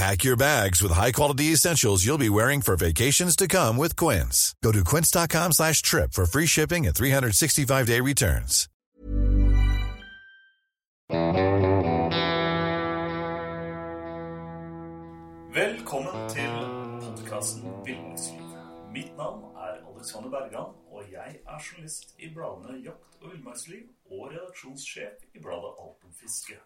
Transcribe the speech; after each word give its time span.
Pack 0.00 0.24
your 0.24 0.36
bags 0.36 0.82
with 0.82 0.92
high-quality 0.92 1.52
essentials 1.52 2.06
you'll 2.06 2.16
be 2.16 2.30
wearing 2.30 2.62
for 2.62 2.74
vacations 2.74 3.36
to 3.36 3.46
come 3.46 3.76
with 3.76 3.96
Quince. 3.96 4.54
Go 4.64 4.72
to 4.72 4.82
quince.com 4.82 5.52
slash 5.52 5.82
trip 5.82 6.14
for 6.14 6.24
free 6.24 6.46
shipping 6.46 6.86
and 6.86 6.94
365-day 6.94 8.00
returns. 8.00 8.66
Velkommen 15.52 16.28
til 16.30 16.52
podkasten 17.02 17.62
Villmarksliv. 17.84 18.40
Mitt 18.92 19.16
navn 19.16 19.44
er 19.56 19.84
Alexander 19.94 20.30
Bergan, 20.30 20.72
og 20.92 21.02
jeg 21.12 21.30
er 21.48 21.58
journalist 21.66 22.14
i 22.18 22.32
bladene 22.34 22.80
Jakt 22.84 23.20
og 23.22 23.32
villmarksliv 23.32 23.84
og 24.10 24.32
redaksjonssjef 24.32 25.28
i 25.34 25.38
bladet 25.44 25.72
Alt 25.82 26.04
om 26.08 26.12
fiske. 26.22 26.56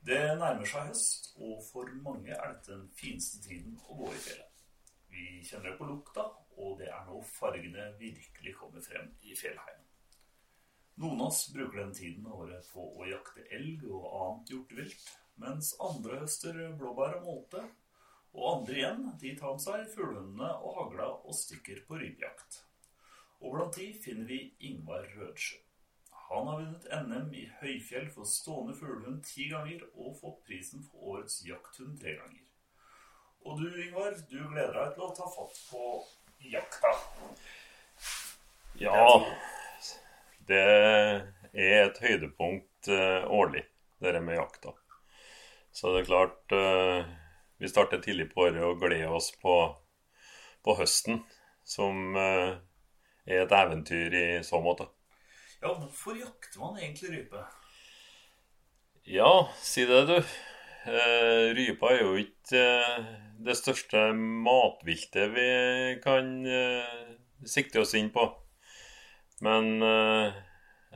Det 0.00 0.20
nærmer 0.40 0.64
seg 0.64 0.86
høst, 0.88 1.26
og 1.44 1.58
for 1.66 1.90
mange 2.00 2.32
er 2.32 2.54
dette 2.54 2.72
den 2.72 2.86
fineste 2.96 3.42
tiden 3.44 3.74
å 3.84 3.98
gå 3.98 4.08
i 4.14 4.22
fjellet. 4.24 4.62
Vi 5.12 5.26
kjenner 5.44 5.70
det 5.70 5.76
på 5.76 5.88
lukta, 5.90 6.24
og 6.56 6.78
det 6.80 6.88
er 6.88 7.04
nå 7.04 7.20
fargene 7.28 7.90
virkelig 8.00 8.54
kommer 8.56 8.80
frem 8.84 9.10
i 9.20 9.36
fjellheimen. 9.36 9.84
Noen 11.04 11.20
av 11.20 11.28
oss 11.28 11.42
bruker 11.52 11.82
den 11.82 11.94
tiden 11.96 12.24
av 12.28 12.40
året 12.46 12.72
på 12.72 12.86
å 12.96 13.10
jakte 13.10 13.44
elg 13.56 13.84
og 13.90 14.08
annet 14.22 14.54
hjortevilt, 14.54 15.06
mens 15.40 15.74
andre 15.84 16.22
høster 16.24 16.64
blåbær 16.80 17.20
og 17.20 17.28
molte, 17.28 17.68
og 18.32 18.50
andre 18.54 18.80
igjen 18.80 19.06
de 19.20 19.36
tar 19.36 19.56
med 19.56 19.64
seg 19.66 19.88
fuglehundene 19.92 20.52
og 20.60 20.76
hagla 20.80 21.12
og 21.18 21.36
stikker 21.36 21.84
på 21.84 22.00
rypejakt. 22.00 22.62
Og 23.44 23.52
blant 23.56 23.76
de 23.76 23.92
finner 24.00 24.28
vi 24.32 24.46
Ingvar 24.68 25.08
Rødsjø. 25.12 25.60
Han 26.30 26.46
har 26.46 26.60
vunnet 26.60 26.84
NM 27.08 27.32
i 27.34 27.48
høyfjell 27.58 28.06
for 28.14 28.28
stående 28.28 28.76
fuglehund 28.78 29.24
ti 29.26 29.48
ganger 29.50 29.80
og 29.96 30.12
fått 30.20 30.44
prisen 30.46 30.84
for 30.86 31.16
årets 31.16 31.40
jakthund 31.42 31.96
tre 31.98 32.12
ganger. 32.20 32.44
Og 33.42 33.58
du, 33.58 33.66
Ingvar, 33.82 34.14
du 34.30 34.36
gleder 34.52 34.76
deg 34.76 34.92
til 34.94 35.06
å 35.08 35.14
ta 35.16 35.26
fatt 35.32 35.56
på 35.72 35.88
jakta. 36.52 36.92
Ja, 38.78 39.08
det 40.46 40.60
er 40.60 41.88
et 41.88 41.98
høydepunkt 41.98 42.92
eh, 42.94 43.26
årlig, 43.26 43.64
det 43.98 44.14
der 44.14 44.22
med 44.22 44.38
jakta. 44.38 44.76
Så 45.74 45.90
det 45.96 46.04
er 46.04 46.08
klart 46.12 46.54
eh, 46.54 47.10
Vi 47.58 47.68
starter 47.68 48.00
tidlig 48.06 48.30
på 48.30 48.46
året 48.46 48.62
og 48.64 48.78
gleder 48.80 49.10
oss 49.18 49.32
på, 49.42 49.58
på 50.62 50.78
høsten, 50.78 51.24
som 51.66 52.14
eh, 52.14 52.54
er 53.26 53.44
et 53.48 53.58
eventyr 53.64 54.14
i 54.14 54.26
så 54.46 54.62
måte. 54.62 54.86
Ja, 55.60 55.74
hvorfor 55.76 56.16
jakter 56.16 56.60
man 56.60 56.78
egentlig 56.80 57.10
rype? 57.12 57.40
Ja, 59.04 59.48
si 59.60 59.84
det, 59.84 59.98
du. 60.08 60.16
Eh, 60.88 61.50
rypa 61.52 61.90
er 61.92 61.98
jo 62.00 62.14
ikke 62.16 62.60
eh, 62.60 63.10
det 63.44 63.56
største 63.58 64.06
matviltet 64.16 65.34
vi 65.34 65.50
kan 66.00 66.30
eh, 66.48 66.94
sikte 67.44 67.82
oss 67.82 67.92
inn 67.98 68.08
på. 68.14 68.24
Men 69.44 69.84
eh, 69.84 70.40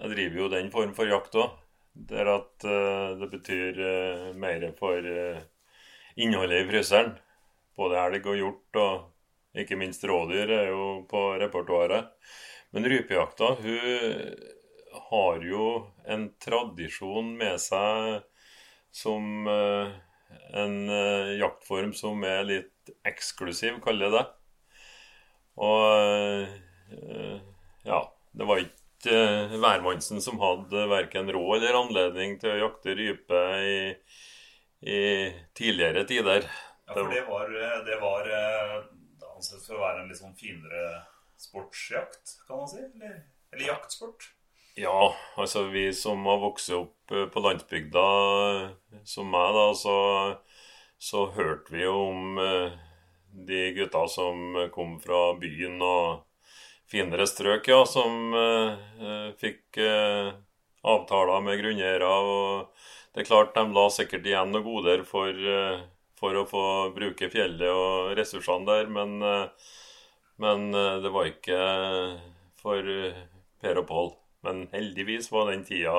jeg 0.00 0.14
driver 0.14 0.40
jo 0.40 0.48
den 0.56 0.72
form 0.72 0.96
for 0.96 1.12
jakt 1.12 1.36
òg. 1.36 1.60
Der 2.08 2.32
at 2.32 2.64
eh, 2.64 3.12
det 3.20 3.30
betyr 3.36 3.84
eh, 3.90 4.26
mer 4.32 4.64
for 4.80 5.12
innholdet 6.16 6.64
i 6.64 6.70
fryseren. 6.72 7.12
Både 7.76 8.00
elg 8.00 8.32
og 8.32 8.40
hjort, 8.40 8.80
og 8.80 9.60
ikke 9.60 9.76
minst 9.76 10.08
rådyr 10.08 10.56
er 10.56 10.66
jo 10.72 10.88
på 11.10 11.26
repertoaret. 11.42 12.14
Men 12.74 12.88
rypejakta, 12.90 13.54
hun 13.60 14.53
har 15.10 15.44
jo 15.44 15.68
en 16.06 16.28
tradisjon 16.42 17.34
med 17.38 17.60
seg 17.62 18.22
som 18.94 19.48
eh, 19.50 19.94
en 20.60 20.76
eh, 20.90 21.34
jaktform 21.40 21.92
som 21.96 22.22
er 22.26 22.44
litt 22.46 22.94
eksklusiv, 23.06 23.80
kaller 23.84 24.08
jeg 24.08 24.14
det. 24.14 24.24
Og 25.64 25.84
eh, 26.94 27.40
ja, 27.88 28.00
det 28.34 28.48
var 28.48 28.62
ikke 28.62 29.16
hvermannsen 29.60 30.22
som 30.24 30.38
hadde 30.40 30.86
verken 30.88 31.28
råd 31.34 31.58
eller 31.58 31.80
anledning 31.82 32.38
til 32.40 32.54
å 32.54 32.60
jakte 32.62 32.94
rype 32.96 33.42
i, 33.60 33.80
i 34.88 35.00
tidligere 35.58 36.06
tider. 36.08 36.46
Ja, 36.86 36.94
for 36.96 37.10
det 37.12 37.24
var, 37.28 37.52
det 37.84 37.98
var 38.00 38.30
ansett 39.34 39.64
for 39.66 39.76
å 39.76 39.82
være 39.82 40.04
en 40.04 40.08
litt 40.12 40.20
sånn 40.20 40.38
finere 40.38 41.02
sportsjakt, 41.40 42.38
kan 42.48 42.62
man 42.62 42.70
si? 42.70 42.80
Eller, 42.80 43.20
eller 43.52 43.68
jaktsport? 43.72 44.30
Ja, 44.76 45.14
altså 45.36 45.62
vi 45.70 45.92
som 45.94 46.24
har 46.26 46.40
vokst 46.42 46.72
opp 46.74 47.12
eh, 47.14 47.26
på 47.30 47.40
landsbygda, 47.44 48.06
eh, 48.94 49.02
som 49.06 49.28
meg, 49.30 49.52
da, 49.54 49.66
så, 49.78 49.98
så 50.98 51.28
hørte 51.36 51.70
vi 51.74 51.84
jo 51.84 51.92
om 52.08 52.40
eh, 52.42 52.72
de 53.50 53.60
gutta 53.76 54.02
som 54.10 54.56
kom 54.74 54.96
fra 55.02 55.20
byen 55.38 55.78
og 55.78 56.48
finere 56.90 57.26
strøk, 57.30 57.70
ja, 57.70 57.84
som 57.86 58.34
eh, 58.34 59.30
fikk 59.38 59.78
eh, 59.78 60.32
avtaler 60.82 61.46
med 61.46 61.62
grunneiere. 61.62 62.10
Og 62.10 63.14
det 63.14 63.22
er 63.22 63.30
klart 63.30 63.54
de 63.54 63.64
la 63.78 63.86
sikkert 63.94 64.26
igjen 64.26 64.50
noen 64.50 64.66
goder 64.66 65.06
for, 65.06 65.38
for 66.18 66.40
å 66.40 66.44
få 66.50 66.64
bruke 66.98 67.30
fjellet 67.30 67.70
og 67.70 68.10
ressursene 68.18 68.66
der, 68.66 68.90
men, 68.90 69.22
men 70.42 70.66
det 70.74 71.14
var 71.14 71.30
ikke 71.30 71.62
for 72.58 72.90
Per 73.62 73.82
og 73.84 73.90
Pål. 73.94 74.14
Men 74.44 74.66
heldigvis 74.72 75.30
var 75.32 75.50
den 75.50 75.64
tida 75.66 75.94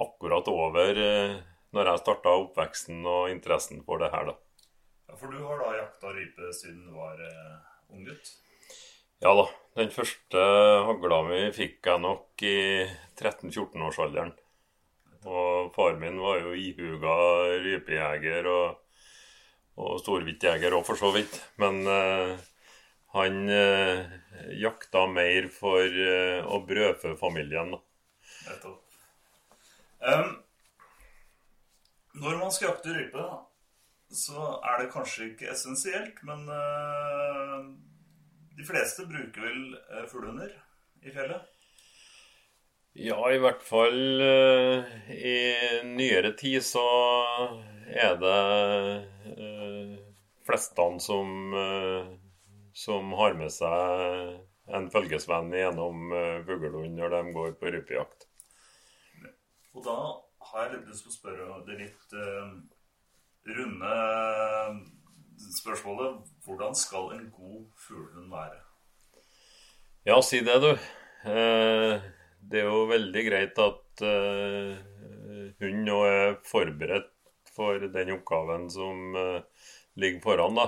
akkurat 0.00 0.48
over 0.52 1.00
eh, 1.00 1.36
når 1.74 1.90
jeg 1.90 2.02
starta 2.04 2.36
oppveksten 2.44 3.02
og 3.08 3.30
interessen 3.32 3.82
for 3.86 4.02
det 4.02 4.12
her, 4.14 4.30
da. 4.30 4.36
Ja, 5.08 5.18
For 5.18 5.32
du 5.32 5.42
har 5.42 5.60
da 5.60 5.74
jakta 5.78 6.14
rype 6.14 6.52
siden 6.54 6.86
du 6.86 6.96
var 6.96 7.20
eh, 7.20 7.58
ung 7.94 8.06
gutt? 8.06 8.32
Ja 9.24 9.34
da. 9.38 9.48
Den 9.74 9.90
første 9.90 10.40
hagla 10.86 11.20
mi 11.26 11.38
fikk 11.54 11.88
jeg 11.88 12.02
nok 12.04 12.42
i 12.46 12.58
13-14-årsalderen. 13.18 14.30
Og 15.24 15.72
far 15.74 15.96
min 15.98 16.20
var 16.20 16.42
jo 16.44 16.52
ihuga 16.54 17.14
rypejeger 17.64 18.46
og, 18.52 18.76
og 19.80 19.96
storviltjeger 20.02 20.76
òg, 20.76 20.84
for 20.86 21.00
så 21.00 21.10
vidt. 21.16 21.40
Men 21.58 21.80
eh, 21.90 22.36
han 23.14 23.48
eh, 23.48 24.06
jakta 24.58 25.06
mer 25.06 25.46
for 25.54 25.86
eh, 25.86 26.40
å 26.42 26.60
brødfø 26.66 27.14
familien. 27.20 27.76
Nettopp. 28.48 28.80
Um, 30.04 30.34
når 32.20 32.38
man 32.42 32.52
skal 32.52 32.72
jakte 32.72 32.92
rype, 32.94 33.22
da, 33.22 33.38
så 34.14 34.58
er 34.66 34.82
det 34.82 34.92
kanskje 34.92 35.30
ikke 35.30 35.48
essensielt, 35.54 36.20
men 36.26 36.44
uh, 36.50 37.64
de 38.54 38.66
fleste 38.66 39.06
bruker 39.08 39.46
vel 39.46 39.62
uh, 39.78 40.04
fuglehunder 40.10 40.52
i 41.02 41.14
fjellet? 41.14 41.48
Ja, 42.94 43.18
i 43.32 43.40
hvert 43.42 43.64
fall 43.66 44.20
uh, 44.22 44.92
i 45.10 45.38
nyere 45.88 46.34
tid 46.38 46.62
så 46.62 46.84
er 47.90 48.14
det 48.20 48.42
uh, 49.38 49.96
flestene 50.46 51.02
som, 51.02 51.54
som 52.74 53.14
har 53.18 53.36
med 53.38 53.52
seg 53.54 54.74
en 54.74 54.90
følgesvenn 54.90 55.52
gjennom 55.54 56.12
uh, 56.12 56.42
fuglehund 56.46 56.98
når 56.98 57.14
de 57.14 57.34
går 57.36 57.56
på 57.60 57.72
rypejakt. 57.74 58.26
Og 59.74 59.84
da 59.86 59.96
har 60.50 60.68
jeg 60.72 60.84
lyst 60.88 61.06
til 61.06 61.12
å 61.12 61.16
spørre 61.18 61.60
det 61.68 61.78
litt 61.82 62.16
uh, 62.18 62.54
runde 63.54 63.94
spørsmålet 65.34 66.20
Hvordan 66.44 66.76
skal 66.78 67.10
en 67.16 67.26
god 67.34 67.64
fuglehund 67.86 68.30
være? 68.32 68.60
Ja, 70.04 70.20
si 70.22 70.42
det, 70.44 70.58
du. 70.60 70.70
Eh, 71.24 72.02
det 72.44 72.60
er 72.60 72.66
jo 72.68 72.84
veldig 72.90 73.22
greit 73.24 73.60
at 73.62 74.02
uh, 74.04 74.74
hun 75.62 75.78
nå 75.86 76.00
er 76.04 76.34
forberedt 76.44 77.08
for 77.54 77.86
den 77.94 78.12
oppgaven 78.18 78.66
som 78.72 79.16
uh, 79.16 79.70
ligger 79.96 80.20
foran. 80.26 80.58
da. 80.60 80.66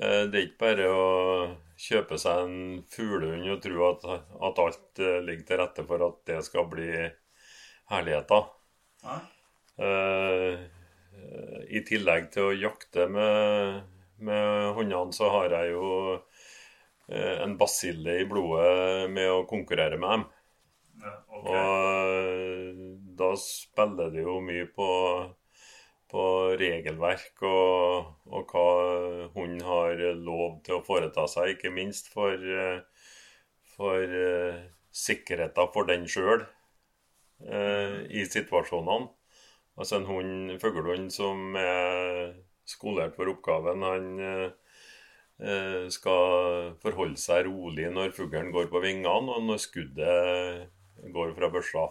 Uh, 0.00 0.24
det 0.30 0.38
er 0.38 0.46
ikke 0.48 0.62
bare 0.64 0.88
å 0.90 1.04
kjøpe 1.80 2.18
seg 2.20 2.44
en 2.44 2.82
fuglehund 2.90 3.50
og 3.52 3.60
tro 3.62 3.86
at, 3.88 4.04
at 4.48 4.60
alt 4.62 5.02
ligger 5.26 5.46
til 5.48 5.60
rette 5.60 5.84
for 5.88 6.06
at 6.06 6.20
det 6.30 6.40
skal 6.46 6.68
bli 6.70 6.90
herligheter. 7.92 8.46
Nei. 9.04 9.20
I 11.66 11.80
tillegg 11.82 12.28
til 12.30 12.46
å 12.46 12.54
jakte 12.54 13.08
med, 13.10 13.82
med 14.22 14.70
hundene, 14.78 15.10
så 15.16 15.32
har 15.34 15.50
jeg 15.50 15.72
jo 15.74 15.88
en 17.10 17.56
basille 17.58 18.20
i 18.22 18.28
blodet 18.30 19.10
med 19.10 19.32
å 19.32 19.42
konkurrere 19.50 19.98
med 19.98 20.14
dem. 20.14 20.24
Ja, 21.02 21.14
okay. 21.26 21.58
Og 21.58 22.94
da 23.18 23.32
spiller 23.40 24.14
det 24.14 24.22
jo 24.24 24.38
mye 24.44 24.66
på, 24.70 24.88
på 26.14 26.24
regelverk 26.60 27.42
og, 27.48 28.12
og 28.30 28.52
hva 28.52 28.66
hun 29.34 29.56
har 29.66 29.98
lov 30.14 30.60
til 30.66 30.78
å 30.78 30.84
foreta 30.86 31.26
seg, 31.30 31.56
ikke 31.56 31.72
minst 31.74 32.12
for, 32.14 32.38
eh, 32.38 33.08
for 33.74 34.14
uh, 34.14 34.60
sikkerheten 34.94 35.72
for 35.74 35.90
den 35.90 36.06
sjøl 36.06 36.46
i 37.44 38.22
situasjonene. 38.30 39.10
Altså 39.74 39.98
en 39.98 40.06
hund, 40.06 40.52
fuglehund 40.62 41.10
som 41.12 41.58
er 41.58 42.30
skolert 42.64 43.18
for 43.18 43.28
oppgaven, 43.32 43.82
han 43.82 44.06
uh, 44.22 45.90
skal 45.90 46.70
forholde 46.80 47.18
seg 47.20 47.48
rolig 47.48 47.90
når 47.90 48.14
fuglen 48.14 48.54
går 48.54 48.70
på 48.70 48.80
vingene, 48.86 49.34
og 49.34 49.42
når 49.50 49.60
skuddet 49.66 50.70
går 51.12 51.34
fra 51.36 51.50
børsa. 51.52 51.88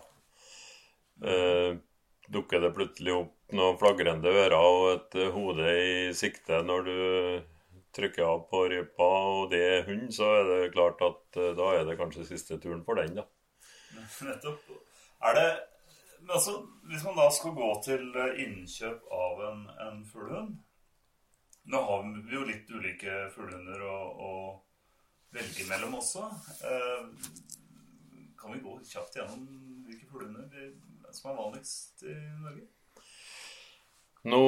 Eh, 1.23 1.75
dukker 2.31 2.61
det 2.63 2.73
plutselig 2.75 3.13
opp 3.15 3.53
noen 3.53 3.77
flagrende 3.77 4.31
ører 4.31 4.55
og 4.57 4.85
et 4.93 5.17
hode 5.33 5.73
i 5.83 6.13
sikte 6.17 6.61
når 6.65 6.87
du 6.87 6.95
trykker 7.93 8.25
av 8.25 8.45
på 8.49 8.63
rypa, 8.71 9.05
og 9.35 9.51
det 9.51 9.59
er 9.61 9.83
hund, 9.85 10.07
så 10.15 10.25
er 10.39 10.47
det 10.49 10.71
klart 10.73 11.01
at 11.05 11.37
eh, 11.37 11.51
da 11.59 11.67
er 11.77 11.83
det 11.85 11.97
kanskje 11.99 12.25
siste 12.25 12.57
turen 12.57 12.81
for 12.87 12.97
den, 12.97 13.19
da. 13.19 13.27
Nettopp. 14.29 14.71
Er 15.23 15.37
det 15.37 15.47
men 16.23 16.31
altså, 16.37 16.53
Hvis 16.87 17.03
man 17.03 17.17
da 17.19 17.25
skal 17.35 17.51
gå 17.57 17.67
til 17.83 18.05
eh, 18.15 18.37
innkjøp 18.45 19.09
av 19.11 19.41
en, 19.49 19.65
en 19.85 19.97
fuglehund 20.07 20.53
Nå 21.67 21.81
har 21.83 22.05
vi 22.07 22.33
jo 22.37 22.45
litt 22.47 22.71
ulike 22.71 23.17
fuglehunder 23.35 23.83
å, 23.87 23.97
å 24.23 24.31
velge 25.35 25.63
mellom 25.69 25.93
også. 25.99 26.23
Eh, 26.67 27.05
kan 28.39 28.51
vi 28.55 28.59
gå 28.63 28.73
kjapt 28.87 29.15
gjennom 29.19 29.45
hvilke 29.87 30.09
fuglehunder 30.09 30.49
vi- 30.51 30.73
som 31.15 31.31
er 31.31 31.37
vanligst 31.39 32.05
i 32.07 32.15
Norge? 32.43 32.65
Nå 34.23 34.43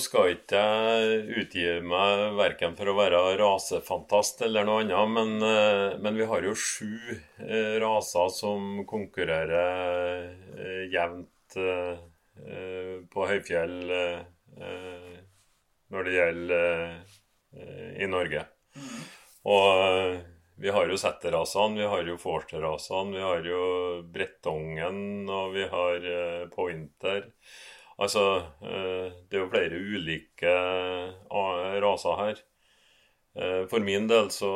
skal 0.00 0.30
ikke 0.32 0.60
jeg 0.64 1.24
utgi 1.42 1.64
meg 1.84 2.38
verken 2.38 2.72
for 2.78 2.88
å 2.88 2.96
være 2.96 3.18
rasefantast 3.36 4.40
eller 4.46 4.64
noe 4.64 4.80
annet, 4.86 5.12
men, 5.12 5.34
eh, 5.44 5.98
men 6.00 6.16
vi 6.16 6.28
har 6.30 6.46
jo 6.46 6.54
sju 6.56 6.94
eh, 7.44 7.76
raser 7.82 8.32
som 8.32 8.80
konkurrerer 8.88 10.30
eh, 10.56 10.86
jevnt 10.92 11.36
på 13.10 13.24
høyfjell 13.26 13.72
når 15.90 16.06
det 16.06 16.12
gjelder 16.14 16.70
i 17.98 18.06
Norge. 18.08 18.44
Og 19.48 19.82
eh, 19.82 20.20
vi 20.60 20.70
har 20.70 20.90
jo 20.92 20.96
setterasene, 21.00 21.78
vi 21.80 21.88
har 21.88 22.04
jo 22.04 22.18
forsterrasene, 22.20 23.16
vi 23.16 23.24
har 23.24 23.46
jo 23.48 23.60
brettongen, 24.12 25.28
og 25.32 25.54
vi 25.54 25.64
har 25.72 26.08
eh, 26.14 26.42
pointer. 26.52 27.30
Altså, 28.00 28.24
eh, 28.60 29.08
det 29.28 29.38
er 29.38 29.44
jo 29.44 29.50
flere 29.52 29.80
ulike 29.80 30.52
eh, 30.52 31.76
raser 31.84 32.20
her. 32.20 32.46
For 33.70 33.78
min 33.78 34.08
del 34.10 34.26
så 34.34 34.48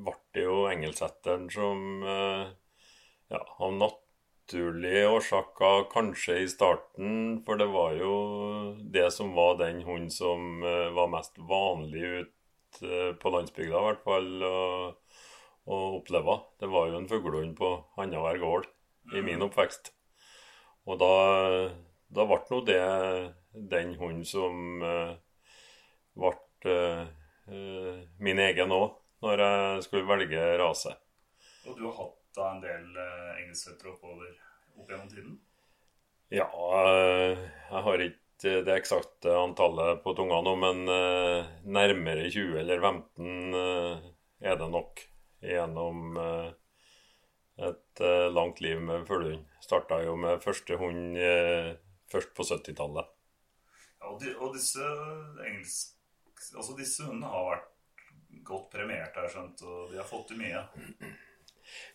ble 0.00 0.14
det 0.32 0.44
jo 0.46 0.62
engelsetteren 0.70 1.44
som 1.52 1.82
ja, 2.00 3.40
av 3.44 3.74
naturlige 3.76 5.02
årsaker 5.12 5.84
kanskje 5.92 6.38
i 6.46 6.48
starten, 6.48 7.42
for 7.44 7.60
det 7.60 7.68
var 7.74 7.92
jo 8.00 8.14
det 8.80 9.10
som 9.12 9.36
var 9.36 9.60
den 9.60 9.84
hunden 9.84 10.08
som 10.10 10.64
var 10.96 11.12
mest 11.12 11.36
vanlig 11.36 12.06
ut 12.22 12.32
eh, 12.82 13.12
på 13.20 13.32
landsbygda, 13.34 13.78
i 13.78 13.86
hvert 13.88 14.04
fall, 14.06 14.28
å, 14.44 14.58
å 15.68 15.78
oppleve. 15.98 16.38
Det 16.60 16.70
var 16.72 16.90
jo 16.90 16.98
en 17.00 17.08
fuglehund 17.10 17.56
på 17.58 17.70
annenhver 17.98 18.40
gård 18.42 18.68
i 19.16 19.22
min 19.24 19.44
oppvekst. 19.44 19.92
Og 20.88 21.00
da, 21.00 21.14
da 22.14 22.26
ble 22.28 22.38
nå 22.50 22.60
det 22.68 22.82
den 23.72 23.94
hunden 24.00 24.24
som 24.28 24.84
uh, 24.84 25.16
ble 26.18 26.32
eh, 26.68 27.98
min 28.22 28.40
egen 28.44 28.72
òg, 28.74 28.94
når 29.24 29.42
jeg 29.42 29.82
skulle 29.88 30.08
velge 30.08 30.46
rase. 30.60 30.94
Og 31.68 31.76
du 31.76 31.84
har 31.88 31.96
hatt 31.98 32.16
da 32.38 32.48
en 32.52 32.62
del 32.62 32.86
uh, 32.96 33.34
engelskfettere 33.40 33.92
oppover 33.94 34.32
opp 34.78 34.88
gjennom 34.88 35.10
tiden? 35.12 35.36
Ja, 36.32 36.48
jeg 36.48 37.82
har 37.88 38.02
ikke 38.04 38.27
det 38.44 38.74
eksakte 38.76 39.34
antallet 39.34 40.02
på 40.04 40.14
tunga 40.14 40.38
nå, 40.46 40.54
men 40.60 40.84
eh, 40.92 41.48
nærmere 41.66 42.28
20 42.30 42.60
eller 42.60 42.80
15 42.80 43.58
eh, 43.58 44.08
er 44.46 44.58
det 44.60 44.68
nok 44.70 45.02
gjennom 45.42 46.18
eh, 46.22 46.50
et 47.68 48.02
eh, 48.04 48.26
langt 48.30 48.60
liv 48.60 48.80
med 48.80 49.06
fuglehund. 49.08 49.46
Starta 49.64 50.00
jo 50.04 50.14
med 50.20 50.42
første 50.44 50.78
hund 50.78 51.18
eh, 51.18 51.72
først 52.12 52.34
på 52.36 52.46
70-tallet. 52.46 53.10
Ja, 53.98 54.12
og, 54.12 54.20
de, 54.22 54.34
og 54.38 54.54
disse 54.54 54.84
engelsk... 55.44 55.94
Altså 56.54 56.76
disse 56.78 57.02
hundene 57.02 57.32
har 57.32 57.48
vært 57.48 57.72
godt 58.46 58.68
premiert, 58.70 59.16
har 59.16 59.26
jeg 59.26 59.34
skjønt, 59.34 59.64
og 59.66 59.90
de 59.90 59.98
har 59.98 60.06
fått 60.06 60.28
til 60.30 60.38
mye. 60.38 60.60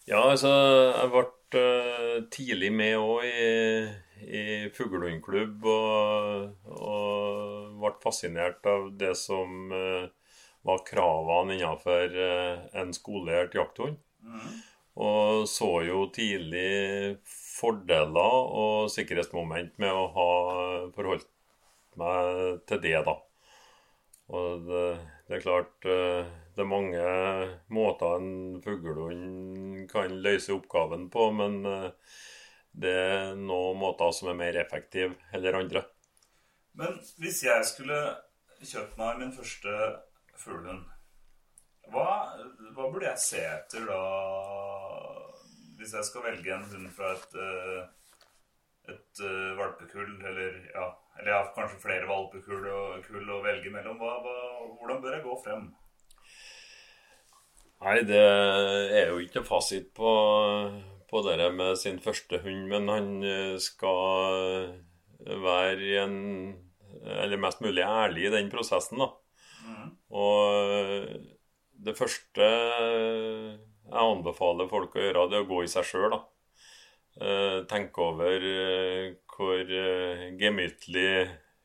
Ja, 0.05 0.19
altså, 0.19 0.51
jeg 0.91 1.11
ble 1.13 1.23
eh, 1.61 2.17
tidlig 2.33 2.73
med 2.75 2.97
òg 2.99 3.23
i, 3.25 3.47
i 4.27 4.43
fuglehundklubb 4.73 5.65
og, 5.69 6.67
og 6.73 7.79
ble 7.81 7.93
fascinert 8.03 8.65
av 8.69 8.91
det 8.99 9.13
som 9.19 9.71
eh, 9.73 10.05
var 10.63 10.83
kravene 10.87 11.57
innenfor 11.57 12.17
eh, 12.27 12.61
en 12.79 12.93
skolert 12.95 13.55
jakthund. 13.57 13.99
Og 14.93 15.47
så 15.49 15.69
jo 15.87 16.05
tidlig 16.13 17.17
fordeler 17.25 18.35
og 18.63 18.91
sikkerhetsmoment 18.93 19.79
med 19.81 19.91
å 19.91 20.05
ha 20.15 20.29
forholdt 20.93 21.29
meg 21.99 22.61
til 22.69 22.81
det, 22.83 22.99
da. 23.05 23.17
Og 24.33 24.63
det, 24.67 24.85
det 25.27 25.37
er 25.37 25.43
klart 25.43 25.89
eh, 25.89 26.29
det 26.53 26.61
er 26.61 26.69
mange 26.69 27.03
måter 27.73 28.19
en 28.19 28.61
fuglehund 28.61 29.87
kan 29.89 30.13
løse 30.23 30.53
oppgaven 30.53 31.09
på, 31.13 31.31
men 31.33 31.63
det 32.73 32.93
er 32.93 33.35
noen 33.37 33.77
måter 33.77 34.13
som 34.15 34.31
er 34.31 34.39
mer 34.39 34.57
effektive 34.61 35.13
eller 35.35 35.59
andre. 35.59 35.83
Men 36.73 36.97
hvis 37.21 37.43
jeg 37.45 37.69
skulle 37.69 37.99
kjøpt 38.63 38.97
meg 38.97 39.19
min 39.21 39.35
første 39.35 39.73
fuglehund, 40.41 40.87
hva, 41.93 42.07
hva 42.73 42.87
burde 42.87 43.09
jeg 43.09 43.19
se 43.21 43.41
etter 43.43 43.83
da 43.89 43.99
Hvis 45.75 45.91
jeg 45.97 46.07
skal 46.07 46.23
velge 46.23 46.53
en 46.55 46.63
hund 46.71 46.87
fra 46.95 47.09
et, 47.11 47.33
eh, 47.35 47.81
et 48.93 49.21
eh, 49.27 49.49
valpekull, 49.59 50.13
eller 50.23 50.61
ja, 50.71 50.85
eller 51.17 51.29
jeg 51.29 51.37
har 51.37 51.49
kanskje 51.57 51.81
flere 51.83 52.07
valpekull 52.09 52.67
og, 52.71 53.03
kull 53.05 53.33
å 53.35 53.41
velge 53.43 53.73
mellom, 53.73 53.99
hva, 53.99 54.15
hva, 54.23 54.35
hvordan 54.79 55.01
bør 55.03 55.17
jeg 55.17 55.25
gå 55.25 55.35
frem? 55.43 55.67
Nei, 57.83 57.97
det 58.07 58.23
er 58.23 59.11
jo 59.11 59.19
ikke 59.19 59.43
fasit 59.43 59.91
på, 59.97 60.13
på 61.13 61.21
det 61.27 61.49
med 61.53 61.77
sin 61.79 61.99
første 62.01 62.41
hund, 62.43 62.65
men 62.71 62.89
han 62.91 63.09
eh, 63.23 63.55
skal 63.61 64.73
være 65.23 66.03
en 66.03 66.17
Eller 67.03 67.39
mest 67.41 67.61
mulig 67.61 67.81
ærlig 67.83 68.27
i 68.27 68.31
den 68.31 68.49
prosessen, 68.51 68.99
da. 69.01 69.07
Og 70.13 71.07
det 71.83 71.95
første 71.97 72.49
jeg 73.93 73.99
anbefaler 73.99 74.69
folk 74.71 74.95
å 74.95 75.01
gjøre, 75.01 75.25
det 75.29 75.39
er 75.39 75.45
å 75.45 75.49
gå 75.49 75.63
i 75.65 75.71
seg 75.71 75.87
sjøl, 75.89 76.13
da. 76.13 76.19
Eh, 77.21 77.57
Tenke 77.69 78.05
over 78.07 78.45
eh, 78.49 79.09
hvor 79.33 79.73
gemyttlig 80.39 81.09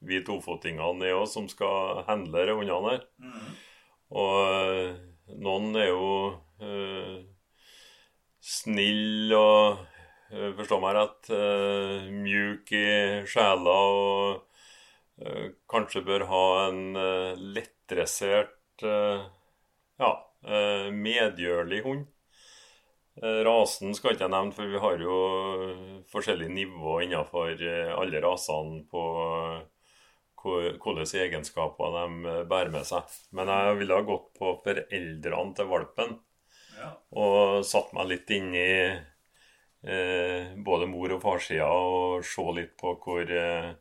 vi 0.08 0.20
tofotingene 0.24 1.08
er 1.08 1.18
òg, 1.18 1.28
som 1.30 1.48
skal 1.50 2.02
handle 2.08 2.44
de 2.48 2.56
hundene 2.58 2.94
her. 2.96 3.06
Og 4.10 4.36
eh, 4.48 4.98
noen 5.44 5.76
er 5.76 5.90
jo 5.92 6.10
snill 8.45 9.33
og 9.37 9.80
eh, 10.33 10.52
Forstå 10.59 10.78
meg 10.83 10.97
rett. 10.97 11.30
uh, 11.33 12.04
mjuk 12.12 12.71
i 12.76 12.85
sjela 13.28 13.75
og 13.95 14.42
uh, 15.25 15.49
kanskje 15.71 16.04
bør 16.07 16.26
ha 16.30 16.45
en 16.68 16.85
uh, 16.97 17.40
lettdressert, 17.57 18.85
uh, 18.85 19.26
ja, 19.99 20.12
medgjørlig 20.95 21.83
hund. 21.83 22.04
Rasen 23.18 23.97
skal 23.99 24.12
ikke 24.14 24.28
jeg 24.28 24.30
nevne, 24.30 24.54
for 24.54 24.71
vi 24.71 24.78
har 24.78 25.00
jo 25.02 25.16
forskjellige 26.12 26.54
nivå 26.54 27.00
innenfor 27.02 27.59
alle 27.99 28.21
rasene 28.23 28.85
på 28.87 29.02
hvilke 30.38 31.02
egenskaper 31.25 31.97
de 31.97 32.37
bærer 32.47 32.71
med 32.71 32.87
seg. 32.87 33.11
Men 33.35 33.50
jeg 33.50 33.80
ville 33.80 33.99
ha 33.99 34.07
gått 34.07 34.30
på 34.38 34.54
foreldrene 34.62 35.59
til 35.59 35.71
valpen. 35.75 36.14
Og 37.18 37.64
satt 37.66 37.92
meg 37.97 38.11
litt 38.12 38.30
inn 38.35 38.52
i 38.56 38.70
eh, 39.82 40.54
både 40.64 40.88
mor- 40.90 41.16
og 41.16 41.23
farssida 41.23 41.68
og 41.68 42.25
se 42.26 42.44
litt 42.56 42.75
på 42.80 42.94
hvor, 43.02 43.25
eh, 43.25 43.73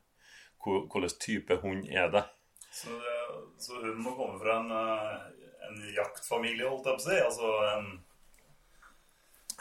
hvor, 0.64 0.86
hvilken 0.86 1.20
type 1.22 1.60
hund 1.64 1.88
er 1.90 2.12
det. 2.14 2.26
Så, 2.72 2.94
det, 2.94 3.16
så 3.62 3.80
hun 3.82 4.04
må 4.04 4.14
komme 4.18 4.40
fra 4.42 4.60
en, 4.62 4.72
eh, 4.72 5.48
en 5.70 5.82
jaktfamilie, 5.96 6.68
holdt 6.68 6.92
jeg 6.92 7.00
på 7.00 7.04
å 7.04 7.08
si? 7.08 7.18
Altså 7.30 7.56
en 7.74 7.90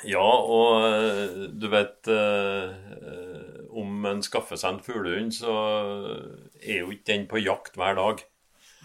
Ja, 0.05 0.25
og 0.25 0.85
eh, 0.85 1.47
du 1.57 1.71
vet 1.73 2.09
eh, 2.13 2.75
Om 3.77 4.05
en 4.11 4.21
skaffer 4.25 4.59
seg 4.61 4.75
en 4.75 4.83
fuglehund, 4.85 5.33
så 5.37 5.53
er 6.61 6.83
jo 6.83 6.93
ikke 6.93 7.11
den 7.13 7.27
på 7.29 7.41
jakt 7.43 7.77
hver 7.77 7.97
dag. 7.99 8.23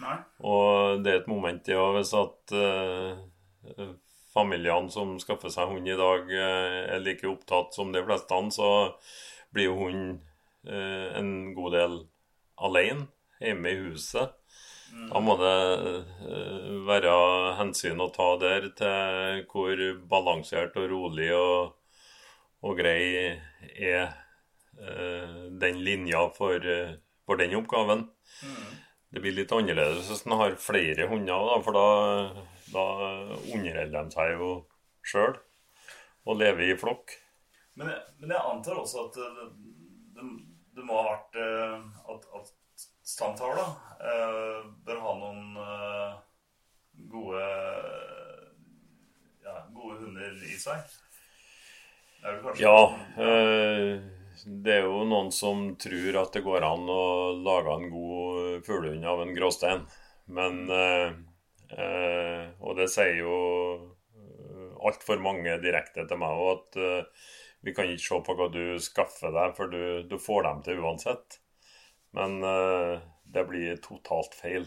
Nei? 0.02 0.16
Og 0.44 1.02
det 1.04 1.12
er 1.12 1.20
et 1.20 1.30
moment 1.30 1.68
i 1.68 1.76
ja, 1.76 1.84
hvis 1.96 2.12
at 2.18 2.52
eh, 2.56 3.92
familiene 4.32 4.90
som 4.92 5.16
skaffer 5.20 5.52
seg 5.52 5.70
hund 5.70 5.88
i 5.88 5.98
dag, 5.98 6.30
eh, 6.32 6.78
er 6.94 7.02
like 7.04 7.28
opptatt 7.28 7.74
som 7.76 7.92
de 7.92 8.02
fleste, 8.04 8.38
så 8.56 8.70
blir 9.52 9.68
jo 9.68 9.78
hunden 9.84 10.14
eh, 10.66 11.18
en 11.18 11.52
god 11.56 11.76
del 11.76 11.98
alene 12.56 13.08
hjemme 13.42 13.72
i 13.72 13.82
huset. 13.88 14.38
Da 15.08 15.20
må 15.24 15.38
det 15.40 15.58
eh, 15.88 16.72
være 16.88 17.12
hensyn 17.60 18.00
å 18.04 18.10
ta 18.12 18.34
der 18.40 18.68
til 18.76 19.44
hvor 19.52 19.84
balansert 20.08 20.76
og 20.80 20.90
rolig 20.90 21.30
og, 21.36 21.78
og 22.62 22.76
grei 22.80 23.38
er 23.72 24.18
den 25.62 25.82
linja 25.84 26.22
for, 26.34 26.64
for 27.28 27.38
den 27.38 27.52
oppgaven. 27.54 28.06
Det 29.12 29.20
blir 29.20 29.34
litt 29.36 29.52
annerledes 29.52 30.08
hvis 30.08 30.24
en 30.26 30.38
har 30.40 30.54
flere 30.60 31.08
hunder, 31.10 31.48
da, 31.50 31.58
for 31.64 31.76
da, 31.76 31.88
da 32.72 32.84
underholder 33.52 33.92
de 34.08 34.14
seg 34.14 34.32
jo 34.38 34.52
sjøl 35.04 35.36
og 36.24 36.38
lever 36.40 36.72
i 36.72 36.78
flokk. 36.80 37.12
Men 37.76 37.92
men 38.20 38.32
jeg 38.32 38.48
antar 38.54 38.80
også 38.80 39.06
at 39.08 39.18
det, 39.18 39.46
det, 40.16 40.26
det 40.76 40.84
må 40.86 40.98
ha 41.00 41.04
vært 41.10 41.38
eh, 41.42 41.86
at, 42.14 42.26
at 42.38 42.52
stamtavla 43.12 43.64
eh, 44.00 44.58
bør 44.86 45.00
ha 45.04 45.14
noen 45.20 45.60
eh, 45.66 46.12
gode 47.12 47.44
ja, 49.42 49.56
gode 49.74 49.98
hunder 50.00 50.44
i 50.46 50.58
seg. 50.60 50.98
Det 52.22 52.30
er 52.30 52.36
vel 52.36 52.42
kanskje 52.46 52.62
Ja, 52.62 52.76
eh, 53.26 54.11
det 54.46 54.74
er 54.76 54.86
jo 54.86 55.02
noen 55.08 55.30
som 55.34 55.64
tror 55.80 56.18
at 56.22 56.32
det 56.36 56.44
går 56.44 56.64
an 56.66 56.88
å 56.90 57.02
lage 57.46 57.74
en 57.76 57.90
god 57.92 58.66
fuglehund 58.66 59.06
av 59.06 59.22
en 59.22 59.34
gråstein. 59.36 59.84
Men 60.32 60.62
eh, 60.70 61.12
eh, 61.76 62.44
Og 62.60 62.78
det 62.78 62.88
sier 62.92 63.18
jo 63.20 63.36
altfor 64.82 65.20
mange 65.22 65.54
direkte 65.62 66.06
til 66.08 66.20
meg 66.20 66.40
òg, 66.42 66.50
at 66.58 66.80
eh, 66.82 67.28
vi 67.62 67.74
kan 67.76 67.90
ikke 67.90 68.04
se 68.08 68.18
på 68.26 68.34
hva 68.38 68.48
du 68.50 68.62
skaffer 68.82 69.34
deg, 69.34 69.54
for 69.58 69.70
du, 69.70 70.02
du 70.10 70.16
får 70.18 70.48
dem 70.48 70.62
til 70.66 70.82
uansett. 70.82 71.38
Men 72.16 72.40
eh, 72.44 72.96
det 73.34 73.46
blir 73.48 73.78
totalt 73.84 74.34
feil. 74.36 74.66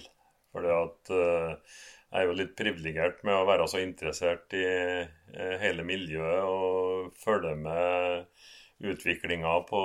Fordi 0.56 0.72
at 0.72 1.12
eh, 1.12 1.76
jeg 2.16 2.22
er 2.22 2.30
jo 2.30 2.38
litt 2.40 2.56
privilegert 2.56 3.24
med 3.28 3.36
å 3.36 3.48
være 3.50 3.68
så 3.68 3.82
interessert 3.84 4.56
i 4.56 4.64
eh, 4.64 5.56
hele 5.60 5.84
miljøet 5.88 6.48
og 6.48 7.12
følge 7.20 7.56
med 7.60 8.46
utviklinga 8.80 9.60
på, 9.70 9.82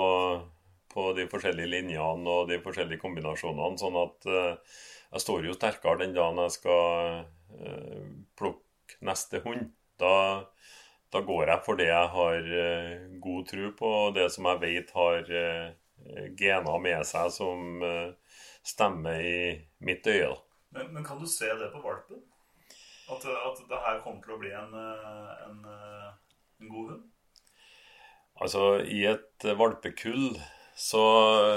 på 0.93 1.13
de 1.13 1.27
forskjellige 1.31 1.71
linjene 1.71 2.31
og 2.31 2.49
de 2.51 2.61
forskjellige 2.63 3.03
kombinasjonene. 3.03 3.79
Sånn 3.81 3.99
at 4.01 4.31
eh, 4.31 4.79
jeg 5.15 5.25
står 5.25 5.47
jo 5.49 5.57
sterkere 5.57 6.03
den 6.03 6.17
dagen 6.17 6.43
jeg 6.45 6.57
skal 6.59 7.21
eh, 7.59 8.09
plukke 8.39 8.99
neste 9.07 9.43
hund. 9.45 9.71
Da, 10.01 10.15
da 11.13 11.23
går 11.27 11.53
jeg 11.53 11.65
for 11.67 11.79
det 11.79 11.91
jeg 11.91 12.11
har 12.17 12.51
eh, 12.65 13.07
god 13.23 13.47
tro 13.53 13.71
på, 13.79 13.93
og 14.07 14.17
det 14.19 14.31
som 14.35 14.51
jeg 14.51 14.65
vet 14.65 14.97
har 14.97 15.33
gener 16.41 16.79
med 16.81 17.05
seg 17.05 17.27
som 17.29 17.83
stemmer 18.65 19.21
i 19.21 19.41
mitt 19.85 20.07
øye. 20.09 20.31
Men, 20.73 20.87
men 20.95 21.05
kan 21.05 21.21
du 21.21 21.27
se 21.29 21.51
det 21.61 21.69
på 21.75 21.83
valpen? 21.85 22.23
At, 23.13 23.27
at 23.29 23.61
det 23.69 23.81
her 23.85 24.01
kommer 24.01 24.25
til 24.25 24.33
å 24.33 24.39
bli 24.41 24.55
en, 24.57 24.73
en, 24.73 25.61
en 25.69 26.73
god 26.73 26.95
hund? 26.95 27.05
Altså, 28.41 28.81
i 28.89 29.05
et 29.05 29.45
valpekull 29.59 30.33
så 30.81 31.05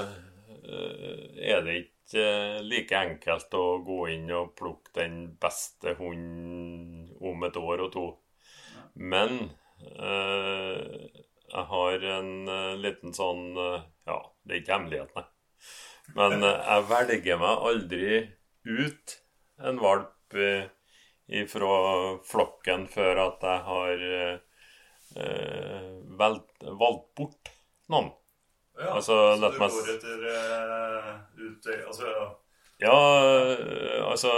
eh, 0.04 1.44
er 1.48 1.62
det 1.64 1.76
ikke 1.80 2.24
eh, 2.24 2.58
like 2.64 2.98
enkelt 2.98 3.56
å 3.56 3.64
gå 3.86 4.00
inn 4.12 4.28
og 4.36 4.52
plukke 4.58 4.92
den 4.98 5.16
beste 5.40 5.94
hunden 5.96 7.08
om 7.24 7.46
et 7.48 7.56
år 7.56 7.86
og 7.86 7.92
to. 7.94 8.04
Men 9.00 9.38
eh, 9.80 11.08
jeg 11.54 11.66
har 11.72 12.08
en 12.18 12.32
eh, 12.52 12.76
liten 12.84 13.16
sånn 13.16 13.46
Ja, 13.56 14.18
det 14.44 14.52
er 14.52 14.60
ikke 14.60 14.76
hemmelighet, 14.76 15.16
nei. 15.16 15.26
Men 16.14 16.44
jeg 16.44 16.88
velger 16.90 17.38
meg 17.40 17.68
aldri 17.70 18.08
ut 18.68 19.14
en 19.64 19.78
valp 19.80 20.36
ifra 21.32 21.76
flokken 22.28 22.84
før 22.92 23.20
at 23.22 23.46
jeg 23.48 23.62
har 23.70 24.02
valgt, 26.18 26.64
valgt 26.64 27.08
bort 27.18 27.50
noen. 27.92 28.10
Ja, 28.74 28.88
Altså, 28.96 29.14
så 29.38 29.50
du 29.52 29.58
går 29.60 29.90
etter 29.92 30.22
uh, 30.26 31.10
ut, 31.38 31.66
altså, 31.86 32.08
Ja, 32.82 32.94
ja, 32.96 34.00
altså 34.10 34.32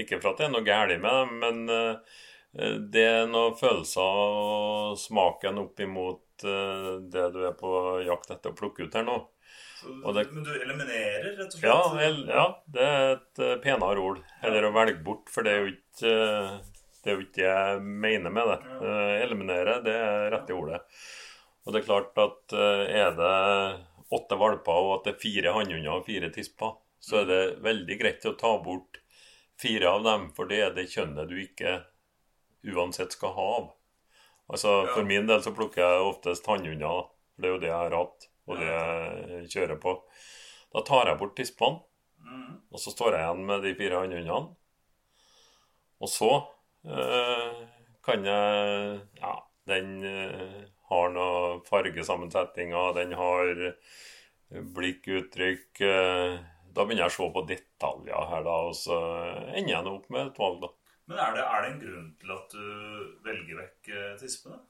Ikke 0.00 0.16
for 0.22 0.30
at 0.32 0.40
det 0.40 0.46
er 0.46 0.54
noe 0.54 0.64
galt 0.64 0.94
med 1.02 1.12
dem, 1.18 1.34
men 1.42 1.68
uh, 1.68 2.16
det 2.94 3.04
er 3.04 3.28
noen 3.28 3.52
følelser 3.60 4.00
og 4.00 4.96
smaken 5.02 5.60
opp 5.66 5.82
imot 5.84 6.46
uh, 6.48 7.04
det 7.12 7.26
du 7.36 7.42
er 7.44 7.52
på 7.58 7.74
jakt 8.06 8.32
etter 8.32 8.54
å 8.54 8.56
plukke 8.56 8.86
ut 8.88 8.96
her 8.96 9.04
nå. 9.04 9.18
så, 9.82 10.14
det- 10.16 10.24
Men 10.32 10.48
du 10.48 10.52
eliminerer, 10.56 11.28
rett 11.36 11.44
og 11.44 11.58
slett? 11.58 11.68
Ja, 11.68 12.06
el- 12.08 12.24
ja 12.32 12.46
det 12.78 12.88
er 12.94 13.10
et 13.18 13.44
penere 13.66 14.00
ord. 14.00 14.22
Eller 14.40 14.64
å 14.64 14.72
velge 14.72 15.04
bort, 15.04 15.28
for 15.28 15.44
det 15.44 15.52
er 15.52 15.66
jo 15.66 15.74
ikke 15.74 16.16
det 17.04 17.10
er 17.12 17.16
jo 17.18 17.24
ikke 17.26 17.36
det 17.36 17.44
jeg 17.48 17.82
mener 18.04 18.32
med 18.32 18.48
det. 18.48 18.58
Eh, 18.80 19.22
eliminere, 19.26 19.78
det 19.84 19.94
er 19.94 20.30
rette 20.32 20.56
ordet. 20.56 20.80
Og 21.64 21.72
det 21.72 21.80
er 21.82 21.86
klart 21.86 22.18
at 22.20 22.52
øh, 22.56 22.82
er 22.88 23.14
det 23.16 23.34
åtte 24.14 24.36
valper 24.38 24.72
og 24.72 24.90
at 24.98 25.04
det 25.08 25.14
er 25.14 25.22
fire 25.22 25.52
hannhunder 25.56 25.98
og 25.98 26.04
fire 26.06 26.30
tisper, 26.32 26.74
så 27.00 27.20
er 27.22 27.24
det 27.28 27.40
veldig 27.64 27.96
greit 28.00 28.26
å 28.28 28.34
ta 28.40 28.52
bort 28.62 29.00
fire 29.60 29.88
av 29.90 30.04
dem, 30.04 30.28
for 30.34 30.48
det 30.50 30.60
er 30.64 30.74
det 30.76 30.88
kjønnet 30.92 31.28
du 31.30 31.36
ikke 31.40 31.78
uansett 32.74 33.12
skal 33.12 33.34
ha 33.36 33.48
av. 33.58 33.70
Altså, 34.48 34.84
Ja. 34.84 34.92
For 34.94 35.04
min 35.04 35.26
del 35.26 35.40
så 35.42 35.54
plukker 35.56 35.82
jeg 35.82 36.04
oftest 36.08 36.46
hannhunder, 36.46 37.08
for 37.34 37.42
det 37.42 37.48
er 37.48 37.54
jo 37.54 37.60
det 37.62 37.68
jeg 37.70 37.80
har 37.80 37.96
hatt, 37.96 38.28
og 38.48 38.58
det 38.60 38.68
jeg 38.68 39.48
kjører 39.54 39.80
på. 39.80 39.94
Da 40.74 40.82
tar 40.82 41.06
jeg 41.06 41.18
bort 41.18 41.36
tispene, 41.36 41.80
Mhm. 42.24 42.60
og 42.72 42.78
så 42.80 42.90
står 42.92 43.12
jeg 43.12 43.20
igjen 43.24 43.46
med 43.46 43.62
de 43.62 43.74
fire 43.74 44.00
hannhundene. 44.00 44.54
Og 46.00 46.08
så 46.08 46.30
eh, 46.34 46.53
kan 46.84 48.26
jeg 48.28 49.00
Ja, 49.20 49.34
den 49.66 50.04
eh, 50.04 50.64
har 50.90 51.12
noe 51.14 51.60
fargesammensetninger, 51.68 52.92
den 52.98 53.14
har 53.16 53.52
blikkuttrykk 53.54 54.74
blikk, 54.76 55.08
uttrykk 55.18 55.80
eh, 55.88 56.36
Da 56.74 56.84
begynner 56.84 57.06
jeg 57.06 57.12
å 57.12 57.16
se 57.16 57.30
på 57.32 57.44
detaljer 57.48 58.28
her, 58.30 58.44
da, 58.44 58.56
og 58.68 58.76
så 58.76 58.98
ender 59.54 59.72
jeg 59.72 59.92
opp 59.94 60.08
med 60.12 60.28
et 60.28 60.40
valg, 60.42 60.60
da. 60.66 60.70
Men 61.08 61.20
er 61.20 61.34
det, 61.36 61.42
er 61.44 61.62
det 61.62 61.70
en 61.70 61.82
grunn 61.82 62.06
til 62.20 62.32
at 62.34 62.54
du 62.54 62.68
velger 63.26 63.60
vekk 63.60 63.90
eh, 63.92 64.14
tispene? 64.20 64.60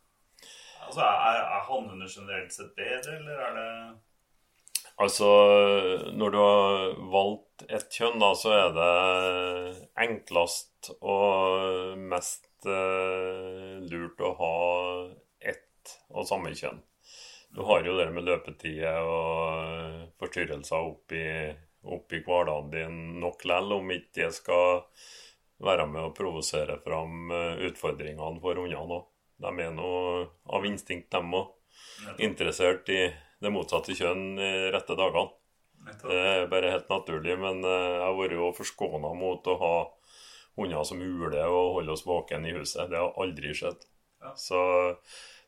Altså, 0.85 1.01
Er, 1.01 1.39
er 1.41 1.63
hannhunder 1.69 2.11
generelt 2.11 2.53
sett 2.53 2.75
bedre, 2.77 3.17
eller 3.17 3.41
er 3.47 3.55
det 3.59 3.69
Altså, 5.03 5.27
når 6.15 6.31
du 6.31 6.39
har 6.39 6.93
valgt 7.11 7.65
ett 7.67 7.91
kjønn, 7.91 8.21
da, 8.23 8.31
så 8.39 8.53
er 8.55 8.75
det 8.77 8.91
enklest 10.05 10.93
og 11.01 11.99
mest 11.99 12.69
eh, 12.69 13.83
lurt 13.91 14.23
å 14.23 14.31
ha 14.39 14.57
ett 15.51 15.97
og 16.15 16.29
samme 16.29 16.55
kjønn. 16.55 16.79
Du 17.55 17.63
har 17.67 17.83
jo 17.87 17.97
det 17.99 18.07
med 18.15 18.27
løpetider 18.27 19.03
og 19.07 20.15
forstyrrelser 20.23 20.87
oppi, 20.87 21.25
oppi 21.83 22.23
hverdagen 22.27 22.71
din 22.73 22.97
nok 23.23 23.45
lell, 23.51 23.75
om 23.75 23.91
ikke 23.95 24.21
det 24.23 24.31
skal 24.39 24.83
være 25.65 25.89
med 25.91 26.07
å 26.07 26.15
provosere 26.15 26.79
fram 26.87 27.35
eh, 27.35 27.67
utfordringene 27.71 28.43
for 28.43 28.63
hundene 28.63 29.01
òg. 29.01 29.11
De 29.43 29.51
er 29.59 29.75
nå 29.75 29.93
av 30.55 30.67
instinkt, 30.67 31.11
dem 31.11 31.35
òg, 31.35 31.51
interessert 32.23 32.87
i 32.95 33.09
det 33.45 33.53
motsatte 33.53 33.97
kjønn 33.97 34.39
i 34.41 34.53
rette 34.75 34.97
dagene. 34.99 35.33
Det 35.85 36.17
er 36.17 36.47
bare 36.49 36.73
helt 36.73 36.89
naturlig, 36.89 37.37
men 37.41 37.61
eh, 37.65 37.91
jeg 37.99 38.05
har 38.07 38.17
vært 38.17 38.37
jo 38.39 38.53
forskåna 38.57 39.11
mot 39.19 39.51
å 39.53 39.57
ha 39.61 39.75
hunder 40.57 40.87
som 40.87 41.03
uler 41.03 41.43
og 41.51 41.81
holder 41.81 41.97
oss 41.97 42.07
våken 42.07 42.47
i 42.49 42.55
huset. 42.57 42.89
Det 42.91 43.01
har 43.01 43.19
aldri 43.21 43.53
skjedd. 43.57 43.85
Ja. 44.25 44.33
Så 44.39 44.61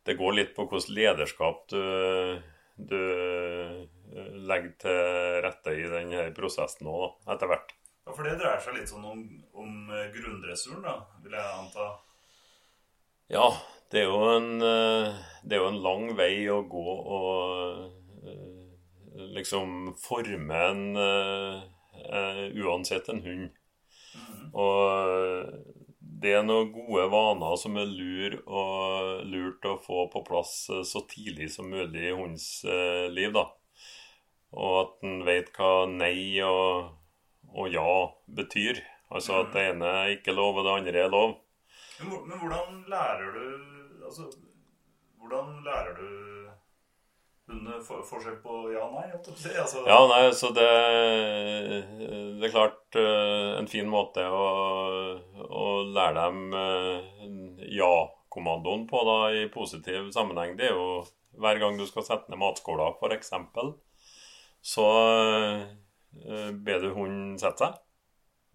det 0.04 0.18
går 0.18 0.36
litt 0.36 0.52
på 0.56 0.66
hvilket 0.68 0.92
lederskap 0.92 1.64
du, 1.72 1.80
du 2.76 2.98
eh, 3.00 3.78
legger 4.50 4.74
til 4.84 5.40
rette 5.46 5.76
i 5.76 5.88
denne 5.94 6.28
prosessen 6.36 6.90
òg, 6.90 7.16
etter 7.32 7.50
hvert. 7.50 7.72
Ja, 8.06 8.12
For 8.12 8.26
det 8.26 8.36
dreier 8.38 8.60
seg 8.62 8.76
litt 8.76 8.92
sånn 8.92 9.06
om, 9.08 9.22
om 9.56 9.88
grunndressuren, 10.14 10.84
da, 10.84 10.98
vil 11.24 11.34
jeg 11.34 11.54
anta. 11.62 11.88
Ja, 13.32 13.48
det 13.92 14.02
er 14.02 14.08
jo 14.10 14.18
en, 14.32 14.48
eh, 14.62 15.14
det 15.46 15.56
er 15.56 15.62
jo 15.62 15.70
en 15.70 15.82
lang 15.84 16.08
vei 16.18 16.46
å 16.50 16.62
gå 16.66 16.94
og 17.16 18.26
eh, 18.26 19.22
liksom 19.36 19.94
forme 20.02 20.62
en 20.72 20.84
eh, 21.06 21.64
Uansett 22.06 23.08
en 23.08 23.22
hund. 23.24 23.46
Og 24.54 25.48
det 25.98 26.34
er 26.36 26.44
noen 26.44 26.68
gode 26.70 27.06
vaner 27.10 27.56
som 27.58 27.78
er 27.80 27.88
lur 27.88 28.36
og 28.44 29.24
lurt 29.26 29.64
å 29.66 29.72
få 29.82 30.04
på 30.12 30.22
plass 30.28 30.52
så 30.86 31.02
tidlig 31.08 31.48
som 31.54 31.72
mulig 31.72 32.04
i 32.04 32.12
hundens 32.12 32.60
liv, 33.16 33.32
da. 33.34 33.46
Og 34.54 34.76
at 34.82 35.08
en 35.08 35.24
vet 35.26 35.50
hva 35.56 35.72
nei 35.90 36.36
og, 36.46 36.92
og 37.56 37.72
ja 37.74 37.96
betyr. 38.38 38.84
Altså 39.10 39.40
at 39.40 39.56
det 39.56 39.70
ene 39.72 39.96
er 40.04 40.14
ikke 40.18 40.36
lov, 40.36 40.60
og 40.60 40.68
det 40.68 40.76
andre 40.76 41.02
er 41.08 41.10
lov. 41.16 41.34
Men, 41.98 42.28
men 42.28 42.44
hvordan 42.44 42.84
lærer 42.92 43.34
du 43.34 43.75
Altså, 44.06 44.28
hvordan 45.20 45.56
lærer 45.66 45.96
du 45.98 46.08
hundene 47.46 47.78
for, 47.86 48.02
forskjell 48.06 48.38
på 48.42 48.58
ja 48.72 48.82
og 48.86 48.94
nei? 48.96 49.06
Altså, 49.14 49.82
Ja, 49.86 49.98
nei, 50.10 50.22
så 50.34 50.50
det, 50.54 50.66
det 52.40 52.48
er 52.48 52.54
klart 52.54 52.98
eh, 52.98 53.50
en 53.60 53.70
fin 53.70 53.88
måte 53.90 54.24
å, 54.26 54.46
å 55.46 55.66
lære 55.94 56.26
dem 56.26 56.56
eh, 56.58 57.70
ja-kommandoen 57.78 58.86
på 58.90 59.02
da, 59.06 59.18
i 59.34 59.46
positiv 59.52 60.10
sammenheng. 60.14 60.56
Det 60.58 60.70
er 60.70 60.74
jo 60.74 61.02
hver 61.36 61.60
gang 61.62 61.78
du 61.78 61.86
skal 61.88 62.06
sette 62.06 62.32
ned 62.32 62.40
matskåla, 62.40 62.92
f.eks., 62.96 63.34
så 64.66 64.86
eh, 65.46 66.50
ber 66.66 66.82
du 66.82 66.88
hunden 66.96 67.36
sette 67.38 67.66
seg. 67.66 67.82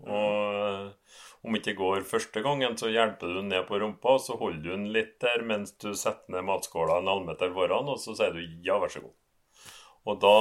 Og 0.02 0.58
eh, 0.58 1.20
om 1.42 1.58
ikke 1.58 1.74
går 1.78 2.04
første 2.06 2.44
gangen, 2.46 2.76
så 2.78 2.92
hjelper 2.92 3.32
du 3.32 3.40
den 3.40 3.50
ned 3.50 3.66
på 3.70 3.80
rumpa, 3.82 4.18
og 4.18 4.22
så 4.22 4.38
holder 4.38 4.62
du 4.62 4.70
den 4.76 4.92
litt 4.94 5.16
der 5.24 5.42
mens 5.48 5.74
du 5.82 5.90
setter 5.98 6.36
ned 6.36 6.46
matskåla 6.46 7.00
en 7.02 7.10
halvmeter 7.10 7.54
foran, 7.56 7.90
og 7.90 7.98
så 8.02 8.14
sier 8.18 8.36
du 8.36 8.44
ja, 8.66 8.78
vær 8.82 8.94
så 8.94 9.02
god. 9.02 9.16
Og 10.10 10.18
da, 10.22 10.38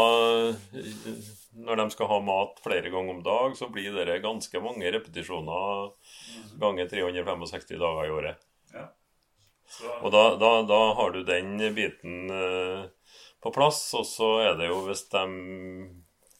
når 1.67 1.81
de 1.83 1.87
skal 1.93 2.09
ha 2.09 2.21
mat 2.25 2.61
flere 2.65 2.93
ganger 2.93 3.17
om 3.17 3.25
dag, 3.25 3.57
så 3.57 3.69
blir 3.73 3.97
det 3.97 4.23
ganske 4.25 4.63
mange 4.65 4.93
repetisjoner 4.93 5.91
ganger 6.61 6.89
365 6.89 7.77
dager 7.81 8.07
i 8.07 8.15
året. 8.15 8.47
Ja. 8.73 8.87
Så, 9.71 9.91
Og 10.01 10.13
da, 10.13 10.23
da, 10.41 10.55
da 10.67 10.81
har 10.99 11.13
du 11.15 11.21
den 11.25 11.59
biten 11.77 12.33
eh, 12.33 12.89
på 13.41 13.53
plass, 13.55 13.83
og 13.97 14.09
så 14.09 14.31
er 14.45 14.57
det 14.59 14.71
jo 14.71 14.81
hvis 14.89 15.05
de 15.13 15.27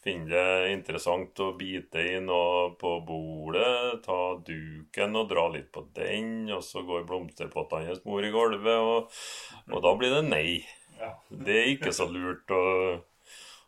finner 0.03 0.31
det 0.33 0.71
interessant 0.73 1.39
å 1.43 1.51
bite 1.57 2.01
i 2.01 2.15
noe 2.23 2.71
på 2.81 2.95
bordet, 3.05 4.01
ta 4.05 4.19
duken 4.45 5.19
og 5.19 5.29
dra 5.29 5.45
litt 5.53 5.69
på 5.73 5.85
den, 5.95 6.49
og 6.53 6.63
så 6.65 6.83
går 6.87 7.05
blomsterpottene 7.09 7.91
hans 7.91 8.01
mor 8.07 8.25
i 8.25 8.31
gulvet, 8.33 8.81
og, 8.81 9.21
og 9.69 9.85
da 9.85 9.93
blir 9.99 10.15
det 10.17 10.23
nei. 10.29 10.47
ja. 10.97 11.13
Det 11.29 11.59
er 11.59 11.71
ikke 11.75 11.93
så 11.95 12.09
lurt 12.09 12.49
å, 12.55 12.63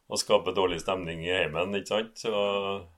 å 0.10 0.20
skape 0.20 0.56
dårlig 0.58 0.82
stemning 0.82 1.22
i 1.28 1.34
heimen, 1.36 1.78
ikke 1.78 1.94
sant? 1.94 2.26
Og, 2.32 2.90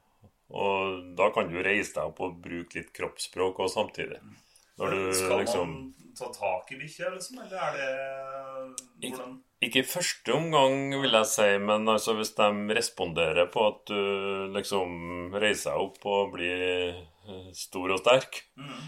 og 0.55 1.13
da 1.19 1.29
kan 1.35 1.51
du 1.51 1.59
reise 1.59 1.97
deg 1.97 2.13
opp 2.13 2.23
og 2.23 2.39
bruke 2.43 2.79
litt 2.79 2.95
kroppsspråk 2.95 3.59
òg 3.65 3.71
samtidig. 3.73 4.21
Når 4.79 4.91
du 4.91 5.01
liksom 5.39 5.77
ta 6.17 6.29
tak 6.33 6.71
i 6.73 6.79
bikkja, 6.79 7.11
liksom? 7.13 7.39
Eller 7.43 7.61
er 7.67 7.77
det 7.79 7.89
hvordan 9.05 9.37
Ikke 9.65 9.81
i 9.81 9.87
første 9.87 10.33
omgang, 10.35 10.93
vil 11.01 11.17
jeg 11.19 11.29
si, 11.31 11.47
men 11.61 11.87
altså 11.91 12.15
hvis 12.17 12.35
de 12.37 12.49
responderer 12.77 13.49
på 13.53 13.65
at 13.69 13.81
du 13.89 14.51
liksom 14.55 15.35
reiser 15.35 15.75
deg 15.75 15.87
opp 15.87 16.05
og 16.11 16.35
blir 16.35 16.65
eh, 16.67 17.49
stor 17.57 17.95
og 17.95 18.01
sterk 18.03 18.43
mm. 18.59 18.85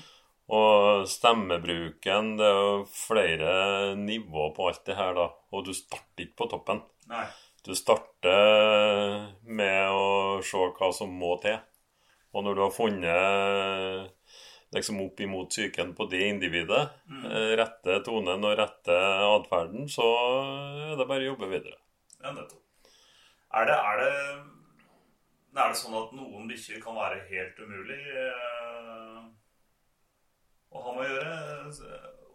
Og 0.48 1.08
stemmebruken 1.12 2.38
Det 2.40 2.46
er 2.48 2.60
jo 2.62 2.84
flere 2.88 3.96
nivåer 4.00 4.54
på 4.56 4.70
alt 4.70 4.86
det 4.88 4.96
her, 4.96 5.12
da. 5.18 5.28
Og 5.52 5.66
du 5.68 5.74
starter 5.76 6.24
ikke 6.24 6.40
på 6.44 6.48
toppen. 6.54 6.80
Nei. 7.12 7.26
Du 7.68 7.74
starter 7.76 9.34
med 9.44 9.92
å 9.92 10.40
se 10.46 10.70
hva 10.78 10.92
som 10.96 11.12
må 11.20 11.34
til. 11.44 11.58
Og 12.32 12.46
når 12.46 12.56
du 12.56 12.62
har 12.64 12.76
funnet 12.76 14.14
liksom 14.76 15.02
opp 15.02 15.20
imot 15.20 15.50
psyken 15.50 15.94
på 15.96 16.06
det 16.12 16.22
individet, 16.28 16.90
eh, 17.08 17.52
rette 17.60 18.00
tonen 18.06 18.44
og 18.44 18.58
rette 18.60 18.98
atferden, 19.24 19.88
så 19.90 20.08
er 20.92 20.96
det 21.00 21.08
bare 21.08 21.24
å 21.24 21.32
jobbe 21.32 21.52
videre. 21.52 21.78
Ja, 22.22 22.34
nettopp. 22.34 22.64
Er 23.54 23.66
det, 23.66 23.80
er 23.80 23.98
det 24.04 24.14
Er 25.58 25.72
det 25.72 25.78
sånn 25.80 25.96
at 25.98 26.12
noen 26.14 26.46
bikkjer 26.46 26.78
kan 26.84 26.94
være 26.94 27.24
helt 27.32 27.58
umulig 27.58 27.98
eh, 28.14 29.24
å 30.70 30.82
ha 30.84 30.92
med 30.94 31.08
å 31.08 31.16
gjøre? 31.16 31.32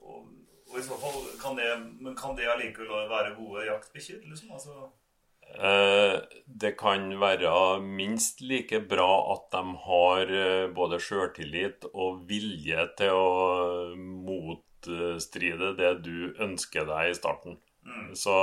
Og, 0.03 0.33
og 0.67 0.79
i 0.81 0.83
så 0.83 0.99
fall, 0.99 1.21
kan 1.39 1.55
det, 1.55 1.69
men 2.03 2.17
kan 2.19 2.35
det 2.35 2.49
allikevel 2.51 3.07
være 3.13 3.37
gode 3.37 3.69
jaktbikkjer? 3.69 4.25
Liksom? 4.27 4.51
Altså, 4.57 4.89
Det 5.53 6.73
kan 6.79 7.09
være 7.21 7.81
minst 7.83 8.41
like 8.41 8.81
bra 8.89 9.11
at 9.35 9.49
de 9.53 9.63
har 9.87 10.33
eh, 10.33 10.69
både 10.75 11.01
sjøltillit 11.03 11.89
og 11.93 12.23
vilje 12.29 12.87
til 12.99 13.17
å 13.17 13.97
motstride 13.99 15.73
det 15.79 15.93
du 16.07 16.33
ønsker 16.47 16.87
deg 16.89 17.11
i 17.11 17.17
starten. 17.19 17.59
Så 18.15 18.37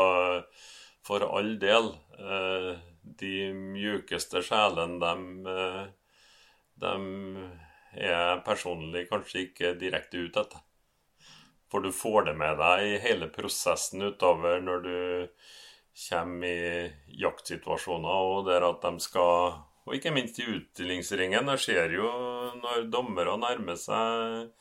for 1.06 1.24
all 1.26 1.56
del 1.62 1.94
eh, 2.20 2.72
De 3.20 3.34
mjukeste 3.56 4.44
sjelene, 4.46 5.00
de, 5.02 5.14
eh, 5.54 5.86
de 6.84 6.92
er 7.96 8.12
jeg 8.12 8.44
personlig 8.46 9.08
kanskje 9.10 9.46
ikke 9.48 9.78
direkte 9.80 10.26
ute 10.28 10.44
etter. 10.44 10.62
For 11.70 11.86
du 11.86 11.94
får 11.94 12.30
det 12.30 12.36
med 12.38 12.60
deg 12.60 12.86
i 12.86 13.02
hele 13.02 13.30
prosessen 13.34 14.04
utover 14.12 14.62
når 14.62 14.86
du 14.86 14.96
kommer 16.08 16.48
i 16.48 16.92
jaktsituasjoner, 17.22 18.30
og 18.34 18.46
der 18.48 18.66
at 18.68 18.86
de 18.86 19.04
skal 19.04 19.66
Og 19.90 19.96
ikke 19.98 20.12
minst 20.14 20.38
i 20.38 20.46
utstillingsringen. 20.46 21.48
Det 21.50 21.56
skjer 21.64 21.96
jo 21.98 22.10
når 22.60 22.84
dommere 22.94 23.34
nærmer 23.42 23.78
seg 23.80 24.52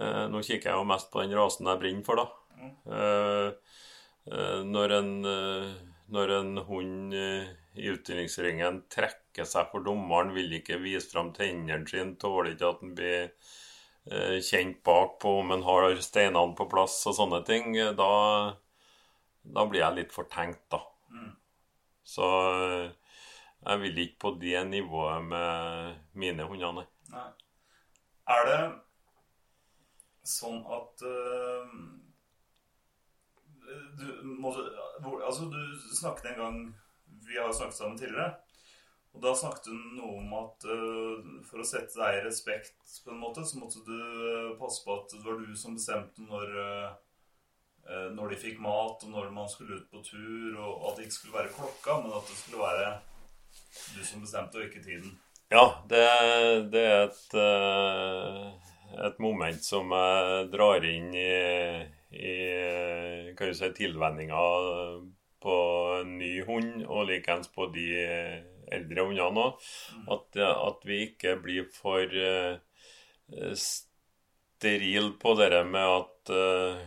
eh, 0.00 0.24
Nå 0.32 0.42
kikker 0.42 0.72
jeg 0.72 0.80
jo 0.80 0.88
mest 0.88 1.12
på 1.12 1.22
den 1.22 1.36
rasen 1.38 1.68
jeg 1.70 1.78
brenner 1.78 2.06
for, 2.06 2.18
da. 2.18 2.26
Eh, 2.98 3.52
eh, 4.32 4.60
når, 4.66 4.96
en, 4.98 5.12
eh, 5.30 5.70
når 6.10 6.34
en 6.40 6.52
hund 6.66 7.14
eh, 7.14 7.52
i 7.78 7.86
utstillingsringen 7.92 8.82
trekker 8.90 9.46
seg 9.46 9.70
for 9.70 9.86
dommeren, 9.86 10.34
vil 10.34 10.58
ikke 10.58 10.80
vise 10.82 11.06
fram 11.12 11.30
tennene 11.36 11.86
sine, 11.86 12.16
tåler 12.18 12.56
ikke 12.56 12.72
at 12.72 12.82
den 12.82 12.94
blir 12.98 13.32
kjent 14.40 14.78
bakpå 14.88 15.34
om 15.42 15.50
han 15.52 15.62
har 15.66 15.98
steinene 16.00 16.56
på 16.56 16.64
plass 16.72 16.94
og 17.10 17.14
sånne 17.18 17.42
ting, 17.44 17.74
da 17.98 18.06
da 19.54 19.64
blir 19.68 19.82
jeg 19.82 19.96
litt 19.96 20.14
fortenkt, 20.14 20.64
da. 20.72 20.82
Så 22.08 22.24
eh, 22.24 22.90
jeg 23.66 23.80
vil 23.82 24.02
ikke 24.04 24.20
på 24.24 24.34
det 24.40 24.60
nivået 24.68 25.24
med 25.28 25.96
mine 26.16 26.46
hunder, 26.48 26.84
nei. 27.12 27.28
Er 28.28 28.44
det 28.44 28.60
sånn 30.28 30.60
at 30.68 31.04
uh, 31.08 31.70
du, 33.96 34.04
må, 34.40 34.52
altså, 35.24 35.48
du 35.48 35.60
snakket 35.96 36.32
en 36.32 36.42
gang 36.42 36.58
Vi 37.24 37.38
har 37.38 37.48
snakket 37.52 37.78
sammen 37.78 37.96
tidligere. 37.96 38.34
Og 39.16 39.22
da 39.24 39.32
snakket 39.36 39.70
du 39.70 39.76
noe 39.96 40.20
om 40.20 40.34
at 40.42 40.68
uh, 40.68 41.30
for 41.48 41.64
å 41.64 41.66
sette 41.66 41.96
deg 41.96 42.18
i 42.18 42.24
respekt, 42.26 42.76
på 43.04 43.14
en 43.14 43.22
måte, 43.22 43.44
så 43.48 43.60
måtte 43.60 43.80
du 43.88 43.98
passe 44.60 44.84
på 44.84 44.96
at 44.98 45.16
det 45.16 45.24
var 45.24 45.40
du 45.40 45.56
som 45.56 45.76
bestemte 45.76 46.24
når 46.28 46.52
eh, 46.64 46.90
når 47.88 48.32
de 48.32 48.36
fikk 48.40 48.58
mat, 48.60 49.04
og 49.04 49.12
når 49.12 49.30
man 49.32 49.48
skulle 49.48 49.78
ut 49.78 49.86
på 49.90 50.02
tur, 50.04 50.58
og 50.60 50.90
at 50.90 50.98
det 50.98 51.06
ikke 51.06 51.16
skulle 51.16 51.38
være 51.38 51.54
klokka, 51.54 52.00
men 52.02 52.16
at 52.18 52.28
det 52.28 52.36
skulle 52.36 52.64
være 52.64 52.90
du 53.94 54.02
som 54.04 54.24
bestemte, 54.24 54.58
og 54.58 54.66
ikke 54.68 54.84
tiden. 54.84 55.14
Ja, 55.48 55.64
det, 55.88 56.02
det 56.72 56.82
er 56.84 57.06
et, 57.06 57.36
eh, 57.40 58.42
et 59.08 59.22
moment 59.24 59.64
som 59.64 59.94
jeg 59.96 60.50
drar 60.52 60.84
inn 60.84 61.14
i, 61.16 61.30
i 62.12 62.34
kan 63.38 63.48
du 63.48 63.56
si, 63.56 63.70
tilvenninga 63.78 64.44
på 65.40 65.56
en 66.02 66.14
ny 66.20 66.34
hund, 66.44 66.84
og 66.84 67.08
likeens 67.08 67.48
på 67.54 67.70
de 67.72 67.88
eldre 68.74 69.08
hundene 69.08 69.46
òg. 69.46 69.68
At, 70.12 70.40
at 70.42 70.84
vi 70.84 71.02
ikke 71.08 71.38
blir 71.40 71.68
for 71.72 72.04
sterile 74.58 75.12
på 75.20 75.34
det 75.38 75.64
med 75.66 75.96
at 75.96 76.32
eh, 76.34 76.86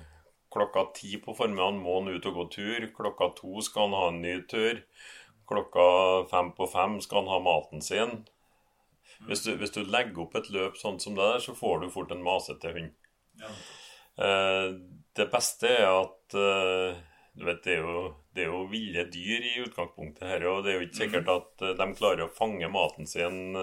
klokka 0.51 0.85
ti 0.95 1.17
på 1.23 1.35
formiddagen 1.37 1.79
må 1.83 1.99
han 1.99 2.11
ut 2.11 2.27
og 2.29 2.37
gå 2.37 2.45
tur. 2.55 2.87
Klokka 2.97 3.31
to 3.37 3.63
skal 3.65 3.87
han 3.89 3.97
ha 3.97 4.07
en 4.11 4.21
ny 4.23 4.35
tur. 4.51 4.81
Klokka 5.49 5.85
fem 6.31 6.51
på 6.57 6.67
fem 6.71 6.99
skal 7.03 7.23
han 7.23 7.33
ha 7.33 7.39
maten 7.43 7.83
sin. 7.85 8.21
Hvis 9.27 9.43
du, 9.45 9.53
hvis 9.59 9.73
du 9.75 9.83
legger 9.85 10.23
opp 10.23 10.35
et 10.39 10.49
løp 10.53 10.79
sånn 10.79 10.99
som 11.01 11.15
det 11.17 11.27
der, 11.27 11.43
så 11.43 11.53
får 11.57 11.83
du 11.83 11.91
fort 11.93 12.11
en 12.13 12.23
masete 12.25 12.73
hund. 12.73 12.93
Ja. 13.41 13.51
Eh, 14.25 14.67
det 15.17 15.27
beste 15.31 15.69
er 15.69 15.87
at 15.89 16.37
eh, 16.37 17.01
du 17.37 17.45
vet, 17.47 17.61
det 17.63 17.75
er, 17.77 17.85
jo, 17.85 18.05
det 18.35 18.43
er 18.43 18.49
jo 18.51 18.63
ville 18.71 19.05
dyr 19.13 19.45
i 19.47 19.57
utgangspunktet 19.63 20.25
her, 20.27 20.47
og 20.51 20.65
det 20.65 20.73
er 20.73 20.79
jo 20.79 20.87
ikke 20.87 21.01
sikkert 21.03 21.31
at 21.31 21.65
eh, 21.67 21.75
de 21.79 21.87
klarer 21.95 22.25
å 22.25 22.33
fange 22.33 22.71
maten 22.71 23.07
sin 23.07 23.55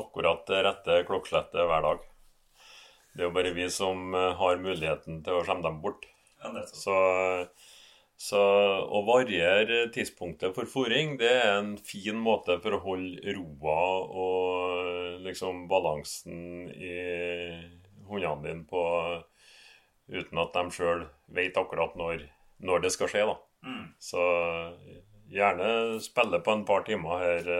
akkurat 0.00 0.46
det 0.48 0.62
rette 0.66 1.02
klokkeslettet 1.08 1.66
hver 1.66 1.86
dag. 1.86 2.09
Det 3.14 3.24
er 3.24 3.28
jo 3.28 3.34
bare 3.34 3.52
vi 3.56 3.66
som 3.72 4.14
eh, 4.14 4.32
har 4.38 4.62
muligheten 4.62 5.20
til 5.26 5.38
å 5.38 5.44
skjemme 5.46 5.66
dem 5.66 5.80
bort. 5.82 6.06
Ja. 6.40 6.62
Så, 6.72 6.96
så 8.20 8.42
å 8.86 9.02
variere 9.08 9.82
tidspunktet 9.94 10.54
for 10.56 10.70
fôring, 10.70 11.16
det 11.20 11.32
er 11.42 11.58
en 11.58 11.74
fin 11.76 12.18
måte 12.20 12.56
for 12.62 12.76
å 12.76 12.82
holde 12.84 13.34
roa 13.36 13.80
og 14.24 15.26
liksom 15.26 15.66
balansen 15.70 16.70
i 16.72 16.96
hundene 18.08 18.46
dine 18.46 18.64
på 18.70 18.84
uten 20.10 20.40
at 20.42 20.56
de 20.56 20.74
sjøl 20.74 21.04
vet 21.30 21.58
akkurat 21.60 21.92
når, 21.98 22.24
når 22.66 22.86
det 22.86 22.94
skal 22.96 23.12
skje. 23.12 23.26
da. 23.28 23.36
Mm. 23.68 23.84
Så 24.00 24.24
gjerne 25.30 26.00
spille 26.02 26.40
på 26.42 26.56
en 26.56 26.66
par 26.66 26.86
timer 26.88 27.20
her 27.22 27.52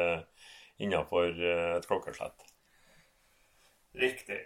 innenfor 0.80 1.28
eh, 1.28 1.76
et 1.76 1.86
klokkeslett. 1.88 2.46
Riktig. 4.00 4.40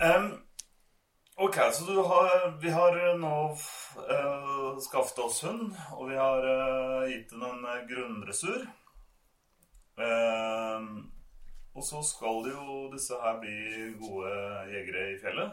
Em, 0.00 0.28
ok, 1.36 1.56
så 1.72 2.02
har, 2.06 2.60
vi 2.62 2.70
har 2.70 2.98
nå 3.18 3.36
uh, 3.50 4.78
skaffet 4.78 5.18
oss 5.24 5.42
hund, 5.42 5.72
og 5.96 6.10
vi 6.10 6.16
har 6.18 6.46
uh, 6.46 7.08
gitt 7.10 7.30
den 7.34 7.42
en 7.42 7.88
grunnressur. 7.88 8.62
grunndressur. 8.62 8.74
Og 11.78 11.84
så 11.84 12.00
skal 12.02 12.48
jo 12.50 12.88
disse 12.90 13.14
her 13.22 13.36
bli 13.38 13.58
gode 14.00 14.30
jegere 14.72 15.04
i 15.12 15.18
fjellet. 15.22 15.52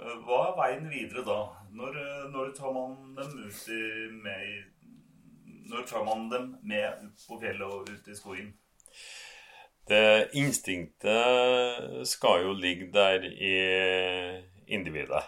Eh, 0.00 0.16
Hva 0.26 0.40
er 0.48 0.56
veien 0.58 0.88
videre 0.90 1.22
da? 1.26 1.38
Når, 1.78 1.98
eh, 2.00 2.24
når 2.32 2.50
tar 2.58 2.74
man 2.74 2.96
dem 3.18 3.36
ut 3.44 3.68
i, 3.70 3.82
med 4.10 5.68
Når 5.70 5.86
tar 5.86 6.02
man 6.04 6.26
dem 6.32 6.56
med 6.66 7.04
på 7.28 7.38
fjellet 7.38 7.62
og 7.62 7.86
ut 7.86 8.08
i 8.10 8.16
skogen? 8.18 8.50
Det 9.90 10.30
instinktet 10.38 12.06
skal 12.06 12.44
jo 12.44 12.52
ligge 12.54 12.86
der 12.94 13.24
i 13.26 13.54
individet. 14.70 15.24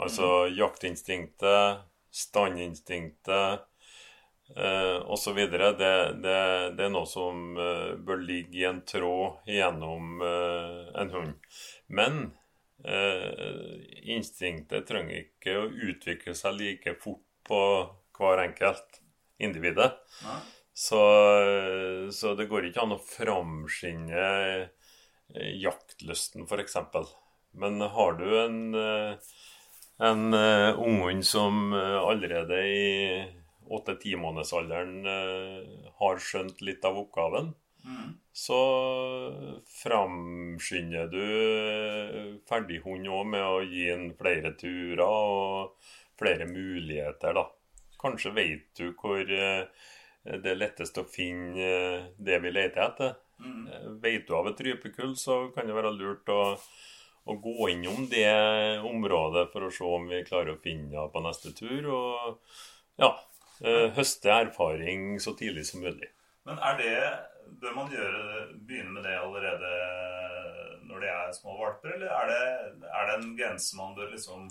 Altså 0.00 0.46
jaktinstinktet, 0.56 1.84
standinstinktet 2.12 3.60
eh, 4.56 4.98
osv. 5.04 5.36
Det, 5.36 5.72
det, 5.78 6.36
det 6.76 6.84
er 6.86 6.92
noe 6.92 7.08
som 7.08 7.60
eh, 7.60 7.92
bør 8.08 8.24
ligge 8.24 8.60
i 8.62 8.66
en 8.68 8.82
tråd 8.88 9.44
gjennom 9.52 10.24
eh, 10.24 10.82
en 11.02 11.12
hund. 11.12 11.32
Men 11.88 12.20
eh, 12.84 13.76
instinktet 14.16 14.88
trenger 14.88 15.26
ikke 15.26 15.60
å 15.60 15.70
utvikle 15.90 16.36
seg 16.36 16.60
like 16.60 16.96
fort 17.04 17.24
på 17.46 17.62
hver 18.16 18.46
enkelt 18.48 19.00
individet. 19.36 19.92
Nei. 20.24 20.40
Så, 20.76 21.00
så 22.12 22.34
det 22.36 22.50
går 22.50 22.68
ikke 22.68 22.82
an 22.84 22.92
å 22.98 23.00
framskynde 23.00 24.24
eh, 25.32 25.52
jaktlysten, 25.62 26.44
f.eks. 26.44 26.76
Men 27.56 27.80
har 27.80 28.18
du 28.18 28.26
en, 28.42 28.58
eh, 28.76 29.30
en 30.04 30.36
eh, 30.36 30.76
unghund 30.76 31.24
som 31.24 31.72
allerede 31.72 32.60
i 32.68 32.90
åtte-timånedersalderen 33.66 35.08
har 35.98 36.20
skjønt 36.22 36.60
litt 36.62 36.84
av 36.86 37.00
oppgaven, 37.06 37.54
Mm. 37.86 38.16
så 38.34 38.56
framskynder 39.70 41.06
du 41.06 42.38
ferdighund 42.48 43.06
òg 43.06 43.28
med 43.30 43.44
å 43.46 43.60
gi 43.62 43.84
den 43.92 44.08
flere 44.18 44.50
turer 44.58 45.04
og 45.06 45.76
flere 46.18 46.48
muligheter, 46.50 47.36
da. 47.38 47.44
Kanskje 48.02 48.32
vet 48.34 48.66
du 48.80 48.88
hvor 48.98 49.22
det 50.26 50.52
er 50.52 50.58
lettest 50.58 50.98
å 50.98 51.06
finne 51.08 51.62
eh, 51.62 52.06
det 52.18 52.40
vi 52.42 52.52
leter 52.52 52.82
etter. 52.88 53.14
Mm. 53.42 53.66
Eh, 53.68 53.88
Vet 54.02 54.26
du 54.26 54.34
av 54.38 54.48
et 54.50 54.62
rypekull, 54.66 55.14
så 55.18 55.46
kan 55.54 55.68
det 55.68 55.76
være 55.76 55.94
lurt 55.94 56.28
å, 56.32 56.40
å 57.26 57.38
gå 57.42 57.70
innom 57.74 58.08
det 58.10 58.26
området 58.86 59.48
for 59.52 59.66
å 59.66 59.72
se 59.74 59.86
om 59.86 60.08
vi 60.10 60.24
klarer 60.26 60.56
å 60.56 60.62
finne 60.62 60.90
det 60.94 61.06
på 61.14 61.22
neste 61.24 61.54
tur. 61.56 61.90
Og 61.94 63.00
ja, 63.02 63.12
eh, 63.62 63.86
høste 63.96 64.34
erfaring 64.34 65.16
så 65.22 65.36
tidlig 65.38 65.68
som 65.70 65.84
mulig. 65.86 66.12
Men 66.48 66.60
er 66.62 66.82
det 66.82 66.98
Bør 67.46 67.76
man 67.76 67.92
gjøre, 67.94 68.40
begynne 68.66 68.90
med 68.96 69.04
det 69.06 69.12
allerede 69.14 69.68
når 70.88 71.04
de 71.04 71.10
er 71.12 71.28
små 71.36 71.52
valper, 71.60 71.92
eller 71.94 72.10
er 72.10 72.30
det, 72.32 72.88
er 72.90 73.06
det 73.06 73.14
en 73.14 73.28
grense 73.38 73.78
man 73.78 73.94
bør 73.94 74.10
liksom 74.10 74.48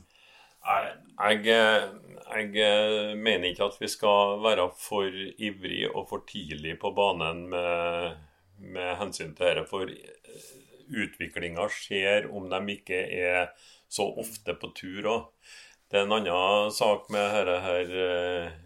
Jeg, 0.65 1.45
eh, 1.53 1.83
jeg 2.25 2.55
eh, 2.65 3.13
mener 3.17 3.51
ikke 3.51 3.69
at 3.69 3.77
vi 3.81 3.89
skal 3.91 4.39
være 4.43 4.69
for 4.79 5.09
ivrig 5.37 5.85
og 5.91 6.07
for 6.09 6.25
tidlig 6.27 6.77
på 6.81 6.91
banen 6.97 7.45
med, 7.51 8.17
med 8.57 8.95
hensyn 9.01 9.35
til 9.37 9.45
dette. 9.45 9.67
For 9.69 9.91
utviklinga 10.85 11.69
skjer 11.71 12.29
om 12.33 12.49
de 12.49 12.61
ikke 12.75 13.05
er 13.19 13.53
så 13.91 14.07
ofte 14.21 14.57
på 14.57 14.73
tur 14.77 15.11
òg. 15.11 15.29
Det 15.85 15.99
er 15.99 16.07
en 16.07 16.15
annen 16.15 16.71
sak 16.73 17.11
med 17.13 17.27
denne 17.37 17.59
her, 17.61 17.91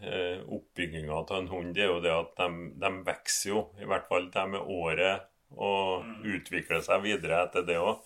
eh, 0.07 0.43
oppbygginga 0.47 1.17
av 1.19 1.33
en 1.35 1.49
hund. 1.51 1.73
Det 1.75 1.83
er 1.83 1.91
jo 1.91 1.99
det 2.03 2.13
at 2.15 2.31
de, 2.39 2.69
de 2.79 2.91
vokser 3.09 3.51
jo, 3.51 3.65
i 3.81 3.89
hvert 3.91 4.07
fall 4.07 4.29
de 4.31 4.45
med 4.55 4.71
året, 4.71 5.27
og 5.49 6.05
utvikler 6.23 6.79
seg 6.85 7.03
videre 7.03 7.43
etter 7.43 7.65
det 7.67 7.75
òg. 7.81 7.99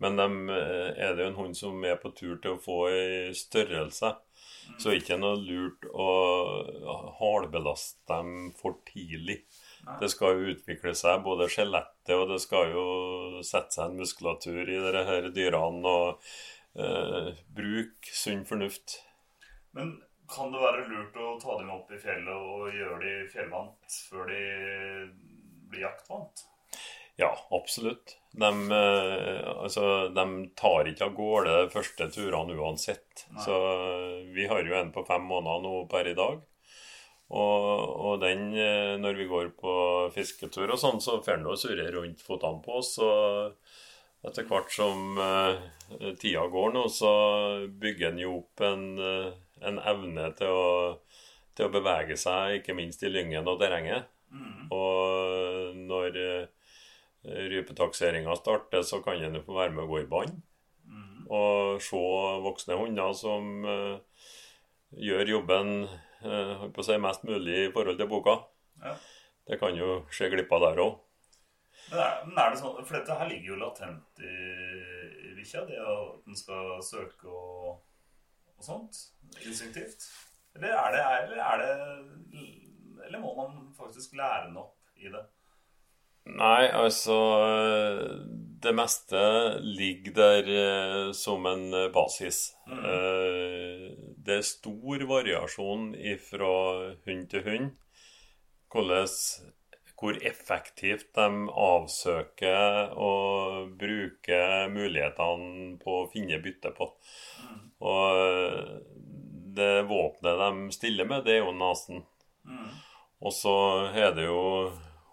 Men 0.00 0.16
de, 0.16 0.26
eh, 0.56 0.90
er 0.96 1.14
det 1.14 1.24
jo 1.24 1.30
en 1.30 1.38
hund 1.42 1.56
som 1.56 1.84
er 1.84 1.98
på 2.00 2.12
tur 2.16 2.38
til 2.40 2.56
å 2.56 2.62
få 2.62 2.78
i 2.88 3.32
størrelse, 3.36 4.14
så 4.78 4.88
er 4.88 4.94
det 4.94 5.02
ikke 5.02 5.18
noe 5.20 5.40
lurt 5.42 5.86
å 5.90 6.10
hardbelaste 7.18 8.06
dem 8.08 8.52
for 8.56 8.78
tidlig. 8.88 9.42
Det 10.00 10.10
skal 10.12 10.36
jo 10.36 10.54
utvikle 10.54 10.94
seg, 10.96 11.22
både 11.24 11.48
skjelettet 11.52 12.14
og 12.16 12.28
det 12.32 12.40
skal 12.42 12.72
jo 12.74 12.84
sette 13.46 13.76
seg 13.76 13.90
en 13.90 14.00
muskulatur 14.00 14.62
i 14.62 14.78
disse 14.78 15.32
dyrene. 15.36 15.94
og 15.94 16.22
eh, 16.76 17.32
Bruk 17.56 18.12
sunn 18.14 18.44
fornuft. 18.48 19.00
Men 19.76 19.96
kan 20.30 20.52
det 20.52 20.62
være 20.62 20.86
lurt 20.90 21.16
å 21.18 21.34
ta 21.42 21.58
dem 21.58 21.72
opp 21.74 21.90
i 21.92 22.00
fjellet 22.00 22.30
og 22.30 22.70
gjøre 22.74 23.00
de 23.04 23.14
fjellvant 23.32 23.98
før 24.10 24.30
de 24.30 24.42
blir 25.70 25.86
jaktvant? 25.88 26.46
Ja, 27.20 27.30
absolutt. 27.52 28.16
De, 28.32 28.50
eh, 28.72 29.48
altså, 29.50 30.08
de 30.14 30.24
tar 30.56 30.88
ikke 30.88 31.08
av 31.08 31.16
gårde 31.16 31.56
de 31.56 31.72
første 31.72 32.06
turene 32.14 32.56
uansett. 32.56 33.26
Nei. 33.34 33.42
Så 33.44 33.58
vi 34.32 34.46
har 34.48 34.62
jo 34.64 34.78
en 34.78 34.92
på 34.94 35.04
fem 35.08 35.26
måneder 35.28 35.66
nå 35.66 35.74
per 35.90 36.08
i 36.08 36.16
dag. 36.16 36.40
Og, 37.30 37.66
og 38.08 38.22
den, 38.24 38.48
eh, 38.58 38.96
når 38.98 39.20
vi 39.20 39.28
går 39.30 39.52
på 39.60 39.74
fisketur 40.14 40.72
og 40.72 40.80
sånn, 40.80 41.02
så 41.02 41.20
får 41.22 41.42
den 41.42 41.60
surre 41.60 41.90
rundt 41.94 42.24
fotene 42.24 42.64
på 42.64 42.80
oss. 42.80 42.96
Og 43.04 43.52
etter 44.26 44.48
hvert 44.48 44.72
som 44.72 45.16
uh, 45.16 45.60
tida 46.20 46.42
går 46.52 46.74
nå, 46.74 46.86
så 46.92 47.12
bygger 47.80 48.10
den 48.10 48.24
jo 48.24 48.34
opp 48.42 48.64
en, 48.66 48.82
uh, 49.00 49.30
en 49.64 49.78
evne 49.80 50.26
til 50.36 50.52
å, 50.52 50.72
til 51.56 51.68
å 51.68 51.72
bevege 51.72 52.18
seg, 52.20 52.58
ikke 52.58 52.76
minst 52.76 53.04
i 53.06 53.12
lyngen 53.12 53.48
og 53.48 53.60
terrenget. 53.62 54.10
Mm. 54.30 54.68
Og 54.70 55.78
når 55.90 56.18
eh, 56.20 56.59
rypetakseringa 57.24 58.36
starter, 58.36 58.82
så 58.82 59.02
kan 59.02 59.20
en 59.24 59.42
få 59.44 59.56
være 59.58 59.74
med 59.74 59.84
å 59.84 59.90
gå 59.90 60.00
i 60.02 60.08
bånd. 60.08 60.38
Mm. 60.88 61.26
Og 61.28 61.82
se 61.84 62.00
voksne 62.44 62.78
hunder 62.80 63.12
som 63.16 63.66
uh, 63.66 64.24
gjør 64.96 65.36
jobben 65.36 65.84
uh, 66.24 66.64
si, 66.80 66.96
mest 66.98 67.26
mulig 67.28 67.66
i 67.66 67.72
forhold 67.74 68.00
til 68.00 68.10
boka. 68.10 68.38
Ja. 68.80 68.96
Det 69.50 69.58
kan 69.60 69.76
jo 69.76 70.02
skje 70.14 70.30
glipper 70.32 70.62
der 70.62 70.80
òg. 70.80 70.98
Men 71.90 72.28
men 72.28 72.38
er 72.38 72.52
det 72.52 72.60
sånn, 72.60 72.82
For 72.84 72.96
dette 72.96 73.16
her 73.18 73.28
ligger 73.30 73.54
jo 73.54 73.60
latent 73.60 74.20
i, 74.22 74.34
i 75.30 75.34
bikkja, 75.36 75.64
det 75.68 75.78
at 75.80 76.26
den 76.26 76.38
skal 76.38 76.76
søke 76.86 77.28
og, 77.28 77.80
og 78.56 78.64
sånt. 78.64 79.00
Instinktivt. 79.40 80.06
Eller 80.56 80.74
er 80.76 80.94
det, 80.94 81.02
eller 81.24 81.42
er 81.46 81.60
det 81.62 82.46
Eller 83.06 83.22
må 83.22 83.32
man 83.36 83.60
faktisk 83.76 84.16
lære 84.18 84.48
den 84.48 84.58
opp 84.60 84.76
i 84.98 85.10
det? 85.10 85.22
Nei, 86.36 86.68
altså 86.68 87.16
Det 88.62 88.72
meste 88.76 89.20
ligger 89.64 90.14
der 90.18 90.50
eh, 90.54 91.12
som 91.16 91.46
en 91.48 91.72
eh, 91.74 91.88
basis. 91.92 92.52
Mm. 92.68 92.82
Eh, 92.92 93.86
det 94.20 94.36
er 94.36 94.44
stor 94.46 95.06
variasjon 95.08 95.94
fra 96.26 96.50
hund 97.06 97.24
til 97.32 97.46
hund. 97.46 97.70
Hvordan, 98.70 99.08
hvor 99.96 100.20
effektivt 100.28 101.08
de 101.16 101.48
avsøker 101.64 102.92
og 102.92 103.72
bruker 103.80 104.68
mulighetene 104.76 105.80
på 105.80 105.96
å 106.02 106.10
finne 106.12 106.42
bytte 106.44 106.74
på. 106.76 106.90
Og 107.80 108.20
eh, 108.20 108.76
det 109.56 109.72
våpenet 109.88 110.44
de 110.44 110.76
stiller 110.76 111.08
med, 111.08 111.24
det 111.24 111.38
er 111.38 111.42
jo 111.46 111.56
nesen. 111.56 112.04
Mm. 112.44 112.70
Og 113.24 113.34
så 113.36 113.56
er 113.96 114.14
det 114.16 114.28
jo 114.28 114.44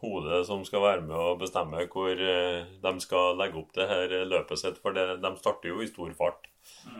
hodet 0.01 0.43
som 0.45 0.63
skal 0.65 0.83
være 0.83 1.05
med 1.05 1.15
og 1.17 1.39
bestemme 1.41 1.85
hvor 1.91 2.11
eh, 2.13 2.65
de 2.83 2.93
skal 3.03 3.37
legge 3.39 3.61
opp 3.61 3.73
det 3.77 3.87
her 3.89 4.13
løpet 4.29 4.61
sitt. 4.61 4.81
For 4.83 4.95
det, 4.95 5.19
de 5.23 5.31
starter 5.39 5.73
jo 5.73 5.81
i 5.81 5.89
stor 5.89 6.13
fart. 6.17 6.49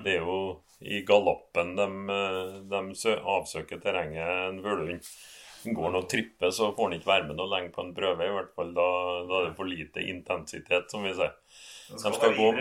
Det 0.04 0.18
er 0.18 0.24
jo 0.26 0.40
i 0.80 1.02
galoppen 1.06 1.76
de, 1.78 1.88
de 2.70 3.18
avsøker 3.18 3.82
terrenget 3.84 4.30
en 4.48 4.62
fuglehund. 4.64 5.12
Går 5.68 5.88
han 5.90 5.98
og 6.00 6.06
tripper, 6.10 6.52
så 6.54 6.70
får 6.76 6.88
han 6.88 6.98
ikke 7.00 7.10
være 7.10 7.28
med 7.28 7.40
noe 7.40 7.50
lenge 7.52 7.74
på 7.76 7.84
en 7.84 7.96
prøve. 7.98 8.24
I 8.24 8.36
hvert 8.36 8.54
fall 8.56 8.74
da, 8.78 8.90
da 9.28 9.40
er 9.40 9.48
det 9.50 9.56
for 9.58 9.70
lite 9.70 10.04
intensitet, 10.06 10.86
som 10.92 11.04
vi 11.04 11.16
sier. 11.18 11.34
De 11.92 12.14
skal 12.14 12.36
gå, 12.38 12.52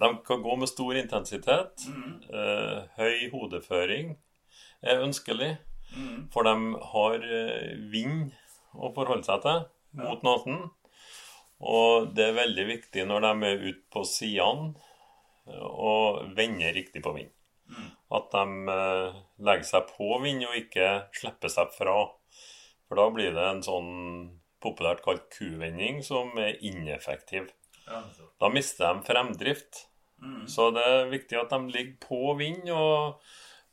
de 0.00 0.10
kan 0.26 0.42
gå 0.42 0.56
med 0.58 0.70
stor 0.70 0.98
intensitet. 0.98 1.86
Eh, 2.32 2.80
høy 2.96 3.28
hodeføring 3.34 4.16
er 4.82 5.04
ønskelig, 5.04 5.52
for 6.32 6.48
de 6.48 6.82
har 6.94 7.28
eh, 7.38 7.76
vind 7.92 8.34
å 8.74 8.90
forholde 8.96 9.28
seg 9.28 9.44
til 9.44 9.64
mot 10.00 10.24
natten. 10.26 10.66
Og 11.64 12.10
det 12.16 12.28
er 12.28 12.36
veldig 12.36 12.66
viktig 12.68 13.06
når 13.08 13.24
de 13.24 13.48
er 13.48 13.64
ute 13.64 13.84
på 13.92 14.04
sidene 14.08 14.74
eh, 15.48 15.64
og 15.64 16.26
vender 16.36 16.76
riktig 16.76 17.02
på 17.04 17.14
vind. 17.16 17.32
At 18.14 18.30
de 18.34 18.72
eh, 18.72 19.20
legger 19.42 19.68
seg 19.70 19.88
på 19.96 20.10
vind 20.22 20.44
og 20.46 20.58
ikke 20.58 20.90
slipper 21.16 21.52
seg 21.52 21.72
fra. 21.74 21.96
For 22.86 23.00
da 23.00 23.08
blir 23.14 23.32
det 23.34 23.46
en 23.50 23.64
sånn 23.66 23.92
populært 24.62 25.02
kalt 25.04 25.26
kuvending 25.34 26.02
som 26.06 26.36
er 26.38 26.60
ineffektiv. 26.64 27.50
Da 28.40 28.50
mister 28.52 28.92
de 28.92 29.06
fremdrift. 29.06 29.86
Så 30.48 30.70
det 30.74 30.84
er 30.86 31.10
viktig 31.12 31.38
at 31.38 31.52
de 31.52 31.74
ligger 31.74 31.98
på 32.02 32.34
vind, 32.38 32.70
og 32.72 33.20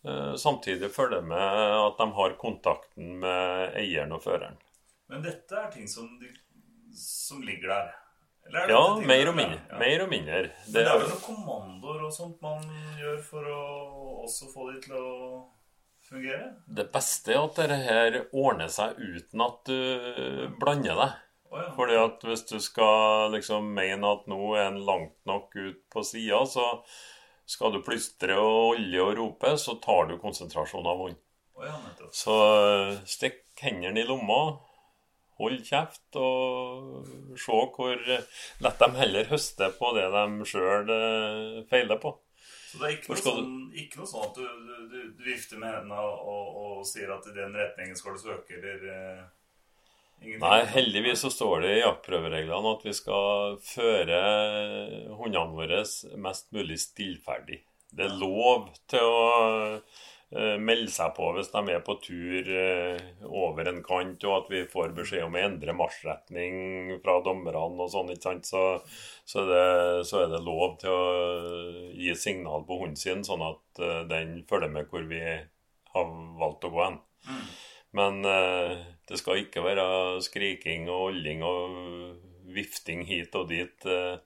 eh, 0.05 0.33
samtidig 0.39 0.91
følger 0.93 1.23
med 1.25 1.77
at 1.79 2.01
de 2.01 2.07
har 2.17 2.37
kontakten 2.41 3.15
med 3.23 3.77
eieren 3.79 4.13
og 4.15 4.25
føreren. 4.25 4.59
Men 5.13 5.21
dette 5.21 5.59
er 5.59 5.67
ting 5.69 5.85
som, 5.89 6.07
de, 6.17 6.31
som 6.97 7.43
ligger 7.45 7.69
der. 7.69 7.91
Eller 8.47 8.63
er 8.63 8.71
Ja, 8.73 8.85
mer 8.97 9.29
og 9.29 9.35
mindre. 9.37 9.59
Ja. 9.69 9.79
Mer 9.79 10.05
og 10.05 10.09
mindre. 10.09 10.39
Det 10.65 10.73
det 10.73 10.87
er 10.87 10.97
vel 10.97 11.11
noen 11.11 11.21
kommandoer 11.21 12.07
og 12.07 12.15
sånt 12.15 12.41
man 12.41 12.63
gjør 12.97 13.19
for 13.27 13.51
å 13.53 13.59
også 14.25 14.49
få 14.51 14.71
de 14.71 14.81
til 14.87 14.97
å 14.97 15.11
fungere? 16.03 16.49
det 16.67 16.89
beste 16.91 17.31
er 17.31 17.39
at 17.39 17.59
dette 17.61 17.77
her 17.85 18.17
ordner 18.33 18.71
seg 18.73 18.97
uten 18.99 19.45
at 19.45 19.69
du 19.69 20.49
blander 20.59 20.97
deg. 20.99 21.19
Ja. 21.53 21.69
Fordi 21.77 21.97
at 22.01 22.25
hvis 22.25 22.47
du 22.49 22.57
skal 22.63 23.29
liksom 23.35 23.69
mene 23.77 24.15
at 24.17 24.25
nå 24.27 24.55
er 24.57 24.71
en 24.71 24.81
langt 24.87 25.15
nok 25.29 25.53
ut 25.53 25.83
på 25.93 26.01
sida, 26.03 26.41
så 26.49 26.65
skal 27.45 27.75
du 27.75 27.83
plystre 27.85 28.39
og 28.41 28.73
olje 28.73 29.05
og 29.05 29.13
rope, 29.19 29.53
så 29.61 29.77
tar 29.83 30.09
du 30.09 30.17
konsentrasjon 30.17 30.89
av 30.89 31.05
ja. 31.63 31.75
Så 32.11 32.33
eh, 32.33 32.95
stikk 33.07 33.43
hendene 33.61 34.01
i 34.01 34.07
lomma, 34.07 34.57
hold 35.41 35.63
kjeft 35.65 36.19
og 36.19 37.07
se 37.39 37.61
hvor 37.75 38.03
lett 38.07 38.83
de 38.83 38.89
heller 38.99 39.31
høster 39.31 39.73
på 39.79 39.93
det 39.97 40.09
de 40.13 40.49
sjøl 40.49 40.93
feiler 41.71 42.01
på. 42.01 42.13
Så 42.73 42.79
det 42.81 42.87
er 42.87 42.93
ikke 42.95 43.13
noe, 43.13 43.21
sånn, 43.21 43.49
ikke 43.77 43.99
noe 43.99 44.09
sånn 44.09 44.23
at 44.25 44.37
du, 44.39 44.45
du, 44.89 45.01
du, 45.13 45.23
vifter 45.27 45.59
med 45.61 45.75
hendene 45.75 45.99
og, 46.01 46.55
og 46.57 46.87
sier 46.89 47.11
at 47.13 47.27
i 47.29 47.35
den 47.35 47.53
retningen 47.53 47.99
skal 47.99 48.15
du 48.17 48.23
søke, 48.23 48.57
eller 48.57 48.87
eh. 48.89 49.23
Nei, 50.39 50.59
heldigvis 50.71 51.21
så 51.25 51.29
står 51.33 51.65
det 51.65 51.73
i 51.73 51.81
jaktprøvereglene 51.81 52.71
at 52.77 52.85
vi 52.87 52.93
skal 52.95 53.57
føre 53.61 54.19
hundene 55.19 55.53
våre 55.53 55.83
mest 56.23 56.49
mulig 56.55 56.79
stillferdig. 56.79 57.59
Det 57.93 58.07
er 58.07 58.15
lov 58.17 58.71
til 58.89 59.05
å 59.05 59.23
eh, 59.43 60.01
melde 60.33 60.89
seg 60.89 61.11
på 61.13 61.27
hvis 61.35 61.51
de 61.53 61.61
er 61.69 61.81
på 61.85 61.95
tur 62.01 62.47
eh, 62.57 63.01
over 63.27 63.67
en 63.69 63.81
kant, 63.85 64.23
og 64.25 64.35
at 64.37 64.51
vi 64.53 64.63
får 64.69 64.95
beskjed 64.97 65.27
om 65.27 65.37
å 65.37 65.41
endre 65.43 65.75
marsjretning 65.77 66.95
fra 67.03 67.19
dommerne 67.25 67.83
og 67.85 67.91
sånn, 67.93 68.09
ikke 68.13 68.27
sant. 68.29 68.49
Så, 68.49 68.63
så, 69.29 69.45
det, 69.49 69.65
så 70.09 70.23
er 70.23 70.33
det 70.33 70.41
lov 70.45 70.77
til 70.81 70.93
å 70.93 71.03
gi 71.93 72.15
signal 72.17 72.65
på 72.65 72.79
hunden 72.81 72.99
sin, 72.99 73.21
sånn 73.27 73.45
at 73.45 73.83
eh, 73.83 74.01
den 74.09 74.39
følger 74.49 74.73
med 74.73 74.89
hvor 74.89 75.05
vi 75.09 75.21
har 75.93 76.15
valgt 76.39 76.65
å 76.65 76.73
gå 76.73 76.83
hen. 76.87 76.99
Men 77.93 78.25
eh, 78.25 78.77
det 79.09 79.19
skal 79.21 79.43
ikke 79.43 79.65
være 79.65 79.85
skriking 80.25 80.89
og 80.89 81.11
olling 81.11 81.45
og 81.45 81.77
vifting 82.53 83.05
hit 83.05 83.35
og 83.37 83.51
dit. 83.53 83.85
Eh, 83.85 84.17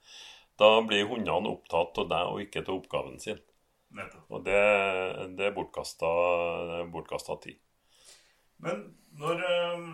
da 0.57 0.69
blir 0.87 1.09
hundene 1.11 1.51
opptatt 1.51 1.99
av 2.01 2.09
deg 2.11 2.31
og 2.31 2.45
ikke 2.45 2.63
til 2.63 2.79
oppgaven 2.79 3.19
sin. 3.21 3.43
Og 4.29 4.43
det, 4.45 4.57
det 5.37 5.47
er 5.47 5.55
bortkasta, 5.55 6.09
er 6.81 6.91
bortkasta 6.91 7.37
tid. 7.43 7.59
Men 8.63 8.83
når, 9.19 9.43
eh, 9.47 9.87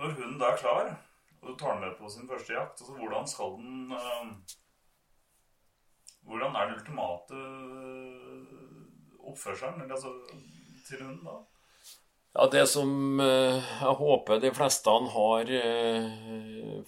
når 0.00 0.16
hunden 0.16 0.38
da 0.40 0.50
er 0.52 0.60
klar, 0.60 0.90
og 1.42 1.48
du 1.48 1.54
tar 1.58 1.76
den 1.76 1.84
med 1.86 1.96
på 1.98 2.10
sin 2.10 2.28
første 2.28 2.54
jakt, 2.54 2.80
altså 2.80 2.96
hvordan 2.98 3.28
skal 3.28 3.56
den 3.60 3.94
eh, 3.98 4.58
Hvordan 6.22 6.54
er 6.54 6.68
den 6.68 6.76
ultimate 6.78 7.38
oppførselen 9.26 9.90
altså, 9.90 10.12
til 10.86 11.02
hunden 11.02 11.24
da? 11.26 11.32
Ja, 12.34 12.46
Det 12.52 12.66
som 12.66 13.20
eh, 13.20 13.72
jeg 13.80 13.96
håper 13.98 14.38
de 14.40 14.50
fleste 14.56 14.92
har 15.14 15.50
eh, 15.52 16.06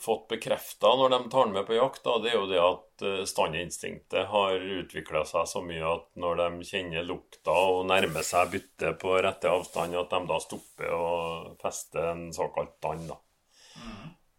fått 0.00 0.24
bekrefta 0.30 0.94
når 0.96 1.12
de 1.12 1.18
tar 1.34 1.50
med 1.52 1.66
på 1.68 1.76
jakt, 1.76 2.06
det 2.24 2.30
er 2.30 2.38
jo 2.38 2.46
det 2.48 2.62
at 2.62 3.04
eh, 3.04 3.26
standinstinktet 3.28 4.30
har 4.32 4.56
utvikla 4.78 5.26
seg 5.28 5.50
så 5.50 5.60
mye 5.66 5.84
at 5.84 6.06
når 6.16 6.40
de 6.40 6.68
kjenner 6.70 7.04
lukta 7.04 7.52
og 7.74 7.84
nærmer 7.92 8.24
seg 8.24 8.54
byttet 8.56 8.96
på 9.02 9.18
rette 9.20 9.52
avstand, 9.52 9.98
at 10.00 10.16
de 10.16 10.22
da 10.32 10.40
stopper 10.40 10.96
og 10.96 11.60
fester 11.60 12.08
en 12.14 12.30
såkalt 12.32 12.78
dann. 12.80 13.04
da. 13.12 13.20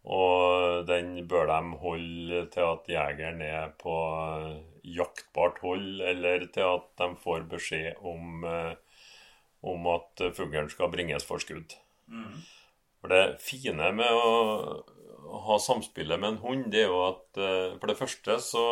Og 0.05 0.85
den 0.89 1.27
bør 1.29 1.47
de 1.49 1.77
holde 1.81 2.41
til 2.53 2.65
at 2.71 2.89
jegeren 2.89 3.45
er 3.45 3.71
på 3.77 3.93
jaktbart 4.85 5.61
hold, 5.61 6.01
eller 6.01 6.49
til 6.53 6.65
at 6.65 6.89
de 7.01 7.13
får 7.21 7.45
beskjed 7.53 8.01
om 8.05 8.45
eh, 8.49 8.73
om 9.65 9.87
at 9.93 10.21
eh, 10.23 10.33
fuglen 10.35 10.69
skal 10.71 10.91
bringes 10.93 11.25
for 11.27 11.41
skudd. 11.41 11.75
For 13.01 13.13
det 13.13 13.41
fine 13.43 13.91
med 13.97 14.11
å 14.17 15.39
ha 15.45 15.57
samspillet 15.61 16.21
med 16.21 16.35
en 16.35 16.43
hund, 16.43 16.69
det 16.73 16.85
er 16.85 16.93
jo 16.93 17.01
at 17.07 17.41
eh, 17.41 17.75
for 17.79 17.91
det 17.91 17.99
første 17.99 18.37
så 18.43 18.65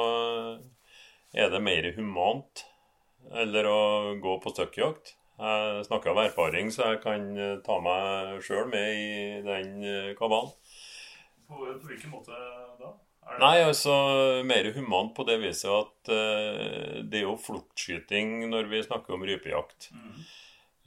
er 1.33 1.49
det 1.53 1.63
mer 1.65 1.89
humant 1.97 2.65
eller 3.33 3.67
å 3.69 3.81
gå 4.21 4.37
på 4.43 4.53
støkkjakt. 4.53 5.15
Jeg 5.43 5.85
snakker 5.87 6.11
av 6.11 6.19
erfaring, 6.27 6.69
så 6.71 6.93
jeg 6.93 7.01
kan 7.05 7.31
eh, 7.37 7.55
ta 7.65 7.79
meg 7.83 8.43
sjøl 8.45 8.67
med 8.69 8.99
i 8.99 9.15
den 9.45 9.73
kabalen. 10.19 10.53
På, 11.47 11.65
på 11.65 11.89
hvilken 11.89 12.13
måte 12.13 12.37
da? 12.79 12.93
Det, 13.23 13.39
Nei, 13.39 13.57
altså 13.63 13.93
mer 14.45 14.67
humant 14.75 15.13
på 15.15 15.25
det 15.27 15.37
viset 15.41 15.71
at 15.71 16.11
uh, 16.11 16.99
det 17.07 17.21
er 17.21 17.25
jo 17.25 17.37
fluktskyting 17.39 18.49
når 18.51 18.67
vi 18.71 18.81
snakker 18.83 19.15
om 19.15 19.23
rypejakt. 19.27 19.89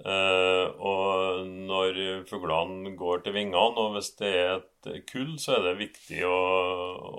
Eh, 0.05 0.67
og 0.77 1.47
når 1.47 2.01
fuglene 2.29 2.93
går 2.99 3.23
til 3.25 3.37
vingene, 3.37 3.63
og 3.81 3.95
hvis 3.97 4.11
det 4.21 4.33
er 4.43 4.59
et 4.59 5.07
kull, 5.09 5.37
så 5.41 5.57
er 5.57 5.71
det 5.71 5.79
viktig 5.81 6.21
å, 6.29 6.41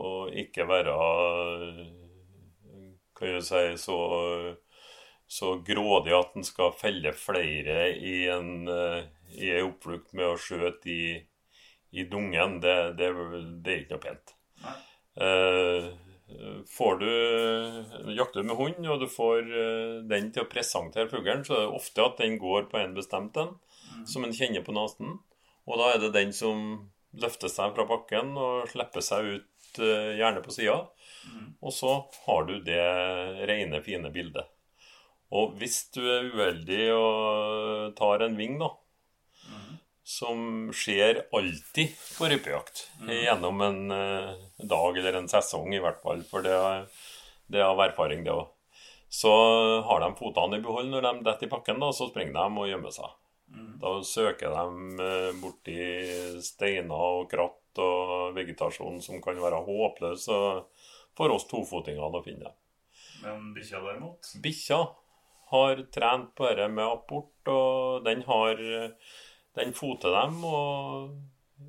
å 0.03 0.11
ikke 0.45 0.67
være 0.69 0.97
kan 3.17 3.33
jeg 3.33 3.45
si, 3.47 3.61
så, 3.81 3.97
så 5.27 5.55
grådig 5.65 6.13
at 6.13 6.35
en 6.37 6.45
skal 6.45 6.75
felle 6.77 7.13
flere 7.17 7.89
i 7.97 8.17
en, 8.29 8.67
eh, 8.69 9.07
i 9.41 9.51
en 9.55 9.71
oppflukt 9.71 10.13
med 10.17 10.29
å 10.29 10.41
skjøte 10.41 10.91
i, 10.93 11.15
i 11.97 12.05
dungen. 12.11 12.59
Det, 12.61 12.75
det, 12.99 13.09
det 13.65 13.73
er 13.73 13.81
ikke 13.81 13.97
noe 13.97 14.05
pent. 14.05 14.35
Nei. 14.65 14.77
Eh, 16.29 16.59
får 16.77 16.95
du 16.95 17.11
jakter 18.17 18.43
med 18.43 18.55
hund, 18.55 18.87
og 18.87 18.99
du 18.99 19.07
får 19.07 19.47
eh, 19.47 19.93
den 20.09 20.31
til 20.35 20.43
å 20.43 20.49
presentere 20.51 21.09
fuglen, 21.11 21.45
så 21.47 21.55
er 21.55 21.63
det 21.65 21.79
ofte 21.79 22.03
at 22.03 22.19
den 22.19 22.35
går 22.41 22.67
på 22.71 22.81
en 22.81 22.95
bestemt 22.97 23.39
en, 23.39 23.55
som 24.05 24.27
en 24.27 24.35
kjenner 24.35 24.65
på 24.65 24.75
nesen. 24.75 25.17
Og 25.67 25.79
da 25.79 25.93
er 25.93 26.03
det 26.03 26.15
den 26.15 26.33
som 26.35 26.67
løfter 27.17 27.51
seg 27.51 27.73
fra 27.75 27.87
bakken 27.87 28.35
og 28.35 28.67
slipper 28.71 29.03
seg 29.05 29.31
ut, 29.37 29.79
eh, 29.79 30.17
gjerne 30.19 30.43
på 30.43 30.53
sida. 30.55 30.81
Og 31.63 31.73
så 31.73 31.95
har 32.25 32.45
du 32.47 32.59
det 32.63 32.83
rene, 33.49 33.81
fine 33.83 34.11
bildet. 34.11 34.51
Og 35.35 35.57
hvis 35.59 35.89
du 35.95 36.03
er 36.07 36.29
uheldig 36.31 36.83
og 36.95 37.95
tar 37.97 38.23
en 38.23 38.37
ving, 38.39 38.55
da, 38.61 38.69
som 40.07 40.69
skjer 40.71 41.25
alltid 41.35 41.91
på 42.17 42.29
rypejakt. 42.31 42.85
Gjennom 43.11 43.61
en 43.65 43.91
eh, 43.91 44.29
dag 44.63 44.97
eller 45.01 45.17
en 45.19 45.27
sesong, 45.31 45.73
i 45.75 45.81
hvert 45.83 45.99
fall. 46.03 46.21
For 46.29 46.45
det, 46.45 46.53
er- 46.55 46.85
det 47.51 47.59
er 47.59 47.67
av 47.73 47.81
erfaring, 47.89 48.23
det 48.23 48.31
òg. 48.31 48.47
Så 49.11 49.31
har 49.87 50.01
de 50.03 50.09
fotene 50.19 50.57
i 50.59 50.63
behold 50.63 50.89
når 50.91 51.05
de 51.05 51.11
detter 51.27 51.47
i 51.47 51.51
pakken, 51.51 51.79
da, 51.79 51.91
så 51.95 52.09
springer 52.09 52.35
de 52.35 52.61
og 52.63 52.67
gjemmer 52.71 52.91
seg. 52.95 53.13
Da 53.79 53.91
søker 54.03 54.51
de 54.51 55.03
eh, 55.05 55.29
borti 55.39 55.77
steiner 56.43 57.03
og 57.21 57.29
kratt 57.31 57.79
og 57.79 58.33
vegetasjon 58.35 58.97
som 59.05 59.21
kan 59.23 59.37
være 59.39 59.61
håpløs, 59.67 60.25
og 60.33 60.65
for 61.17 61.31
oss 61.35 61.45
tofotingene 61.51 62.19
å 62.19 62.23
finne. 62.25 62.51
Men 63.23 63.53
bikkja 63.55 63.79
derimot? 63.85 64.31
Bikkja 64.43 64.81
har 65.53 65.79
trent 65.95 66.33
på 66.35 66.47
dette 66.49 66.67
med 66.73 66.83
apport, 66.85 67.51
og 67.53 68.03
den 68.05 68.25
har 68.27 68.59
Den 69.57 69.73
foter 69.73 70.13
dem, 70.13 70.37
og 70.45 71.17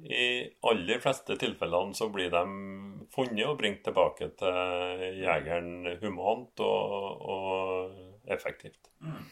i 0.04 0.44
aller 0.68 1.00
fleste 1.00 1.36
tilfellene 1.40 1.96
så 1.96 2.10
blir 2.12 2.30
de 2.32 2.44
funnet 3.14 3.46
og 3.48 3.56
bringt 3.60 3.82
tilbake 3.86 4.30
til 4.38 5.04
jegeren 5.22 5.88
humant 6.02 6.60
og, 6.64 7.24
og 7.34 8.28
effektivt. 8.32 8.90
Mm. 9.00 9.24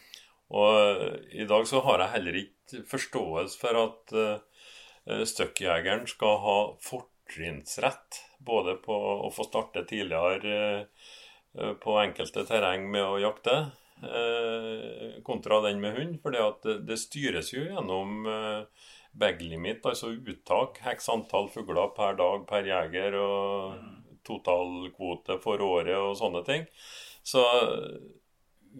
Og 0.57 1.33
i 1.35 1.47
dag 1.49 1.67
så 1.67 1.83
har 1.85 2.03
jeg 2.03 2.15
heller 2.15 2.41
ikke 2.41 2.83
forståelse 2.91 3.61
for 3.61 3.81
at 3.83 4.15
uh, 4.17 5.25
støkkjegeren 5.27 6.07
skal 6.11 6.39
ha 6.45 6.59
fortrinnsrett 6.87 8.23
både 8.47 8.77
på 8.85 8.97
å 9.27 9.33
få 9.35 9.49
starte 9.49 9.85
tidligere 9.91 10.87
uh, 10.87 11.75
på 11.83 11.99
enkelte 12.03 12.47
terreng 12.47 12.87
med 12.93 13.05
å 13.05 13.19
jakte, 13.23 13.59
kontra 15.25 15.63
den 15.65 15.79
med 15.81 15.95
hund. 15.97 16.19
For 16.21 16.35
det, 16.35 16.75
det 16.85 16.99
styres 17.01 17.49
jo 17.55 17.63
gjennom 17.65 18.27
uh, 18.29 18.91
bag 19.17 19.41
limit, 19.41 19.87
altså 19.89 20.11
uttak. 20.13 20.83
X 20.93 21.09
antall 21.13 21.49
fugler 21.55 21.95
per 21.97 22.19
dag 22.19 22.45
per 22.51 22.69
jeger 22.69 23.17
og 23.21 23.79
totalkvote 24.27 25.39
for 25.41 25.65
året 25.65 25.97
og 25.97 26.17
sånne 26.21 26.45
ting. 26.45 26.69
Så 27.27 27.43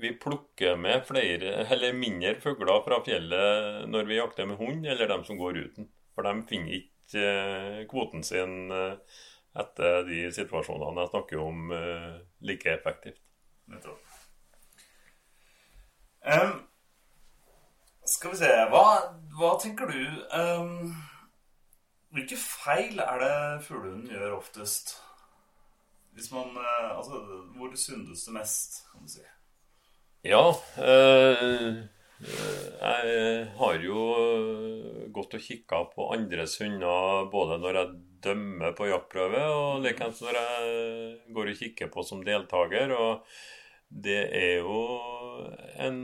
vi 0.01 0.13
plukker 0.13 0.77
med 0.77 1.05
flere, 1.09 1.55
eller 1.73 1.97
mindre 1.97 2.35
fugler 2.41 2.83
fra 2.85 3.01
fjellet 3.05 3.87
når 3.89 4.11
vi 4.11 4.19
jakter 4.19 4.49
med 4.49 4.61
hund, 4.61 4.87
eller 4.87 5.09
dem 5.09 5.25
som 5.25 5.39
går 5.41 5.63
uten. 5.65 5.89
For 6.15 6.27
de 6.27 6.35
finner 6.51 6.77
ikke 6.81 7.23
eh, 7.23 7.81
kvoten 7.89 8.25
sin 8.27 8.73
eh, 8.73 9.21
etter 9.57 10.05
de 10.09 10.27
situasjonene 10.37 11.05
jeg 11.05 11.13
snakker 11.15 11.41
om, 11.41 11.71
eh, 11.77 12.19
like 12.49 12.73
effektivt. 12.73 13.23
Nettopp. 13.73 14.06
Em, 16.27 16.57
skal 18.03 18.33
vi 18.33 18.39
se 18.41 18.49
Hva, 18.73 18.87
hva 19.39 19.53
tenker 19.63 19.91
du 19.91 20.01
um, 20.35 20.95
Hvilke 22.17 22.39
feil 22.41 22.99
er 23.03 23.21
det 23.23 23.37
fuglehunden 23.67 24.11
gjør 24.11 24.39
oftest? 24.41 24.97
Hvis 26.17 26.33
man 26.33 26.51
eh, 26.59 26.89
Altså, 26.97 27.21
hvor 27.55 27.75
syndes 27.79 28.25
det 28.27 28.35
mest, 28.35 28.81
kan 28.91 29.05
du 29.05 29.13
si? 29.13 29.23
Ja, 30.27 30.49
eh, 30.81 31.85
jeg 32.17 33.43
har 33.61 33.83
jo 33.85 34.07
gått 35.15 35.37
og 35.37 35.45
kikka 35.45 35.83
på 35.93 36.09
andres 36.17 36.57
hunder 36.63 37.29
både 37.31 37.61
når 37.61 37.79
jeg 37.79 37.93
dømmer 38.25 38.73
på 38.75 38.89
jaktprøve, 38.89 39.43
og 39.53 39.85
likeens 39.85 40.25
når 40.25 40.41
jeg 40.41 41.37
går 41.37 41.53
og 41.53 41.61
kikker 41.61 41.93
på 41.93 42.07
som 42.09 42.25
deltaker. 42.27 42.97
Og 42.97 43.29
det 44.07 44.23
er 44.35 44.65
jo 44.65 44.81
en 45.83 45.99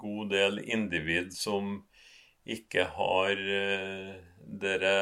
god 0.00 0.30
del 0.32 0.60
individ 0.64 1.32
som 1.36 1.78
ikke 2.48 2.86
har 2.96 3.32
eh, 3.36 4.12
dere 4.62 4.92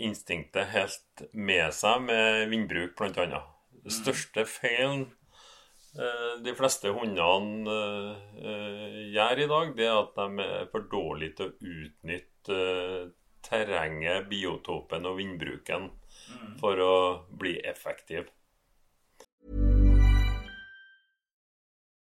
instinktet 0.00 0.70
helt 0.72 1.24
med 1.32 1.72
seg 1.76 2.06
med 2.06 2.46
vindbruk, 2.52 2.94
bl.a. 2.96 3.42
Det 3.82 3.92
største 3.92 4.46
feilen 4.48 5.04
eh, 5.98 6.34
de 6.44 6.54
fleste 6.56 6.92
hundene 6.96 7.76
eh, 8.40 9.00
gjør 9.12 9.44
i 9.44 9.48
dag, 9.52 9.74
det 9.76 9.88
er 9.88 9.98
at 9.98 10.14
de 10.16 10.46
er 10.46 10.70
for 10.72 10.88
dårlige 10.92 11.36
til 11.38 11.50
å 11.50 11.74
utnytte 11.76 12.62
terrenget, 13.42 14.28
biotopen 14.30 15.06
og 15.10 15.18
vindbruken 15.18 15.90
for 16.60 16.78
å 16.80 16.94
bli 17.38 17.58
effektiv. 17.68 18.30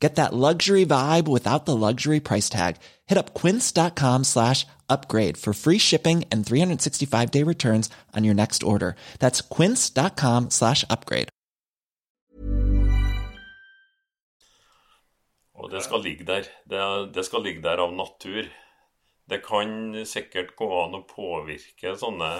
Get 0.00 0.16
that 0.16 0.32
luxury 0.32 0.86
vibe 0.86 1.28
without 1.28 1.66
the 1.66 1.76
luxury 1.76 2.20
price 2.20 2.48
tag. 2.48 2.76
Hit 3.06 3.18
up 3.18 3.34
quince.com 3.34 4.24
slash 4.24 4.66
upgrade 4.88 5.36
for 5.36 5.52
free 5.52 5.78
shipping 5.78 6.24
and 6.32 6.44
365 6.46 7.30
day 7.30 7.44
returns 7.44 7.90
on 8.16 8.24
your 8.24 8.34
next 8.34 8.62
order. 8.62 8.96
That's 9.18 9.42
quince.com 9.42 10.50
slash 10.50 10.84
upgrade. 10.90 11.28
Og 15.60 15.70
det 15.70 15.82
skal 15.84 16.00
ligge 16.00 16.24
der. 16.24 16.48
Det, 16.64 17.14
det 17.14 17.24
skal 17.24 17.42
ligge 17.44 17.62
der 17.62 17.82
av 17.84 17.92
natur. 17.92 18.48
Det 19.28 19.42
kan 19.44 19.92
sikkert 20.08 20.56
gå 20.56 20.68
an 20.84 20.96
å 20.96 21.04
påvirke 21.04 21.92
sånne 22.00 22.30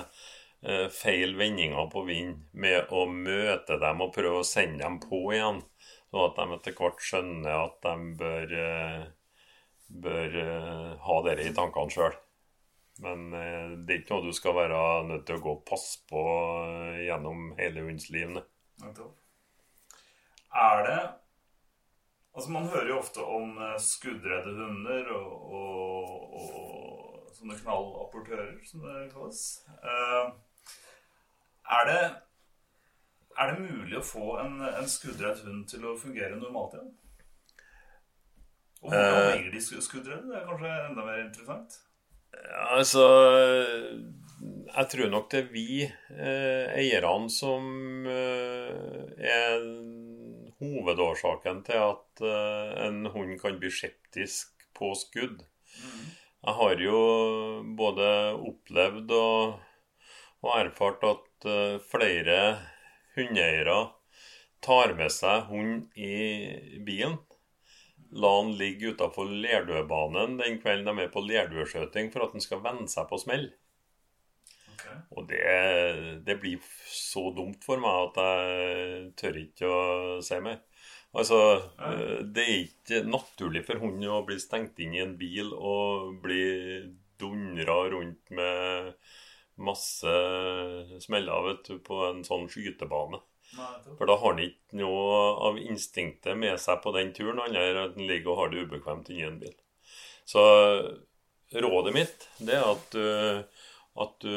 eh, 0.65 0.87
feil 0.89 1.37
vendinger 1.37 1.91
på 1.93 2.07
vind 2.09 2.47
med 2.53 2.89
å 2.89 3.05
møte 3.07 3.77
dem 3.83 4.01
og 4.01 4.15
prøve 4.17 4.41
å 4.41 4.49
sende 4.49 4.81
dem 4.83 4.97
på 5.05 5.21
igjen. 5.35 5.61
Sånn 6.11 6.27
at 6.27 6.39
de 6.39 6.57
etter 6.57 6.75
hvert 6.75 7.05
skjønner 7.07 7.53
at 7.55 7.77
de 7.87 8.09
bør, 8.19 8.55
eh, 8.59 9.03
bør 10.07 10.37
eh, 10.43 10.89
ha 11.07 11.19
dette 11.27 11.47
i 11.47 11.55
tankene 11.55 11.95
sjøl. 11.95 12.17
Men 13.05 13.31
eh, 13.39 13.77
det 13.87 13.95
er 13.95 14.01
ikke 14.03 14.17
noe 14.17 14.27
du 14.27 14.35
skal 14.35 14.57
være 14.59 14.81
nødt 15.07 15.25
til 15.29 15.39
å 15.39 15.45
gå 15.45 15.53
og 15.55 15.63
passe 15.69 16.03
på 16.11 16.23
gjennom 17.05 17.53
hele 17.61 17.85
hundens 17.87 18.11
liv. 18.11 18.35
Er 20.51 20.87
det 20.89 21.01
Altså, 22.31 22.53
man 22.55 22.69
hører 22.71 22.87
jo 22.93 22.99
ofte 23.01 23.23
om 23.27 23.57
skuddredde 23.83 24.53
hunder 24.55 25.09
og, 25.17 25.31
og, 25.51 26.37
og 26.39 27.33
sånne 27.35 27.57
knallapportører, 27.59 28.53
som 28.65 28.85
det 28.87 29.09
kalles. 29.11 29.41
Er 31.75 31.89
det 31.91 32.05
er 33.39 33.53
det 33.53 33.61
mulig 33.67 33.99
å 33.99 34.05
få 34.05 34.39
en, 34.43 34.57
en 34.67 34.89
skuddredd 34.91 35.45
hund 35.47 35.69
til 35.71 35.85
å 35.87 35.97
fungere 35.99 36.37
normalt 36.41 36.75
igjen? 36.79 36.91
Og 38.81 38.89
hvordan 38.91 39.23
Eh. 39.29 39.39
blir 39.43 39.53
de 39.53 39.61
sku- 39.61 39.81
skuddredde? 39.85 40.27
Det 40.31 40.37
er 40.41 40.47
kanskje 40.49 40.73
enda 40.89 41.05
mer 41.05 41.19
interessant. 41.25 41.79
Ja, 42.33 42.67
altså 42.79 43.05
Jeg 44.73 44.87
tror 44.93 45.11
nok 45.13 45.27
det 45.33 45.41
er 45.43 45.49
vi 45.53 45.83
eh, 45.85 46.67
eierne 46.79 47.29
som 47.35 48.07
eh, 48.09 49.11
er 49.19 49.65
hovedårsaken 50.61 51.63
til 51.67 51.81
at 51.83 52.23
eh, 52.25 52.71
en 52.87 53.05
hund 53.13 53.35
kan 53.43 53.59
bli 53.61 53.69
skeptisk 53.75 54.65
på 54.79 54.93
skudd. 54.97 55.43
Jeg 56.41 56.55
har 56.57 56.81
jo 56.81 57.01
både 57.77 58.07
opplevd 58.39 59.13
og, 59.13 59.59
og 60.47 60.55
erfart 60.63 61.05
at 61.11 61.49
eh, 61.51 61.77
flere 61.91 62.39
hundeeiere 63.17 63.81
tar 64.65 64.95
med 64.99 65.13
seg 65.13 65.49
hund 65.51 65.97
i 65.97 66.81
bilen. 66.87 67.19
La 68.11 68.31
han 68.41 68.53
ligge 68.59 68.93
utafor 68.95 69.31
Lerdøbanen 69.31 70.37
den 70.41 70.59
kvelden 70.63 70.99
de 70.99 71.07
er 71.07 71.13
på 71.15 71.23
lerdøskjøting, 71.23 72.11
for 72.11 72.27
at 72.27 72.35
han 72.35 72.45
skal 72.45 72.63
venne 72.65 72.89
seg 72.91 73.07
på 73.11 73.21
smell. 73.23 73.47
Okay. 74.75 74.97
Og 75.15 75.29
det, 75.31 75.45
det 76.27 76.37
blir 76.43 76.65
så 76.91 77.29
dumt 77.37 77.63
for 77.67 77.83
meg 77.83 78.09
at 78.09 78.21
jeg 78.25 79.13
tør 79.21 79.39
ikke 79.45 79.71
å 79.71 79.85
se 80.27 80.41
mer. 80.43 80.59
Altså, 81.11 81.39
det 82.23 82.43
er 82.45 82.59
ikke 82.65 83.03
naturlig 83.07 83.65
for 83.67 83.83
hunden 83.83 84.07
å 84.11 84.23
bli 84.27 84.39
stengt 84.43 84.79
inn 84.83 84.95
i 84.95 85.03
en 85.03 85.17
bil 85.19 85.51
og 85.55 86.21
bli 86.23 86.45
dundra 87.21 87.83
rundt 87.91 88.31
med 88.35 88.93
masse 89.61 90.15
smeller 91.05 91.47
vet 91.49 91.69
du, 91.69 91.79
på 91.85 92.01
en 92.09 92.23
sånn 92.27 92.49
skytebane. 92.51 93.21
For 93.99 94.07
da 94.07 94.15
har 94.15 94.35
han 94.35 94.43
ikke 94.45 94.79
noe 94.79 95.15
av 95.49 95.59
instinktet 95.59 96.39
med 96.39 96.61
seg 96.63 96.83
på 96.85 96.93
den 96.95 97.11
turen, 97.17 97.41
annet 97.43 97.73
enn 97.73 97.81
at 97.83 97.97
han 97.99 98.11
ligger 98.11 98.35
og 98.35 98.43
har 98.45 98.53
det 98.53 98.67
ubekvemt 98.67 99.11
inni 99.11 99.27
en 99.27 99.41
bil. 99.43 99.57
Så 100.29 100.43
rådet 101.51 101.95
mitt 101.97 102.29
det 102.39 102.55
er 102.61 102.69
at 102.71 102.95
du, 102.95 103.03
at 104.05 104.15
du 104.23 104.37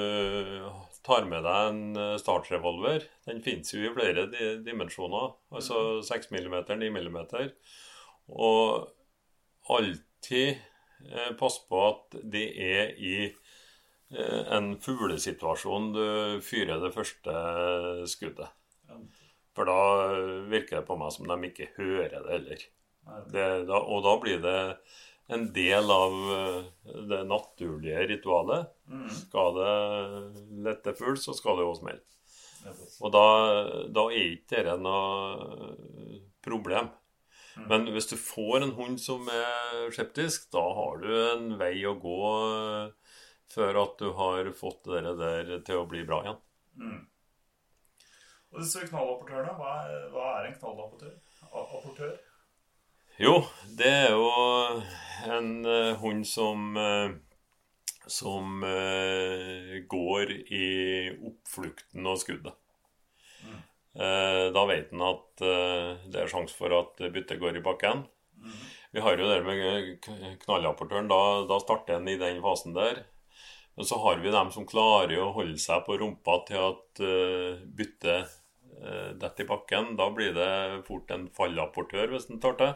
tar 1.06 1.28
med 1.30 1.44
deg 1.46 1.70
en 1.70 2.00
eh, 2.00 2.18
startrevolver. 2.22 3.06
Den 3.28 3.44
fins 3.46 3.74
jo 3.76 3.84
i 3.84 3.94
flere 3.94 4.26
dimensjoner, 4.64 5.36
altså 5.54 6.02
6 6.06 6.32
mm, 6.32 6.58
9 6.72 6.92
mm. 6.96 7.18
Og 8.34 8.88
alltid 9.74 10.56
eh, 11.12 11.32
pass 11.40 11.60
på 11.68 11.84
at 11.90 12.18
det 12.24 12.48
er 12.56 12.96
i 12.98 13.16
eh, 13.28 13.43
en 14.14 14.74
fuglesituasjon 14.82 15.92
du 15.96 16.06
fyrer 16.46 16.82
det 16.84 16.94
første 16.96 17.34
skuddet. 18.10 18.52
For 19.54 19.70
da 19.70 19.80
virker 20.50 20.80
det 20.80 20.88
på 20.88 20.98
meg 20.98 21.14
som 21.14 21.30
de 21.30 21.50
ikke 21.50 21.72
hører 21.78 22.16
det 22.16 22.32
heller. 22.32 22.64
Det, 23.34 23.48
da, 23.68 23.80
og 23.80 24.06
da 24.06 24.14
blir 24.22 24.40
det 24.42 24.60
en 25.34 25.46
del 25.56 25.92
av 25.92 26.16
eh, 26.36 26.64
det 27.10 27.22
naturlige 27.28 28.08
ritualet. 28.12 28.72
Skal 29.20 29.60
det 29.60 29.76
lette 30.66 30.96
fugl, 30.98 31.18
så 31.20 31.36
skal 31.38 31.60
det 31.60 31.68
jo 31.68 31.78
smelle. 31.78 32.04
Og 33.04 33.12
da, 33.12 33.24
da 33.92 34.06
er 34.08 34.36
ikke 34.38 34.64
dette 34.64 34.78
noe 34.80 36.20
problem. 36.44 36.92
Men 37.70 37.90
hvis 37.94 38.08
du 38.10 38.16
får 38.18 38.64
en 38.64 38.76
hund 38.78 38.98
som 39.04 39.28
er 39.30 39.92
skeptisk, 39.94 40.48
da 40.56 40.64
har 40.78 41.02
du 41.04 41.10
en 41.14 41.52
vei 41.60 41.76
å 41.86 41.98
gå 42.02 42.20
eh, 42.40 43.03
før 43.54 43.82
at 43.84 43.98
du 44.02 44.12
har 44.18 44.50
fått 44.58 44.90
det 44.90 45.16
der 45.22 45.56
til 45.66 45.82
å 45.82 45.90
bli 45.90 46.04
bra 46.08 46.24
igjen. 46.26 46.40
Og 48.54 48.62
disse 48.62 48.86
knallrapportørene, 48.86 49.54
hva 49.58 49.74
er, 49.88 50.08
hva 50.14 50.30
er 50.38 50.50
en 50.50 50.58
knallapportør? 50.60 52.18
Jo, 53.22 53.36
det 53.78 53.90
er 53.90 54.12
jo 54.14 54.30
en 55.30 55.52
uh, 55.66 55.94
hund 56.02 56.26
som 56.26 56.74
uh, 56.78 57.14
som 58.10 58.66
uh, 58.66 59.76
går 59.90 60.34
i 60.54 60.68
oppflukten 61.14 62.10
og 62.10 62.20
skuddet. 62.20 62.60
Eh, 63.94 64.48
da 64.50 64.62
vet 64.66 64.90
en 64.90 65.04
at 65.06 65.42
det 66.10 66.18
er 66.18 66.30
sjanse 66.32 66.56
for 66.58 66.74
at 66.74 66.98
byttet 67.14 67.38
går 67.38 67.60
i 67.60 67.62
bakken. 67.62 68.00
Vi 68.90 69.04
har 69.06 69.22
jo 69.22 69.28
det 69.30 69.44
med 69.46 70.08
knallrapportøren. 70.42 71.12
Da, 71.12 71.20
da 71.46 71.60
starter 71.62 72.00
en 72.00 72.10
i 72.10 72.18
den 72.18 72.42
fasen 72.42 72.74
der. 72.74 73.04
Men 73.76 73.86
så 73.86 73.98
har 73.98 74.22
vi 74.22 74.32
dem 74.34 74.52
som 74.54 74.68
klarer 74.70 75.18
å 75.22 75.32
holde 75.34 75.58
seg 75.62 75.86
på 75.88 75.98
rumpa 75.98 76.40
til 76.48 76.62
at 76.62 77.02
uh, 77.02 77.62
byttet 77.78 78.34
uh, 78.84 79.12
detter 79.18 79.46
i 79.46 79.50
bakken. 79.50 79.96
Da 79.98 80.10
blir 80.14 80.36
det 80.36 80.84
fort 80.88 81.10
en 81.14 81.26
fallapportør 81.34 82.14
hvis 82.14 82.30
en 82.30 82.42
tar 82.44 82.60
til. 82.60 82.76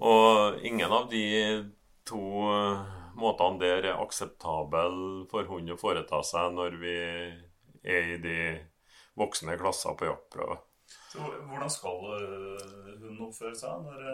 Og 0.00 0.64
ingen 0.66 0.90
av 0.90 1.10
de 1.10 1.24
to 2.08 2.22
eh, 2.48 2.92
måtene 3.20 3.60
der 3.60 3.88
er 3.90 3.98
akseptabel 4.00 4.94
for 5.28 5.44
hund 5.50 5.68
å 5.74 5.76
foreta 5.76 6.22
seg 6.24 6.54
når 6.56 6.76
vi 6.80 6.94
er 7.84 8.14
i 8.14 8.16
de 8.22 8.38
voksne 9.20 9.58
klasser 9.60 9.98
på 10.00 10.08
jaktprøve. 10.08 10.56
Så 11.12 11.20
hvordan 11.20 11.74
skal 11.74 12.00
hun 12.06 13.20
oppføre 13.26 13.52
seg 13.60 13.84
når? 13.84 14.08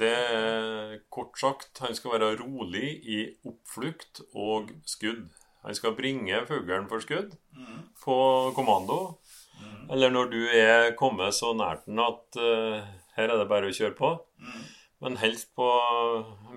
Det 0.00 0.12
er 0.12 0.96
kort 1.14 1.38
sagt 1.38 1.78
Han 1.84 1.94
skal 1.94 2.16
være 2.16 2.36
rolig 2.40 2.88
i 3.06 3.18
oppflukt 3.46 4.24
og 4.34 4.72
skudd. 4.88 5.28
Han 5.66 5.74
skal 5.78 5.96
bringe 5.98 6.42
fuglen 6.46 6.88
for 6.90 7.02
skudd 7.02 7.36
på 8.02 8.16
kommando. 8.54 9.18
Eller 9.90 10.10
når 10.10 10.30
du 10.30 10.40
er 10.50 10.94
kommet 10.98 11.34
så 11.34 11.52
nært 11.54 11.86
den 11.86 12.02
at 12.02 12.38
uh, 12.38 12.82
her 13.16 13.30
er 13.30 13.40
det 13.40 13.48
bare 13.50 13.70
å 13.70 13.74
kjøre 13.74 13.96
på. 13.98 14.12
Men 15.02 15.18
helst 15.20 15.50
på, 15.54 15.66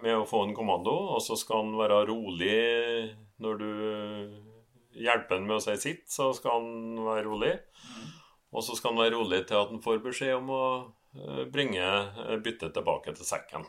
med 0.02 0.16
å 0.16 0.28
få 0.28 0.46
en 0.46 0.56
kommando, 0.56 0.94
og 1.16 1.20
så 1.22 1.36
skal 1.38 1.66
han 1.66 1.74
være 1.80 2.06
rolig 2.08 2.60
når 3.44 3.60
du 3.60 3.72
hjelper 5.00 5.38
han 5.38 5.48
med 5.48 5.58
å 5.58 5.64
si 5.64 5.76
sitt, 5.80 6.06
så 6.12 6.32
skal 6.36 6.62
han 6.62 7.02
være 7.04 7.26
rolig. 7.28 7.52
Og 8.50 8.64
så 8.66 8.78
skal 8.78 8.94
han 8.94 9.04
være 9.04 9.18
rolig 9.18 9.44
til 9.48 9.60
at 9.60 9.74
han 9.74 9.84
får 9.84 10.02
beskjed 10.06 10.38
om 10.40 10.54
å 10.56 10.64
eh, 11.16 11.46
bringe 11.52 11.86
eh, 11.86 12.38
byttet 12.44 12.76
tilbake 12.76 13.16
til 13.16 13.28
sekken. 13.28 13.66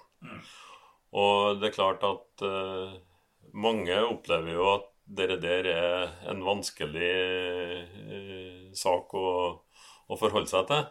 Og 1.16 1.58
det 1.58 1.70
er 1.70 1.74
klart 1.74 2.04
at 2.06 2.44
uh, 2.46 2.94
mange 3.52 3.96
opplever 4.06 4.54
jo 4.54 4.66
at 4.76 4.86
det 5.10 5.40
der 5.42 5.66
er 5.66 6.12
en 6.30 6.44
vanskelig 6.46 7.14
uh, 7.98 8.68
sak 8.78 9.14
å, 9.18 9.30
å 10.06 10.18
forholde 10.20 10.50
seg 10.52 10.68
til. 10.70 10.84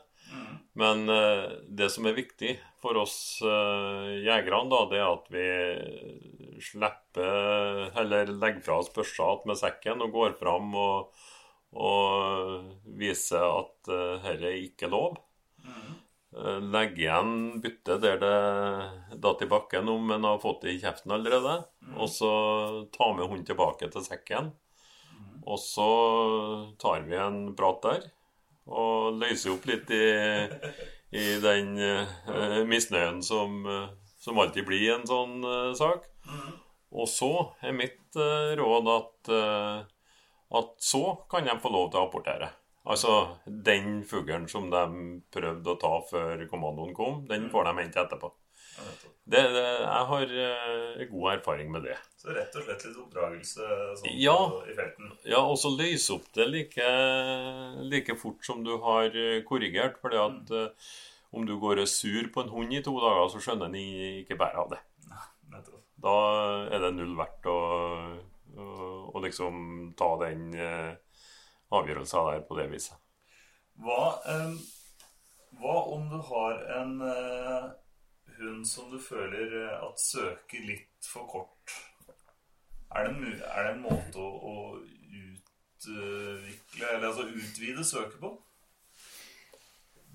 Men 0.79 1.07
uh, 1.07 1.55
det 1.71 1.87
som 1.93 2.09
er 2.09 2.17
viktig 2.19 2.57
for 2.83 2.99
oss 2.99 3.39
jegerne, 3.43 4.67
da, 4.71 4.83
det 4.91 4.99
er 4.99 5.07
at 5.09 5.25
vi 5.33 6.59
slipper 6.63 7.89
Eller 7.99 8.29
legger 8.31 8.61
fra 8.63 8.77
oss 8.79 8.91
børsa 8.95 9.33
med 9.49 9.59
sekken 9.59 10.03
og 10.05 10.13
går 10.15 10.37
fram 10.39 10.71
og, 10.79 11.25
og 11.75 12.69
viser 13.01 13.43
at 13.43 13.91
dette 14.23 14.53
ikke 14.61 14.87
er 14.87 14.95
lov. 14.95 15.19
Eh, 16.37 16.59
Legge 16.61 17.01
igjen 17.01 17.61
byttet 17.61 18.03
der 18.03 18.19
det 18.21 19.17
datt 19.23 19.41
i 19.41 19.49
bakken 19.49 19.89
om 19.89 20.11
en 20.13 20.27
har 20.27 20.41
fått 20.43 20.61
det 20.65 20.75
i 20.75 20.81
kjeften 20.81 21.13
allerede. 21.15 21.55
Og 21.97 22.09
så 22.13 22.31
ta 22.93 23.11
med 23.15 23.25
hunden 23.25 23.47
tilbake 23.47 23.89
til 23.89 24.05
sekken. 24.05 24.51
Og 25.49 25.57
så 25.61 25.89
tar 26.81 27.07
vi 27.09 27.17
en 27.17 27.55
prat 27.57 27.81
der. 27.85 28.07
Og 28.69 29.17
løser 29.17 29.55
opp 29.55 29.65
litt 29.65 29.89
i, 29.89 30.05
i 31.17 31.25
den 31.41 31.71
uh, 31.81 32.59
misnøyen 32.69 33.23
som, 33.25 33.63
uh, 33.65 33.87
som 34.21 34.37
alltid 34.37 34.67
blir 34.67 34.91
en 34.93 35.07
sånn 35.09 35.39
uh, 35.41 35.71
sak. 35.73 36.05
Og 36.93 37.09
så 37.09 37.31
er 37.65 37.73
mitt 37.73 38.17
råd 38.59 38.87
at, 38.89 39.29
at 40.57 40.69
så 40.81 41.01
kan 41.29 41.45
de 41.45 41.53
få 41.61 41.69
lov 41.69 41.91
til 41.91 42.01
å 42.01 42.07
apportere. 42.07 42.47
Altså 42.89 43.15
den 43.45 44.03
fuglen 44.09 44.47
som 44.49 44.69
de 44.73 44.83
prøvde 45.33 45.73
å 45.73 45.79
ta 45.81 45.91
før 46.09 46.45
kommandoen 46.49 46.95
kom, 46.97 47.19
den 47.29 47.49
får 47.53 47.67
de 47.69 47.73
hente 47.83 48.01
etterpå. 48.01 48.31
Det, 49.29 49.41
det, 49.53 49.65
jeg 49.83 50.05
har 50.09 50.31
uh, 50.33 51.01
god 51.11 51.27
erfaring 51.35 51.69
med 51.69 51.83
det. 51.85 51.97
Så 52.17 52.31
rett 52.33 52.55
og 52.57 52.63
slett 52.65 52.85
litt 52.87 52.97
oppdragelse 52.97 53.67
sånn, 53.99 54.15
Ja. 54.17 54.37
i 54.65 54.73
felten. 54.73 55.11
Ja, 55.27 55.43
og 55.43 55.59
så 55.61 55.69
løse 55.75 56.15
opp 56.15 56.25
det 56.33 56.47
like, 56.49 56.87
like 57.91 58.15
fort 58.17 58.41
som 58.47 58.63
du 58.65 58.71
har 58.81 59.13
eh, 59.13 59.43
korrigert. 59.45 59.99
fordi 60.01 60.17
at 60.23 60.55
uh, 60.55 60.89
om 61.35 61.45
du 61.45 61.59
går 61.61 61.83
og 61.83 61.85
er 61.85 61.91
sur 61.91 62.31
på 62.33 62.41
en 62.41 62.49
hund 62.55 62.73
i 62.73 62.81
to 62.81 62.95
dager, 63.03 63.27
så 63.29 63.43
skjønner 63.43 63.69
den 63.69 64.23
ikke 64.23 64.39
bæret 64.39 64.63
av 64.63 64.73
det. 64.73 64.81
Da 65.99 66.15
er 66.71 66.79
det 66.79 66.93
null 66.95 67.13
verdt 67.19 67.45
å, 67.51 67.59
å, 68.55 68.67
å 69.13 69.21
liksom 69.21 69.91
ta 69.99 70.13
den 70.23 70.53
eh, 70.55 70.93
avgjørelsen 71.75 72.27
der 72.29 72.39
på 72.47 72.53
det 72.59 72.67
viset. 72.71 72.95
Hva, 73.79 74.01
eh, 74.27 74.53
hva 75.59 75.75
om 75.93 76.03
du 76.11 76.19
har 76.29 76.53
en 76.79 76.91
eh, 77.05 77.65
hund 78.39 78.61
som 78.67 78.85
du 78.91 78.99
føler 79.01 79.47
eh, 79.63 79.85
at 79.85 79.97
søker 80.01 80.61
litt 80.67 81.01
for 81.07 81.23
kort? 81.31 81.65
Er 82.89 82.99
det 83.05 83.11
en, 83.13 83.23
er 83.45 83.61
det 83.67 83.71
en 83.75 83.85
måte 83.85 84.17
å, 84.17 84.29
å 84.49 84.53
utvikle 84.79 86.85
Eller 86.89 87.07
altså 87.11 87.23
utvide 87.29 87.83
søket 87.85 88.19
på? 88.19 88.29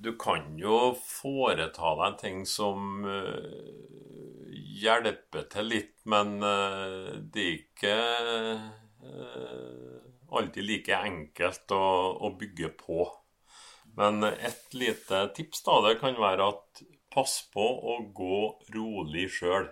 Du 0.04 0.10
kan 0.20 0.58
jo 0.58 0.94
foreta 0.98 1.94
deg 1.96 2.06
en 2.08 2.16
ting 2.20 2.46
som 2.48 3.04
eh, 3.08 3.64
hjelper 4.82 5.42
til 5.52 5.64
litt, 5.70 5.96
men 6.10 6.42
eh, 6.42 7.10
det 7.32 7.42
er 7.44 7.54
ikke 7.62 7.96
alltid 10.40 10.66
like 10.68 10.96
enkelt 10.96 11.74
å, 11.74 11.84
å 12.26 12.32
bygge 12.40 12.72
på. 12.80 13.06
Men 13.98 14.24
et 14.26 14.74
lite 14.74 15.26
tips 15.36 15.62
da, 15.66 15.78
det 15.86 15.98
kan 16.00 16.18
være 16.18 16.50
at 16.50 16.84
pass 17.14 17.38
på 17.54 17.64
å 17.64 17.98
gå 18.16 18.38
rolig 18.74 19.28
sjøl. 19.36 19.68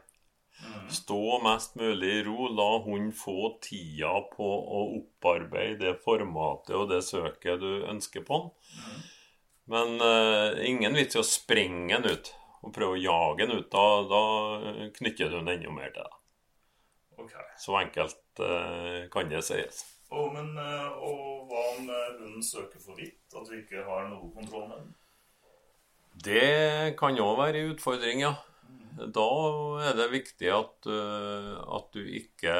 Stå 0.92 1.38
mest 1.42 1.74
mulig 1.74 2.10
i 2.18 2.22
ro. 2.26 2.46
La 2.54 2.68
hunden 2.84 3.10
få 3.16 3.56
tida 3.64 4.12
på 4.34 4.46
å 4.46 4.82
opparbeide 4.98 5.80
det 5.88 5.96
formatet 6.04 6.76
og 6.78 6.90
det 6.92 7.00
søket 7.06 7.62
du 7.62 7.82
ønsker 7.90 8.22
på 8.26 8.44
den. 8.44 9.02
Men 9.72 9.98
eh, 10.04 10.62
ingen 10.68 10.94
vits 10.98 11.16
i 11.16 11.22
å 11.22 11.26
sprenge 11.26 11.98
den 11.98 12.14
ut 12.14 12.32
og 12.62 12.74
prøve 12.74 12.98
å 12.98 13.02
jage 13.02 13.46
den 13.46 13.62
ut. 13.62 13.70
Da, 13.72 13.86
da 14.10 14.88
knytter 14.98 15.30
du 15.30 15.38
den 15.40 15.54
enda 15.56 15.74
mer 15.74 15.94
til 15.94 16.06
deg. 16.06 16.18
Okay. 17.22 17.48
Så 17.58 17.76
enkelt 17.78 18.42
eh, 18.42 19.08
kan 19.12 19.30
det 19.30 19.42
sies. 19.46 19.84
Og, 20.12 20.32
men, 20.34 20.52
eh, 20.60 20.88
og 21.00 21.48
hva 21.48 21.62
om 21.72 21.88
eh, 21.88 22.08
hunden 22.20 22.44
søker 22.44 22.80
for 22.82 22.98
vidt? 23.00 23.24
At 23.32 23.48
vi 23.48 23.62
ikke 23.62 23.84
har 23.86 24.10
noe 24.10 24.28
kontroll 24.34 24.68
med 24.68 24.82
den? 24.82 24.90
Det 26.26 26.96
kan 27.00 27.16
òg 27.16 27.38
være 27.40 27.62
en 27.62 27.72
utfordring, 27.72 28.24
ja. 28.26 28.34
Da 28.92 29.28
er 29.88 29.96
det 29.96 30.10
viktig 30.12 30.50
at, 30.52 30.88
eh, 30.92 31.54
at 31.78 31.96
du 31.96 32.02
ikke 32.04 32.56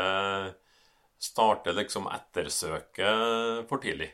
starter 1.23 1.77
liksom 1.77 2.09
ettersøket 2.11 3.69
for 3.69 3.83
tidlig. 3.85 4.09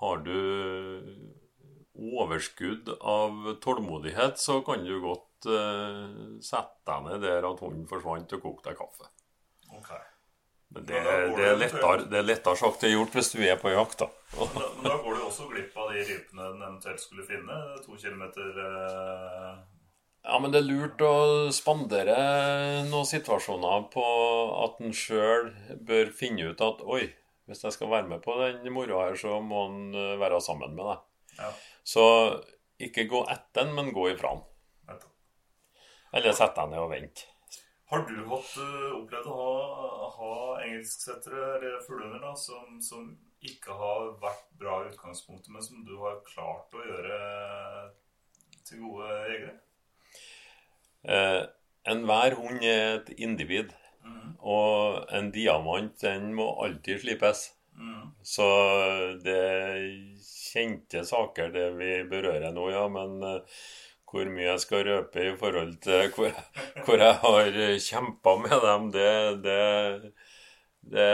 Har 0.00 0.18
du 0.26 0.34
overskudd 1.94 2.90
av 2.98 3.54
tålmodighet, 3.64 4.36
så 4.42 4.58
kan 4.66 4.84
du 4.84 4.98
godt 5.00 5.48
sette 6.44 6.84
deg 6.90 7.06
ned 7.06 7.24
der 7.24 7.46
at 7.48 7.62
hunden 7.64 7.86
forsvant 7.88 8.34
og 8.36 8.44
kokte 8.44 8.72
deg 8.72 8.82
kaffe. 8.82 9.08
Ok. 9.78 9.94
Men 10.74 10.86
det, 10.86 10.94
Men 10.94 11.04
det, 11.04 11.36
det 11.36 11.44
er 11.48 11.58
lettere, 11.60 12.06
det 12.10 12.18
er 12.18 12.26
lettere 12.26 12.58
sagt 12.58 12.82
enn 12.82 12.96
gjort 12.96 13.14
hvis 13.14 13.30
du 13.30 13.42
er 13.46 13.58
på 13.60 13.70
jakt, 13.70 14.00
da. 14.02 14.08
Men 14.40 14.56
da, 14.58 14.70
men 14.74 14.88
da 14.88 14.96
går 15.04 15.14
du 15.14 15.22
også 15.28 15.46
glipp 15.52 15.76
av 15.78 15.92
de 15.94 16.02
rypene 16.08 16.48
den 16.48 16.64
eventuelt 16.66 17.02
skulle 17.02 17.26
finne 17.28 17.58
to 17.84 17.94
kilometer 18.00 18.56
eh, 18.64 19.52
Ja, 20.24 20.38
men 20.42 20.50
det 20.50 20.62
er 20.62 20.66
lurt 20.66 21.04
å 21.04 21.14
spandere 21.54 22.16
noen 22.88 23.06
situasjoner 23.06 23.84
på 23.92 24.06
at 24.64 24.80
en 24.82 24.96
sjøl 24.96 25.52
bør 25.86 26.10
finne 26.16 26.48
ut 26.50 26.64
at 26.64 26.82
oi, 26.82 27.04
hvis 27.46 27.62
jeg 27.66 27.76
skal 27.76 27.92
være 27.92 28.10
med 28.10 28.24
på 28.24 28.34
den 28.40 28.66
moroa 28.74 29.10
her, 29.10 29.20
så 29.20 29.38
må 29.44 29.68
en 29.68 29.94
eh, 29.94 30.16
være 30.18 30.42
sammen 30.42 30.74
med 30.74 30.90
deg. 30.90 31.06
Ja. 31.38 31.52
Så 31.86 32.08
ikke 32.82 33.06
gå 33.10 33.22
etter 33.30 33.62
den, 33.62 33.76
men 33.76 33.94
gå 33.94 34.08
ifra 34.10 34.34
den. 34.34 34.50
Eller 36.14 36.34
sett 36.34 36.54
deg 36.58 36.70
ned 36.70 36.82
og 36.82 36.92
vent. 36.92 37.24
Har 37.90 38.06
du 38.08 38.16
hatt, 38.30 38.52
eh, 38.62 38.90
opplevd 38.96 39.28
å 39.28 39.34
ha, 39.36 40.08
ha 40.16 40.34
engelsksettere 40.64 41.42
eller 41.58 41.82
fuglehunder 41.84 42.36
som, 42.40 42.78
som 42.82 43.10
ikke 43.44 43.76
har 43.76 44.14
vært 44.22 44.46
bra 44.60 44.78
i 44.82 44.88
utgangspunktet, 44.92 45.52
men 45.52 45.62
som 45.62 45.84
du 45.84 45.92
har 46.00 46.22
klart 46.26 46.72
å 46.74 46.86
gjøre 46.88 47.18
til 48.64 48.80
gode 48.86 49.10
jegere? 49.28 49.56
Eh, 51.04 51.42
Enhver 51.92 52.38
hund 52.40 52.62
er 52.64 52.94
et 52.94 53.10
individ, 53.20 53.74
og 54.40 55.04
en 55.12 55.28
diamant 55.34 56.00
den 56.00 56.30
må 56.36 56.46
alltid 56.64 57.02
slipes. 57.02 57.50
Så 58.24 58.46
det 59.24 59.36
er 59.36 59.82
kjente 60.24 61.02
saker 61.04 61.52
det 61.52 61.66
vi 61.76 61.90
berører 62.08 62.54
nå, 62.56 62.70
ja. 62.72 62.86
Men 62.88 63.18
eh, 63.20 63.60
hvor 64.14 64.30
mye 64.30 64.46
jeg 64.46 64.62
skal 64.62 64.84
røpe 64.86 65.24
i 65.26 65.32
forhold 65.38 65.72
til 65.82 66.12
hvor, 66.14 66.36
hvor 66.86 67.02
jeg 67.02 67.16
har 67.24 67.58
kjempa 67.88 68.36
med 68.44 68.54
dem, 68.68 68.90
det, 68.94 69.08
det, 69.44 70.12
det 70.94 71.08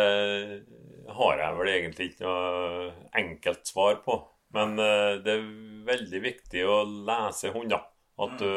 har 1.17 1.41
jeg 1.45 1.57
vel 1.61 1.73
egentlig 1.73 2.11
ikke 2.11 2.27
noe 2.27 2.91
enkelt 3.23 3.73
svar 3.73 4.03
på. 4.05 4.21
Men 4.55 4.77
eh, 4.83 5.15
det 5.25 5.37
er 5.39 5.49
veldig 5.87 6.21
viktig 6.27 6.67
å 6.67 6.83
lese 7.07 7.55
hunder. 7.55 7.87
At 8.21 8.37
du 8.43 8.51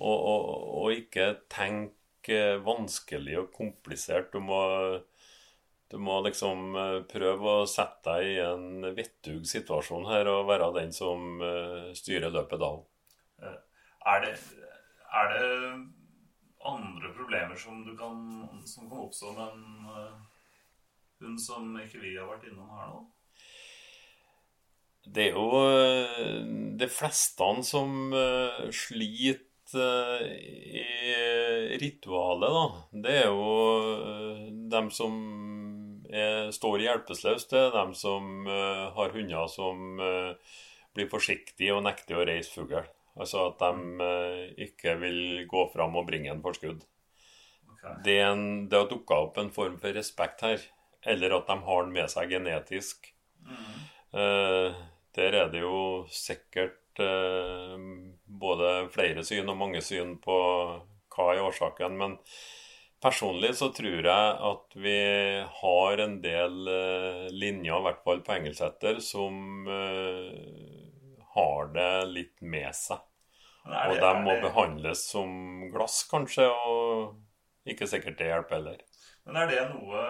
og, 0.00 0.18
og, 0.18 0.44
og 0.82 0.94
ikke 0.94 1.26
tenke 1.52 2.38
vanskelig 2.64 3.38
og 3.42 3.50
komplisert. 3.54 4.32
Du 4.32 4.40
må, 4.44 4.60
du 5.92 5.98
må 6.00 6.20
liksom 6.26 6.76
eh, 6.78 6.98
prøve 7.10 7.58
å 7.62 7.68
sette 7.70 8.16
deg 8.16 8.30
i 8.30 8.38
en 8.44 8.94
vettug 8.96 9.44
situasjon 9.48 10.08
her 10.10 10.30
og 10.32 10.48
være 10.50 10.72
den 10.80 10.94
som 10.96 11.42
eh, 11.44 11.92
styrer 11.98 12.32
løpet 12.34 12.62
da. 12.62 12.72
Er 13.42 14.24
det, 14.24 14.32
er 15.14 15.32
det 15.34 15.48
andre 16.66 17.12
problemer 17.16 17.58
som, 17.58 17.82
kan, 17.98 18.20
som 18.66 18.88
kan 18.90 19.04
oppstå 19.04 19.32
med 19.36 19.46
en 19.46 19.90
eh, 19.92 20.14
hund 21.22 21.40
som 21.42 21.74
ikke 21.78 22.02
vi 22.02 22.16
har 22.16 22.30
vært 22.30 22.48
innom 22.50 22.70
her 22.76 22.92
nå? 22.92 23.02
Det 25.02 25.28
er 25.28 25.34
jo 25.34 25.62
eh, 25.66 26.42
de 26.78 26.88
fleste 26.90 27.48
som 27.66 28.12
eh, 28.14 28.60
sliter 28.70 30.20
eh, 30.22 30.82
i 30.82 31.78
ritualet, 31.82 32.54
da. 32.54 32.66
Det 33.06 33.16
er 33.24 33.30
jo 33.30 33.48
eh, 34.06 34.44
dem 34.70 34.90
som 34.94 35.18
er, 36.12 36.52
står 36.54 36.84
hjelpeløse. 36.86 37.48
Det 37.50 37.58
er 37.58 37.74
dem 37.74 37.94
som 37.98 38.46
eh, 38.46 38.86
har 38.94 39.14
hunder 39.16 39.50
som 39.50 39.98
eh, 39.98 40.58
blir 40.94 41.10
forsiktige 41.10 41.74
og 41.74 41.82
nekter 41.88 42.20
å 42.20 42.26
reise 42.28 42.54
fugl. 42.54 42.86
Altså 43.18 43.48
at 43.50 43.60
de 43.60 44.06
eh, 44.06 44.44
ikke 44.68 44.96
vil 45.02 45.20
gå 45.50 45.66
fram 45.74 45.98
og 46.00 46.06
bringe 46.08 46.32
en 46.32 46.42
forskudd. 46.44 46.84
Okay. 47.74 47.98
Det, 48.06 48.18
en, 48.24 48.46
det 48.70 48.78
har 48.78 48.88
dukka 48.90 49.18
opp 49.26 49.40
en 49.42 49.52
form 49.52 49.76
for 49.82 49.94
respekt 49.96 50.44
her. 50.46 50.62
Eller 51.02 51.34
at 51.34 51.50
de 51.50 51.58
har 51.66 51.84
den 51.84 51.92
med 51.96 52.10
seg 52.12 52.30
genetisk. 52.32 53.10
Eh, 54.12 54.80
der 55.16 55.36
er 55.36 55.52
det 55.52 55.60
jo 55.64 56.06
sikkert 56.12 57.00
eh, 57.02 57.76
både 58.24 58.72
flere 58.94 59.24
syn 59.26 59.50
og 59.52 59.60
mange 59.60 59.82
syn 59.84 60.16
på 60.22 60.38
hva 61.12 61.28
er 61.34 61.44
årsaken. 61.44 61.98
Men 62.00 62.16
personlig 63.02 63.54
så 63.58 63.72
tror 63.74 64.06
jeg 64.06 64.36
at 64.52 64.78
vi 64.78 64.98
har 65.60 66.04
en 66.04 66.16
del 66.24 66.70
eh, 66.70 67.26
linjer, 67.34 67.76
i 67.76 67.86
hvert 67.88 68.02
fall 68.06 68.22
på 68.24 68.36
engelsetter, 68.38 69.02
som 69.04 69.66
eh, 69.68 70.81
har 71.34 71.72
det 71.74 71.90
litt 72.12 72.42
med 72.42 72.70
seg. 72.76 73.00
Er 73.66 73.92
Og 73.92 74.00
de 74.02 74.12
må 74.24 74.34
det- 74.34 74.42
behandles 74.42 75.04
som 75.10 75.70
glass, 75.70 76.02
kanskje, 76.10 76.48
og 76.50 77.14
ikke 77.66 77.86
sikkert 77.86 78.18
det 78.18 78.26
hjelper 78.32 78.58
heller. 78.58 78.80
Men 79.24 79.36
er 79.36 79.46
det 79.46 79.60
noe 79.70 80.00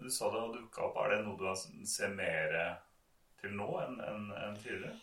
Du 0.00 0.08
sa 0.10 0.30
det 0.30 0.40
har 0.40 0.52
dukka 0.52 0.84
opp. 0.86 0.96
Er 1.02 1.16
det 1.16 1.24
noe 1.24 1.36
du 1.36 1.86
ser 1.86 2.08
mer 2.14 2.78
til 3.40 3.50
nå 3.50 3.66
enn 3.82 4.00
en, 4.00 4.30
en 4.32 4.56
tidligere? 4.56 4.94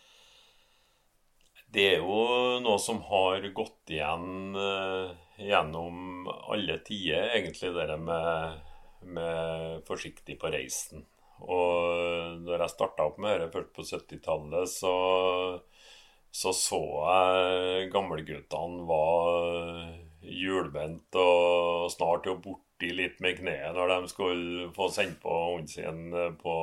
Det 1.72 1.86
er 1.94 2.02
jo 2.04 2.60
noe 2.60 2.80
som 2.84 3.00
har 3.08 3.46
gått 3.56 3.94
igjen 3.96 4.56
uh, 4.56 5.14
gjennom 5.40 6.28
alle 6.52 6.80
tider, 6.84 7.30
egentlig, 7.32 7.72
det 7.72 7.98
med, 8.00 8.58
med 9.04 9.86
forsiktig 9.88 10.36
på 10.40 10.52
reisen. 10.52 11.06
Og 11.42 12.42
når 12.46 12.66
jeg 12.66 12.74
starta 12.76 13.08
opp 13.10 13.20
med 13.22 13.40
dette 13.40 13.56
først 13.56 13.74
på 13.76 13.86
70-tallet, 13.88 14.70
så, 14.70 14.96
så 16.32 16.54
så 16.56 16.82
jeg 17.08 17.90
gamleguttene 17.94 18.86
var 18.90 19.98
hjulbent 20.22 21.18
og 21.18 21.90
snart 21.92 22.30
jo 22.30 22.38
borti 22.44 22.92
litt 22.94 23.18
med 23.26 23.40
kneet 23.40 23.74
når 23.74 23.96
de 23.96 24.12
skulle 24.12 24.68
få 24.76 24.88
sendt 24.94 25.18
på 25.24 25.34
hunden 25.34 25.72
sin 25.72 26.14
på, 26.42 26.56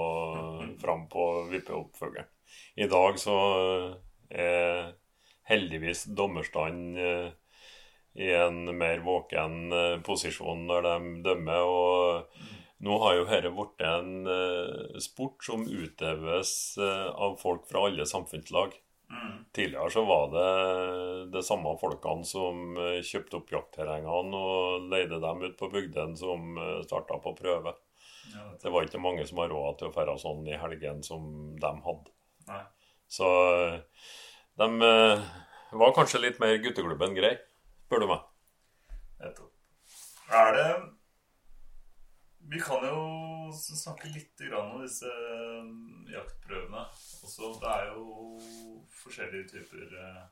fram 0.82 1.08
på 1.10 1.26
vippeoppfølgeren. 1.50 2.30
I 2.78 2.86
dag 2.88 3.18
så 3.20 3.36
er 4.30 4.94
heldigvis 5.48 6.04
dommerstand 6.16 6.98
eh, 7.00 7.28
i 8.18 8.30
en 8.34 8.64
mer 8.78 9.02
våken 9.04 9.72
eh, 9.72 9.96
posisjon 10.04 10.66
når 10.68 10.86
de 10.86 10.96
dømmer. 11.24 11.72
Og 11.72 12.57
nå 12.78 12.98
har 13.02 13.16
jo 13.16 13.24
dette 13.26 13.50
blitt 13.50 13.82
en 13.82 14.28
eh, 14.30 14.98
sport 15.02 15.42
som 15.42 15.64
utøves 15.66 16.50
eh, 16.78 17.08
av 17.10 17.34
folk 17.40 17.66
fra 17.66 17.88
alle 17.88 18.06
samfunnslag. 18.06 18.76
Tidligere 19.56 19.90
så 19.90 20.02
var 20.04 20.26
det 20.34 21.30
de 21.32 21.40
samme 21.42 21.72
folkene 21.80 22.26
som 22.28 22.76
eh, 22.78 23.00
kjøpte 23.02 23.40
opp 23.40 23.50
jaktterrengene 23.54 24.42
og 24.52 24.86
leide 24.92 25.18
dem 25.24 25.42
ut 25.42 25.56
på 25.58 25.70
bygdene, 25.72 26.14
som 26.20 26.60
starta 26.86 27.18
på 27.24 27.34
prøve. 27.40 27.74
Det 28.62 28.70
var 28.70 28.86
ikke 28.86 29.00
mange 29.02 29.24
som 29.26 29.40
har 29.42 29.50
råd 29.50 29.80
til 29.80 29.88
å 29.88 29.94
dra 29.96 30.14
sånn 30.20 30.46
i 30.46 30.58
helgen 30.60 31.00
som 31.02 31.56
de 31.58 31.72
hadde. 31.86 32.12
Nei. 32.50 32.62
Så 33.08 33.28
de 34.60 34.68
var 35.80 35.96
kanskje 35.96 36.20
litt 36.20 36.38
mer 36.42 36.58
gutteklubben 36.60 37.16
grei, 37.16 37.32
spør 37.88 38.04
du 38.04 38.10
meg. 38.12 38.28
Nettopp. 39.24 39.50
Er 40.28 40.52
det 40.54 40.68
Vi 42.50 42.60
kan 42.60 42.84
jo 42.86 43.00
snakke 43.52 44.08
litt 44.08 44.40
grann 44.40 44.72
om 44.72 44.80
disse 44.80 45.08
eh, 45.08 45.66
jaktprøvene. 46.14 46.86
Også, 47.26 47.50
det 47.60 47.72
er 47.74 47.90
jo 47.92 48.38
forskjellige 49.02 49.50
typer 49.50 49.92
eh, 49.92 50.22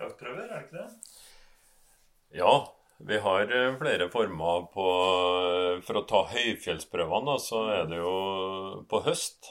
jaktprøver, 0.00 0.46
er 0.46 0.54
det 0.54 0.62
ikke 0.64 0.78
det? 0.78 1.18
Ja, 2.40 2.54
vi 3.10 3.20
har 3.26 3.44
eh, 3.44 3.76
flere 3.76 4.08
former 4.12 4.70
på 4.72 4.88
For 5.84 6.00
å 6.00 6.06
ta 6.08 6.24
høyfjellsprøvene, 6.32 7.36
så 7.44 7.64
er 7.76 7.92
det 7.92 8.00
jo 8.00 8.16
på 8.88 9.04
høst, 9.04 9.50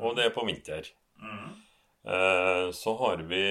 og 0.00 0.16
det 0.16 0.30
er 0.30 0.36
på 0.36 0.46
vinter. 0.48 0.88
Mm. 1.20 1.50
Så 2.72 2.92
har 3.02 3.20
vi 3.28 3.42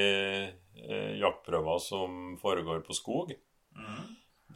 jaktprøver 1.19 1.81
som 1.83 2.37
foregår 2.41 2.79
på 2.87 2.95
skog. 2.95 3.33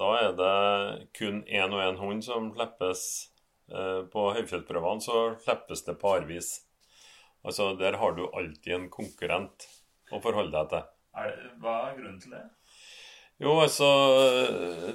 Da 0.01 0.11
er 0.17 0.31
det 0.37 1.09
kun 1.17 1.43
én 1.45 1.75
og 1.75 1.83
én 1.83 1.99
hund 2.01 2.23
som 2.25 2.49
slippes 2.55 3.03
eh, 3.69 4.01
på 4.13 4.29
høyfjellsprøvene. 4.37 5.03
Så 5.05 5.19
slippes 5.43 5.85
det 5.85 5.99
parvis. 6.01 6.55
Altså, 7.45 7.73
der 7.77 7.99
har 8.01 8.17
du 8.17 8.25
alltid 8.29 8.73
en 8.77 8.89
konkurrent 8.93 9.67
å 10.11 10.21
forholde 10.23 10.55
deg 10.57 10.73
til. 10.73 10.89
Er 11.21 11.29
det 11.29 11.53
hva 11.61 11.77
er 11.89 11.95
grunnen 11.99 12.19
til 12.23 12.33
det? 12.35 12.47
Jo, 13.41 13.55
altså 13.63 13.87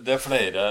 Det 0.06 0.12
er 0.14 0.22
flere 0.22 0.66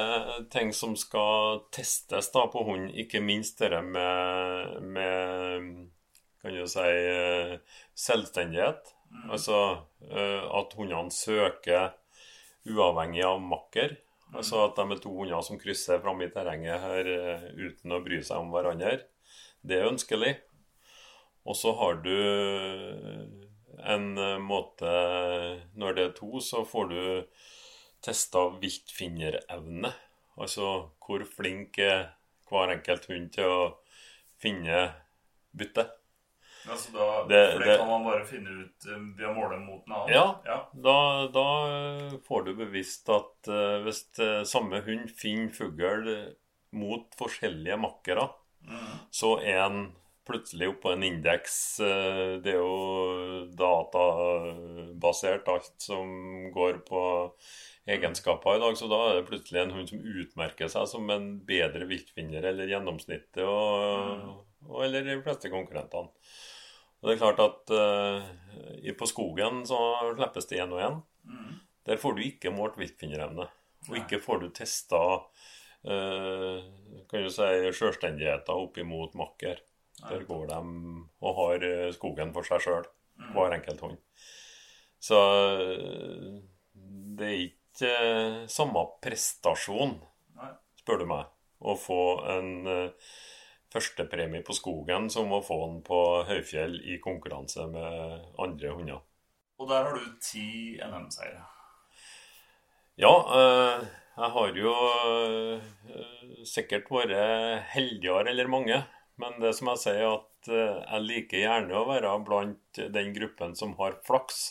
ting 0.51 0.69
som 0.73 0.93
skal 0.95 1.65
testes 1.75 2.31
da 2.31 2.45
på 2.51 2.63
hund. 2.67 2.91
Ikke 2.95 3.19
minst 3.23 3.59
det 3.59 3.81
med, 3.83 4.79
med 4.95 5.71
kan 6.41 6.55
du 6.55 6.63
si 6.67 6.79
selvstendighet. 6.79 7.63
selvstendighet. 7.95 8.95
Altså 9.31 9.59
eh, 10.11 10.43
at 10.59 10.73
hundene 10.77 11.11
søker 11.11 11.93
uavhengig 12.65 13.23
av 13.25 13.41
makker. 13.41 13.97
Altså 14.35 14.65
at 14.65 14.75
de 14.77 14.85
er 14.91 15.01
to 15.01 15.13
hunder 15.15 15.43
som 15.45 15.59
krysser 15.59 16.01
fram 16.03 16.21
i 16.23 16.29
terrenget 16.33 16.83
her 16.83 17.09
eh, 17.11 17.45
uten 17.55 17.95
å 17.95 18.01
bry 18.03 18.19
seg 18.25 18.43
om 18.43 18.51
hverandre. 18.53 18.97
Det 19.65 19.79
er 19.79 19.89
ønskelig. 19.89 20.35
Og 21.45 21.57
så 21.57 21.73
har 21.79 22.01
du 22.03 22.15
en 23.85 24.17
eh, 24.17 24.39
måte 24.41 24.91
Når 25.77 25.95
det 25.95 26.05
er 26.05 26.17
to, 26.17 26.39
så 26.41 26.65
får 26.67 26.91
du 26.91 27.01
testa 28.05 28.47
viltfinnerevne. 28.61 29.93
Altså 30.35 30.91
hvor 31.01 31.23
flink 31.25 31.79
er 31.79 32.11
hver 32.49 32.75
enkelt 32.75 33.07
hund 33.09 33.31
til 33.33 33.49
å 33.49 33.61
finne 34.41 34.89
bytte. 36.65 36.77
så 36.81 36.91
da, 36.97 37.07
Det- 37.29 37.59
det, 37.63 37.77
kan 37.77 37.87
man 37.87 38.03
bare 38.03 38.25
finne 38.25 38.49
ut 38.63 38.87
eh, 38.89 39.03
ved 39.17 39.27
å 39.29 39.33
måle 39.37 39.59
mot 39.63 39.83
en 39.87 39.93
annen? 39.93 40.13
Ja. 40.13 40.25
ja. 40.45 40.57
Da, 40.73 40.97
da 41.33 41.45
eh, 41.71 42.17
får 42.27 42.45
du 42.45 42.53
bevisst 42.55 43.09
at 43.09 43.47
eh, 43.47 43.77
hvis 43.85 44.01
samme 44.49 44.81
hund 44.85 45.09
finner 45.15 45.53
fugl 45.53 46.09
mot 46.75 47.15
forskjellige 47.19 47.77
makkere, 47.79 48.29
Mm. 48.65 48.93
så 49.13 49.35
er 49.45 49.59
en 49.61 49.91
plutselig 50.25 50.65
oppå 50.71 50.89
en 50.95 51.03
indeks. 51.05 51.77
Det 52.41 52.49
er 52.49 52.55
jo 52.57 53.45
databasert, 54.25 55.47
alt 55.51 55.69
som 55.81 56.49
går 56.55 56.79
på 56.87 57.01
egenskaper 57.93 58.55
i 58.57 58.59
dag. 58.63 58.77
Så 58.79 58.89
da 58.89 58.99
er 59.11 59.19
det 59.19 59.27
plutselig 59.29 59.61
en 59.61 59.75
hund 59.75 59.89
som 59.91 60.01
utmerker 60.01 60.71
seg 60.71 60.87
som 60.89 61.09
en 61.13 61.27
bedre 61.45 61.85
viltfinner 61.89 62.43
eller 62.51 62.71
gjennomsnittet, 62.73 63.43
og, 63.45 64.45
og, 64.65 64.79
eller 64.87 65.05
de 65.11 65.19
fleste 65.25 65.51
konkurrentene. 65.53 66.09
Og 67.05 67.11
det 67.11 67.15
er 67.15 67.21
klart 67.21 67.41
at 67.43 67.69
uh, 67.77 68.95
på 68.97 69.05
skogen 69.05 69.61
så 69.69 69.77
slippes 70.15 70.49
det 70.49 70.57
én 70.63 70.73
og 70.73 70.81
én. 70.81 70.97
Mm. 71.29 71.51
Der 71.85 72.01
får 72.01 72.17
du 72.17 72.23
ikke 72.25 72.49
målt 72.55 72.79
viltfinnerevne. 72.81 73.45
Og 73.85 73.99
ikke 73.99 74.17
får 74.23 74.41
du 74.41 74.47
testa 74.57 74.97
uh, 75.85 76.57
kan 77.11 77.21
du 77.21 77.29
si, 77.29 77.51
sjølstendigheter 77.77 78.57
opp 78.57 78.81
imot 78.81 79.13
makker. 79.19 79.61
Der 80.09 80.25
går 80.27 80.49
de 80.49 80.57
og 81.23 81.37
har 81.37 81.63
eh, 81.63 81.91
skogen 81.95 82.33
for 82.35 82.43
seg 82.43 82.65
sjøl, 82.65 82.87
Mm. 83.15 83.29
hver 83.31 83.53
enkelt 83.55 83.79
hånd. 83.79 83.99
Så 84.99 85.19
eh, 85.55 86.33
det 87.15 87.29
er 87.29 87.43
ikke 87.45 87.91
eh, 87.95 88.41
samme 88.51 88.81
prestasjon, 88.99 89.93
spør 90.81 90.99
du 90.99 91.05
meg, 91.07 91.29
å 91.63 91.77
få 91.79 92.01
en 92.33 92.49
eh, 92.67 93.13
førstepremie 93.75 94.45
på 94.45 94.55
skogen 94.55 95.09
som 95.11 95.33
å 95.35 95.43
få 95.43 95.59
den 95.65 95.81
på 95.85 95.99
høyfjell 96.29 96.79
i 96.87 96.99
konkurranse 97.03 97.67
med 97.71 98.31
andre 98.41 98.71
hunder. 98.77 99.03
Og 99.59 99.69
der 99.71 99.87
har 99.87 99.95
du 99.95 100.17
ti 100.23 100.47
NM-seire. 100.83 101.43
Ja, 102.99 103.13
eh, 103.37 103.85
jeg 104.15 104.31
har 104.35 104.59
jo 104.59 104.73
eh, 105.11 106.43
sikkert 106.47 106.91
vært 106.91 107.15
heldigere 107.75 108.31
eller 108.31 108.51
mange. 108.51 108.83
Men 109.19 109.39
det 109.39 109.53
som 109.55 109.71
jeg 109.71 109.81
sier, 109.83 110.17
at 110.17 110.51
eh, 110.51 110.79
jeg 110.81 111.07
liker 111.07 111.43
gjerne 111.43 111.75
å 111.79 111.87
være 111.87 112.13
blant 112.27 112.79
den 112.95 113.11
gruppen 113.15 113.55
som 113.55 113.75
har 113.79 113.99
flaks. 114.07 114.45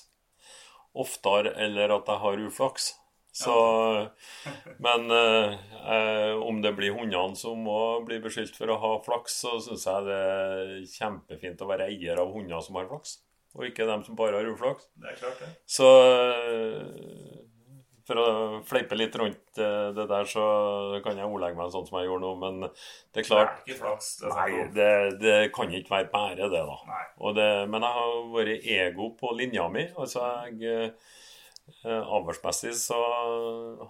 Oftere 0.95 1.53
eller 1.61 1.97
at 1.97 2.09
jeg 2.09 2.23
har 2.23 2.45
uflaks. 2.49 2.93
Så, 3.35 3.55
men 4.79 5.11
eh, 5.11 6.35
om 6.39 6.61
det 6.63 6.71
blir 6.79 6.95
hundene 6.95 7.35
som 7.35 7.65
må 7.67 7.79
bli 8.07 8.21
beskyldt 8.23 8.55
for 8.55 8.71
å 8.71 8.79
ha 8.79 8.91
flaks, 9.03 9.41
så 9.43 9.57
syns 9.63 9.87
jeg 9.91 10.07
det 10.07 10.19
er 10.19 10.75
kjempefint 10.93 11.65
å 11.65 11.71
være 11.73 11.89
eier 11.91 12.21
av 12.23 12.31
hunder 12.31 12.63
som 12.63 12.79
har 12.79 12.87
flaks, 12.93 13.17
og 13.59 13.67
ikke 13.67 13.89
dem 13.91 14.05
som 14.07 14.15
bare 14.19 14.39
har 14.39 14.51
uflaks. 14.53 14.87
Det 14.95 15.11
er 15.11 15.19
klart, 15.19 15.43
det. 15.43 15.51
Så 15.67 15.89
eh, 16.05 17.43
for 18.07 18.21
å 18.23 18.29
fleipe 18.69 19.01
litt 19.01 19.19
rundt 19.19 19.59
eh, 19.59 19.91
det 19.97 20.07
der, 20.15 20.31
så 20.31 20.47
kan 21.03 21.19
jeg 21.19 21.27
ordlegge 21.27 21.59
meg 21.59 21.75
sånn 21.75 21.91
som 21.91 21.99
jeg 21.99 22.11
gjorde 22.13 22.29
nå, 22.29 22.33
men 22.45 22.63
det 22.69 23.25
er 23.25 23.29
klart 23.33 23.59
Det 23.65 23.65
er 23.65 23.75
ikke 23.75 23.81
flaks. 23.81 24.13
Det 24.21 24.31
er 24.31 24.39
Nei, 24.39 24.63
det, 24.79 24.89
det 25.25 25.37
kan 25.57 25.75
ikke 25.75 25.97
være 25.97 26.11
bare 26.15 26.53
det, 26.55 26.63
da. 26.71 27.03
Det, 27.41 27.51
men 27.75 27.89
jeg 27.89 27.99
har 27.99 28.17
vært 28.39 28.73
ego 28.79 29.11
på 29.19 29.35
linja 29.43 29.67
mi. 29.75 29.89
Altså 29.99 30.23
jeg 30.53 30.93
Avlsmessig 31.85 32.75
så 32.77 32.99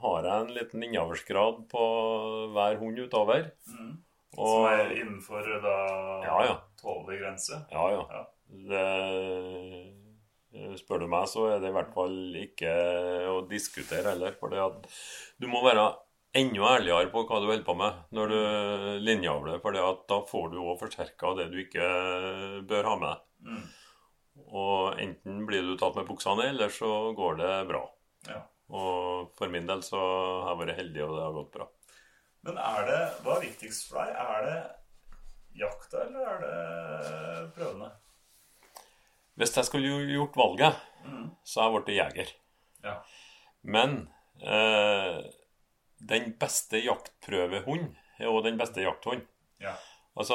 har 0.01 0.27
jeg 0.27 0.35
en 0.35 0.55
liten 0.55 0.83
innavlsgrad 0.87 1.65
på 1.71 1.85
hver 2.55 2.79
hund 2.81 2.99
utover. 3.03 3.51
Mm. 3.71 3.93
Og, 4.35 4.49
Som 4.51 4.67
er 4.71 4.95
innenfor 4.97 5.47
da 5.63 5.75
Ja, 6.27 6.39
ja. 6.49 6.55
tålelig 6.81 7.21
grense. 7.23 7.61
Ja, 7.71 7.85
ja. 7.95 8.07
Ja. 8.11 8.25
Det, 8.71 8.87
spør 10.79 11.05
du 11.05 11.09
meg, 11.11 11.29
så 11.31 11.49
er 11.51 11.63
det 11.63 11.71
i 11.71 11.75
hvert 11.77 11.95
fall 11.95 12.17
ikke 12.39 12.73
å 13.31 13.39
diskutere 13.51 14.15
heller. 14.15 14.35
For 14.41 14.55
du 14.55 15.47
må 15.51 15.63
være 15.67 15.87
enda 16.35 16.75
ærligere 16.77 17.11
på 17.13 17.23
hva 17.29 17.39
du 17.43 17.47
holder 17.47 17.67
på 17.67 17.77
med 17.79 18.03
når 18.15 18.35
du 18.35 18.41
linjeavler. 19.07 19.63
For 19.63 19.75
da 19.75 20.21
får 20.31 20.53
du 20.55 20.59
òg 20.63 20.83
forsterka 20.83 21.35
det 21.39 21.49
du 21.53 21.59
ikke 21.63 21.89
bør 22.71 22.91
ha 22.91 22.97
med. 23.03 23.25
Mm. 23.47 23.65
Og 24.51 24.99
enten 25.01 25.45
blir 25.47 25.63
du 25.63 25.77
tatt 25.79 25.95
med 25.99 26.07
buksa 26.09 26.35
ned, 26.39 26.51
eller 26.55 26.73
så 26.75 26.91
går 27.17 27.37
det 27.41 27.53
bra. 27.69 27.83
Ja. 28.29 28.41
Og 28.75 29.31
for 29.39 29.49
min 29.53 29.67
del 29.69 29.83
så 29.87 29.99
har 30.01 30.55
jeg 30.55 30.61
vært 30.65 30.79
heldig, 30.81 31.03
og 31.05 31.17
det 31.17 31.25
har 31.27 31.37
gått 31.37 31.53
bra. 31.59 31.67
Men 32.45 32.59
er 32.61 32.87
det, 32.89 33.03
hva 33.25 33.37
er 33.39 33.45
viktigst 33.47 33.89
for 33.91 34.01
deg? 34.03 34.17
Er 34.21 34.49
det 34.49 34.57
jakta, 35.61 36.03
eller 36.07 36.27
er 36.33 36.43
det 36.45 37.53
prøvene? 37.57 37.91
Hvis 39.39 39.55
jeg 39.57 39.67
skulle 39.71 39.95
gjort 40.15 40.37
valget, 40.39 40.83
Mm. 41.05 41.31
så 41.45 41.61
har 41.61 41.71
jeg 41.71 41.85
blitt 41.85 41.97
jeger. 41.99 42.29
Ja. 42.85 42.95
Men 43.63 44.09
eh, 44.41 45.19
den 46.01 46.31
beste 46.41 46.81
jaktprøvehund 46.81 47.91
er 48.19 48.31
òg 48.31 48.43
den 48.47 48.57
beste 48.57 48.81
jakthund. 48.81 49.27
Ja. 49.61 49.75
Altså, 50.17 50.35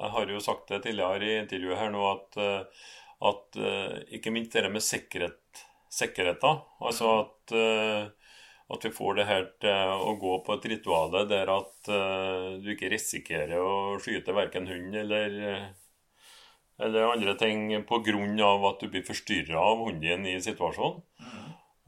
jeg 0.00 0.12
har 0.14 0.30
jo 0.32 0.40
sagt 0.40 0.70
det 0.72 0.80
tidligere 0.86 1.26
i 1.26 1.36
intervjuet 1.42 1.78
her 1.80 1.90
nå 1.92 2.04
at, 2.08 2.38
eh, 2.40 2.86
at 3.30 3.58
eh, 3.60 3.98
ikke 4.16 4.32
minst 4.32 4.56
det 4.56 4.70
med 4.72 4.84
sikkerhet, 4.84 5.64
sikkerheten. 5.92 6.62
Altså 6.80 7.12
at, 7.18 7.54
eh, 7.56 8.08
at 8.70 8.86
vi 8.86 8.92
får 8.96 9.18
det 9.18 9.28
her 9.28 9.46
til 9.60 9.92
å 9.92 10.14
gå 10.20 10.38
på 10.46 10.56
et 10.56 10.68
rituale 10.72 11.26
der 11.28 11.50
at 11.52 11.90
du 12.62 12.68
ikke 12.70 12.90
risikerer 12.92 13.56
å 13.58 13.98
skyte 13.98 14.30
verken 14.36 14.68
hund 14.70 14.94
eller, 14.94 15.34
eller 16.78 17.08
andre 17.08 17.34
ting 17.40 17.64
pga. 17.82 18.14
at 18.70 18.80
du 18.80 18.86
blir 18.86 19.02
forstyrra 19.02 19.58
av 19.58 19.82
hunden 19.88 20.06
din 20.06 20.26
i 20.36 20.38
situasjonen. 20.40 21.02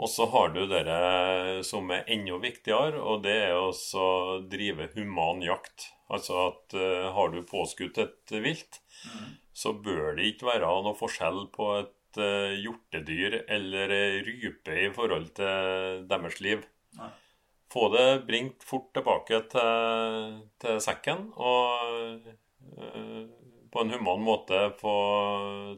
Og 0.03 0.11
så 0.11 0.27
har 0.33 0.51
du 0.51 0.65
det 0.67 1.63
som 1.67 1.91
er 1.95 2.09
enda 2.11 2.39
viktigere, 2.43 2.99
og 2.99 3.23
det 3.23 3.37
er 3.45 3.55
å 3.55 4.41
drive 4.51 4.89
human 4.97 5.45
jakt. 5.47 5.93
Altså 6.13 6.39
at 6.49 6.75
uh, 6.75 7.13
har 7.15 7.31
du 7.31 7.39
påskutt 7.47 8.01
et 8.03 8.35
vilt, 8.43 8.81
så 9.55 9.73
bør 9.73 10.17
det 10.19 10.33
ikke 10.33 10.49
være 10.51 10.73
noe 10.85 10.99
forskjell 10.99 11.45
på 11.55 11.69
et 11.79 12.19
uh, 12.19 12.51
hjortedyr 12.59 13.45
eller 13.47 13.95
rype 14.27 14.79
i 14.89 14.91
forhold 14.93 15.31
til 15.39 16.03
deres 16.11 16.41
liv. 16.43 16.67
Nei. 16.99 17.13
Få 17.73 17.87
det 17.95 18.27
bringt 18.27 18.67
fort 18.69 18.91
tilbake 18.93 19.39
til, 19.55 20.37
til 20.61 20.83
sekken, 20.85 21.31
og 21.39 22.27
uh, 22.75 23.25
på 23.73 23.87
en 23.87 23.95
human 23.95 24.27
måte 24.27 24.67
få 24.83 24.99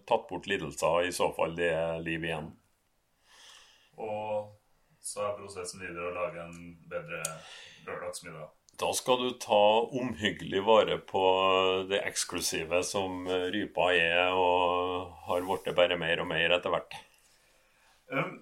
tatt 0.08 0.26
bort 0.32 0.48
lidelser, 0.50 1.04
i 1.06 1.14
så 1.14 1.28
fall 1.36 1.54
det 1.60 1.70
er 1.76 2.00
liv 2.02 2.24
igjen. 2.24 2.54
Og 4.00 4.52
så 5.04 5.26
er 5.28 5.38
prosessen 5.38 5.82
videre 5.82 6.10
å 6.10 6.14
lage 6.16 6.44
en 6.44 6.76
bedre 6.90 7.22
lørdagsmiddag. 7.86 8.52
Da 8.80 8.90
skal 8.96 9.20
du 9.20 9.28
ta 9.38 9.64
omhyggelig 10.00 10.62
vare 10.66 10.96
på 10.98 11.22
det 11.90 12.00
eksklusive 12.08 12.80
som 12.86 13.28
rypa 13.28 13.92
er, 13.94 14.32
og 14.34 15.12
har 15.28 15.46
blitt 15.46 15.70
bare 15.76 15.98
mer 16.00 16.24
og 16.24 16.30
mer 16.32 16.56
etter 16.56 16.74
hvert. 16.74 16.96
Um, 18.10 18.32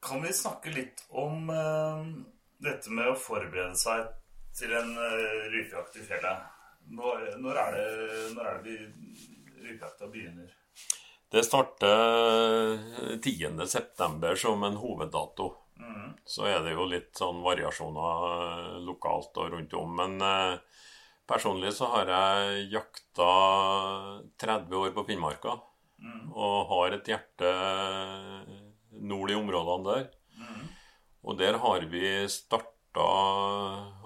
kan 0.00 0.22
vi 0.24 0.32
snakke 0.32 0.72
litt 0.72 1.04
om 1.10 1.50
uh, 1.52 2.06
dette 2.64 2.94
med 2.94 3.10
å 3.12 3.18
forberede 3.18 3.76
seg 3.78 4.08
til 4.56 4.72
en 4.78 4.94
uh, 4.96 5.50
rypejakt 5.52 6.00
i 6.00 6.06
fjellet? 6.08 6.48
Når, 6.88 7.28
når, 7.42 7.60
er 7.60 7.76
det, 7.76 7.88
når 8.38 8.50
er 8.54 8.64
det 8.64 8.78
rypejakta 9.66 10.08
begynner? 10.08 10.54
Det 11.30 11.42
starter 11.44 12.78
10.9. 13.22 14.34
som 14.36 14.62
en 14.62 14.76
hoveddato. 14.76 15.54
Mm. 15.80 16.12
Så 16.24 16.46
er 16.48 16.62
det 16.64 16.72
jo 16.72 16.86
litt 16.88 17.10
sånn 17.16 17.42
variasjoner 17.44 18.28
eh, 18.28 18.78
lokalt 18.86 19.36
og 19.36 19.52
rundt 19.52 19.74
om. 19.76 19.92
Men 19.98 20.16
eh, 20.24 20.54
personlig 21.28 21.74
så 21.76 21.90
har 21.92 22.12
jeg 22.14 22.70
jakta 22.72 23.28
30 24.40 24.80
år 24.80 24.94
på 24.96 25.04
Finnmarka. 25.10 25.58
Mm. 26.00 26.30
Og 26.32 26.72
har 26.72 26.96
et 26.96 27.10
hjerte 27.12 27.52
nord 28.96 29.30
i 29.30 29.36
områdene 29.36 29.88
der. 29.92 30.08
Mm. 30.40 30.66
Og 31.28 31.38
der 31.38 31.60
har 31.60 31.88
vi 31.92 32.06
starta 32.32 32.74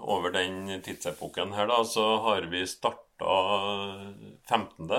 Over 0.03 0.33
den 0.35 0.81
tidsepoken 0.83 1.53
her, 1.55 1.65
da, 1.71 1.79
så 1.87 2.03
har 2.21 2.43
vi 2.51 2.65
starta 2.67 3.37
15. 4.51 4.91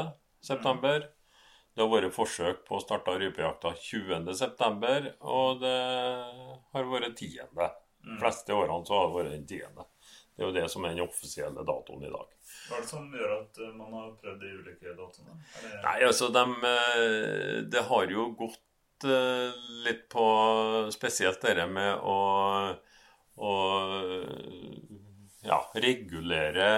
Det 1.74 1.82
har 1.82 1.90
vært 1.90 2.14
forsøk 2.14 2.60
på 2.68 2.76
å 2.78 2.82
starte 2.82 3.16
rypejakta 3.18 3.72
20.9., 3.74 5.14
og 5.26 5.62
det 5.62 5.78
har 6.74 6.92
vært 6.92 7.16
10. 7.18 7.48
De 7.54 8.18
fleste 8.20 8.54
årene 8.54 8.86
så 8.86 9.00
har 9.00 9.08
det 9.08 9.16
vært 9.16 9.34
den 9.34 9.48
10. 9.48 9.82
Det 10.34 10.42
er 10.42 10.48
jo 10.48 10.54
det 10.54 10.68
som 10.70 10.84
er 10.84 10.94
den 10.94 11.06
offisielle 11.06 11.64
datoen 11.66 12.06
i 12.06 12.12
dag. 12.12 12.30
Hva 12.68 12.78
er 12.78 12.84
det 12.84 12.90
som 12.90 13.10
gjør 13.14 13.34
at 13.36 13.58
uh, 13.62 13.72
man 13.74 13.92
har 13.94 14.14
prøvd 14.22 14.40
de 14.42 14.52
ulike 14.58 14.94
datoene? 14.98 15.36
Det... 15.62 15.74
Nei, 15.84 15.98
altså, 16.08 16.30
dem, 16.34 16.54
eh, 16.70 17.58
Det 17.70 17.84
har 17.90 18.14
jo 18.14 18.24
gått 18.38 19.06
eh, 19.06 19.60
litt 19.86 20.08
på 20.14 20.26
spesielt 20.94 21.42
dette 21.42 21.66
med 21.70 22.02
å, 22.02 22.18
å 23.34 23.52
ja, 25.44 25.60
regulere 25.86 26.68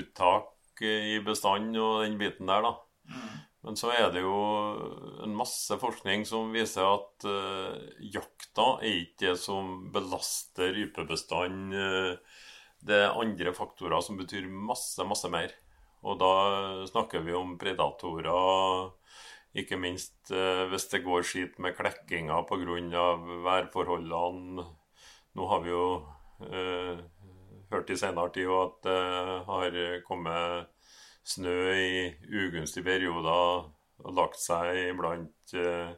uttak 0.00 0.84
i 0.84 1.20
bestand 1.24 1.76
og 1.76 2.02
den 2.06 2.16
biten 2.20 2.48
der, 2.48 2.64
da. 2.64 2.76
Men 3.60 3.76
så 3.76 3.90
er 3.92 4.06
det 4.14 4.22
jo 4.24 4.36
en 5.24 5.34
masse 5.36 5.76
forskning 5.80 6.24
som 6.28 6.52
viser 6.54 6.86
at 6.86 7.26
uh, 7.28 7.74
jakta 8.00 8.78
er 8.80 9.02
ikke 9.02 9.26
det 9.26 9.34
som 9.42 9.90
belaster 9.92 10.72
rypebestanden. 10.78 11.74
Uh, 11.76 12.46
det 12.80 13.02
er 13.02 13.18
andre 13.20 13.52
faktorer 13.52 14.00
som 14.00 14.16
betyr 14.16 14.48
masse, 14.48 15.04
masse 15.04 15.28
mer. 15.32 15.52
Og 16.00 16.16
da 16.22 16.32
snakker 16.88 17.20
vi 17.26 17.36
om 17.36 17.58
predatorer, 17.60 18.88
ikke 19.60 19.76
minst 19.76 20.32
uh, 20.32 20.64
hvis 20.72 20.88
det 20.94 21.04
går 21.04 21.28
skitt 21.28 21.60
med 21.60 21.76
klekkinga 21.76 22.40
pga. 22.48 23.06
værforholdene. 23.44 24.68
Nå 25.36 25.52
har 25.52 25.60
vi 25.62 25.70
jo 25.70 25.84
hørt 27.70 27.90
i 27.92 27.96
senere 28.00 28.32
tid 28.32 28.48
at 28.48 28.78
det 28.86 29.00
har 29.46 29.76
kommet 30.08 30.79
snø 31.26 31.56
i 31.74 32.02
ugunstige 32.30 32.86
perioder 32.86 33.70
og 34.00 34.14
lagt 34.16 34.40
seg 34.40 34.76
iblant 34.88 35.54
uh, 35.56 35.92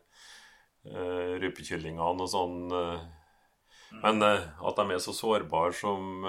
uh, 0.91 1.33
rypekyllingene 1.43 2.25
og 2.25 2.31
sånn. 2.31 2.63
Uh. 2.73 3.05
Men 4.03 4.25
at 4.25 4.79
de 4.79 4.85
er 4.95 5.03
så 5.05 5.13
sårbare 5.13 5.75
som 5.77 6.25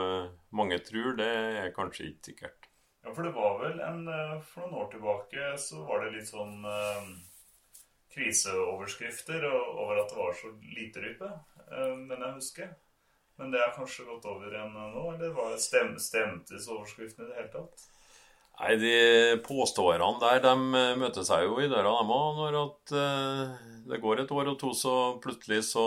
mange 0.51 0.81
tror, 0.83 1.13
det 1.15 1.29
er 1.61 1.69
kanskje 1.71 2.09
ikke 2.09 2.27
sikkert. 2.27 2.67
Ja, 3.05 3.13
for 3.13 3.23
det 3.23 3.31
var 3.37 3.55
vel 3.61 3.79
en 3.79 4.01
For 4.43 4.65
noen 4.65 4.81
år 4.81 4.89
tilbake 4.91 5.53
så 5.63 5.79
var 5.87 6.03
det 6.03 6.17
litt 6.17 6.27
sånn 6.27 6.57
kriseoverskrifter 8.11 9.47
over 9.47 10.01
at 10.01 10.11
det 10.11 10.19
var 10.19 10.35
så 10.35 10.51
lite 10.75 11.05
rype, 11.05 11.31
men 12.03 12.17
jeg 12.17 12.35
husker. 12.35 12.75
Men 13.39 13.55
det 13.55 13.63
er 13.63 13.73
kanskje 13.79 14.09
gått 14.11 14.27
over 14.27 14.51
igjen 14.51 14.75
nå? 14.75 15.07
Eller 15.15 15.55
stemtes 15.57 16.67
overskriftene 16.67 17.29
i 17.29 17.31
det 17.31 17.39
hele 17.39 17.53
tatt? 17.55 17.87
Nei, 18.59 18.73
de 18.77 18.95
påståerne 19.45 20.09
der, 20.21 20.41
de 20.43 20.79
eh, 20.79 20.95
møter 21.01 21.25
seg 21.25 21.47
jo 21.47 21.57
i 21.59 21.69
døra, 21.71 21.93
de 22.03 22.17
òg. 22.17 22.41
Når 22.41 22.57
at, 22.59 22.95
eh, 22.99 23.69
det 23.89 24.01
går 24.03 24.23
et 24.23 24.33
år 24.33 24.51
og 24.53 24.59
to, 24.61 24.73
så 24.77 24.97
plutselig 25.23 25.63
så 25.71 25.85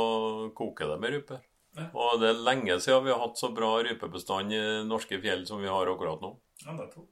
koker 0.56 0.90
det 0.92 0.98
med 1.02 1.14
rype. 1.14 1.38
Ja. 1.76 1.90
Og 1.92 2.20
det 2.22 2.32
er 2.32 2.40
lenge 2.40 2.78
siden 2.80 3.04
vi 3.04 3.12
har 3.12 3.20
hatt 3.20 3.38
så 3.38 3.52
bra 3.54 3.76
rypebestand 3.84 4.54
i 4.56 4.62
norske 4.88 5.20
fjell 5.22 5.44
som 5.48 5.60
vi 5.62 5.70
har 5.70 5.92
akkurat 5.92 6.24
nå. 6.24 6.32
Ja, 6.64 6.72
nettopp. 6.72 7.10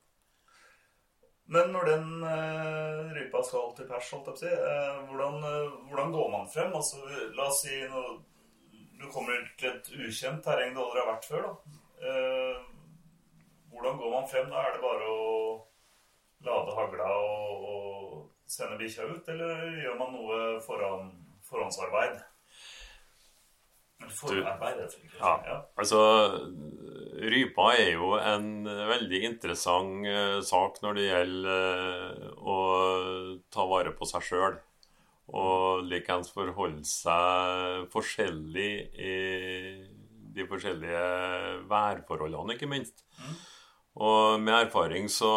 Men 1.52 1.74
når 1.74 1.90
den 1.90 2.12
eh, 2.24 3.00
rypa 3.18 3.42
skal 3.44 3.74
til 3.76 3.88
pers, 3.88 4.10
holdt 4.14 4.30
jeg 4.30 4.36
på 4.36 4.38
å 4.38 4.40
si, 4.40 4.52
eh, 4.52 5.00
hvordan, 5.10 5.42
uh, 5.44 5.74
hvordan, 5.90 6.14
går 6.14 6.30
man 6.32 6.46
frem? 6.48 6.72
Altså, 6.72 7.02
la 7.36 7.50
oss 7.50 7.60
si 7.66 7.82
no, 7.92 8.04
du 8.96 9.04
kommer 9.12 9.44
til 9.60 9.74
et 9.74 9.90
ukjent 10.06 10.40
terreng 10.46 10.72
du 10.72 10.80
aldri 10.80 11.02
har 11.02 11.10
vært 11.12 11.28
før. 11.28 11.50
da. 11.50 11.74
Hvordan 13.74 13.96
går 13.98 14.10
man 14.12 14.28
frem? 14.30 14.50
da? 14.50 14.60
Er 14.62 14.76
det 14.76 14.82
bare 14.84 15.08
å 15.10 15.24
lade 16.46 16.76
hagla 16.76 17.08
og, 17.10 17.64
og 17.70 18.52
sende 18.56 18.78
bikkja 18.78 19.08
ut, 19.10 19.28
eller 19.32 19.64
gjør 19.82 19.98
man 19.98 20.14
noe 20.14 20.38
foran, 20.62 21.10
forhåndsarbeid? 21.48 22.20
Forarbeid, 24.14 24.82
jeg 24.82 25.10
ja, 25.16 25.32
ja. 25.48 25.56
Altså, 25.80 25.98
rypa 27.24 27.70
er 27.78 27.94
jo 27.94 28.12
en 28.20 28.68
veldig 28.68 29.20
interessant 29.30 30.06
uh, 30.06 30.38
sak 30.44 30.78
når 30.84 30.98
det 30.98 31.08
gjelder 31.08 32.28
uh, 32.28 32.44
å 32.44 32.58
ta 33.54 33.66
vare 33.70 33.94
på 33.96 34.08
seg 34.10 34.28
sjøl. 34.28 34.60
Og 35.34 35.86
likeens 35.88 36.28
forholde 36.34 36.84
seg 36.84 37.88
forskjellig 37.94 38.70
i 39.00 39.14
de 40.34 40.44
forskjellige 40.50 41.04
værforholdene, 41.70 42.58
ikke 42.58 42.68
minst. 42.68 43.06
Mm. 43.16 43.34
Og 43.94 44.40
med 44.42 44.56
erfaring 44.64 45.06
så 45.12 45.30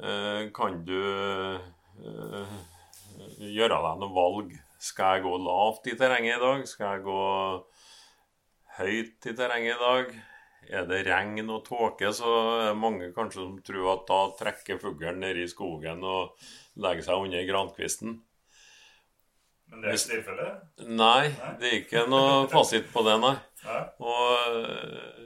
eh, 0.00 0.48
kan 0.56 0.80
du 0.86 1.00
eh, 1.00 2.54
gjøre 3.44 3.80
deg 3.84 4.00
noen 4.00 4.16
valg. 4.16 4.54
Skal 4.80 5.18
jeg 5.18 5.26
gå 5.26 5.34
lavt 5.44 5.90
i 5.92 5.96
terrenget 6.00 6.38
i 6.38 6.40
dag? 6.40 6.64
Skal 6.68 6.94
jeg 6.94 7.04
gå 7.04 7.20
høyt 8.78 9.28
i 9.28 9.36
terrenget 9.36 9.76
i 9.76 9.84
dag? 9.84 10.16
Er 10.70 10.86
det 10.88 11.02
regn 11.08 11.50
og 11.50 11.64
tåke, 11.66 12.12
så 12.14 12.30
er 12.30 12.66
det 12.70 12.80
mange 12.80 13.10
kanskje 13.16 13.42
som 13.42 13.54
tror 13.66 13.92
at 13.96 14.02
da 14.08 14.18
trekker 14.38 14.80
fuglen 14.80 15.20
ned 15.20 15.40
i 15.42 15.48
skogen 15.50 16.04
og 16.06 16.36
legger 16.80 17.04
seg 17.08 17.24
under 17.26 17.48
grankvisten. 17.48 18.20
Men 19.70 19.82
det 19.82 19.90
er 19.90 19.98
ikke 19.98 20.12
tilfellet? 20.14 20.62
Nei, 20.98 21.24
det 21.60 21.68
er 21.68 21.76
ikke 21.82 22.04
noe 22.10 22.46
fasit 22.52 22.88
på 22.92 23.04
det, 23.06 23.16
nei. 23.22 23.34
Og 24.02 25.19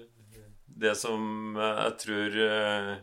det 0.75 0.95
som 0.99 1.55
jeg 1.59 1.97
tror 2.03 2.39
eh, 2.49 2.95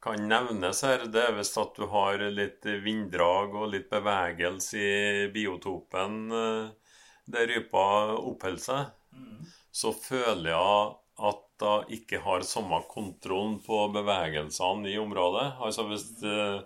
kan 0.00 0.28
nevnes 0.28 0.82
her, 0.86 1.04
det 1.12 1.24
er 1.26 1.34
hvis 1.36 1.52
at 1.60 1.76
du 1.76 1.86
har 1.92 2.22
litt 2.32 2.66
vinddrag 2.84 3.56
og 3.58 3.72
litt 3.74 3.90
bevegelse 3.92 4.80
i 4.80 5.26
biotopen 5.34 6.20
eh, 6.32 6.94
der 7.30 7.50
rypa 7.50 7.84
oppholder 8.16 8.64
seg, 8.64 8.94
mm. 9.14 9.50
så 9.82 9.92
føler 9.94 10.52
jeg 10.52 10.96
at 11.30 11.46
jeg 11.60 12.00
ikke 12.00 12.22
har 12.24 12.46
samme 12.48 12.80
kontrollen 12.88 13.58
på 13.60 13.82
bevegelsene 13.92 14.88
i 14.88 14.96
området. 14.98 15.46
Altså 15.60 15.84
Hvis 15.90 16.06
uh, 16.24 16.62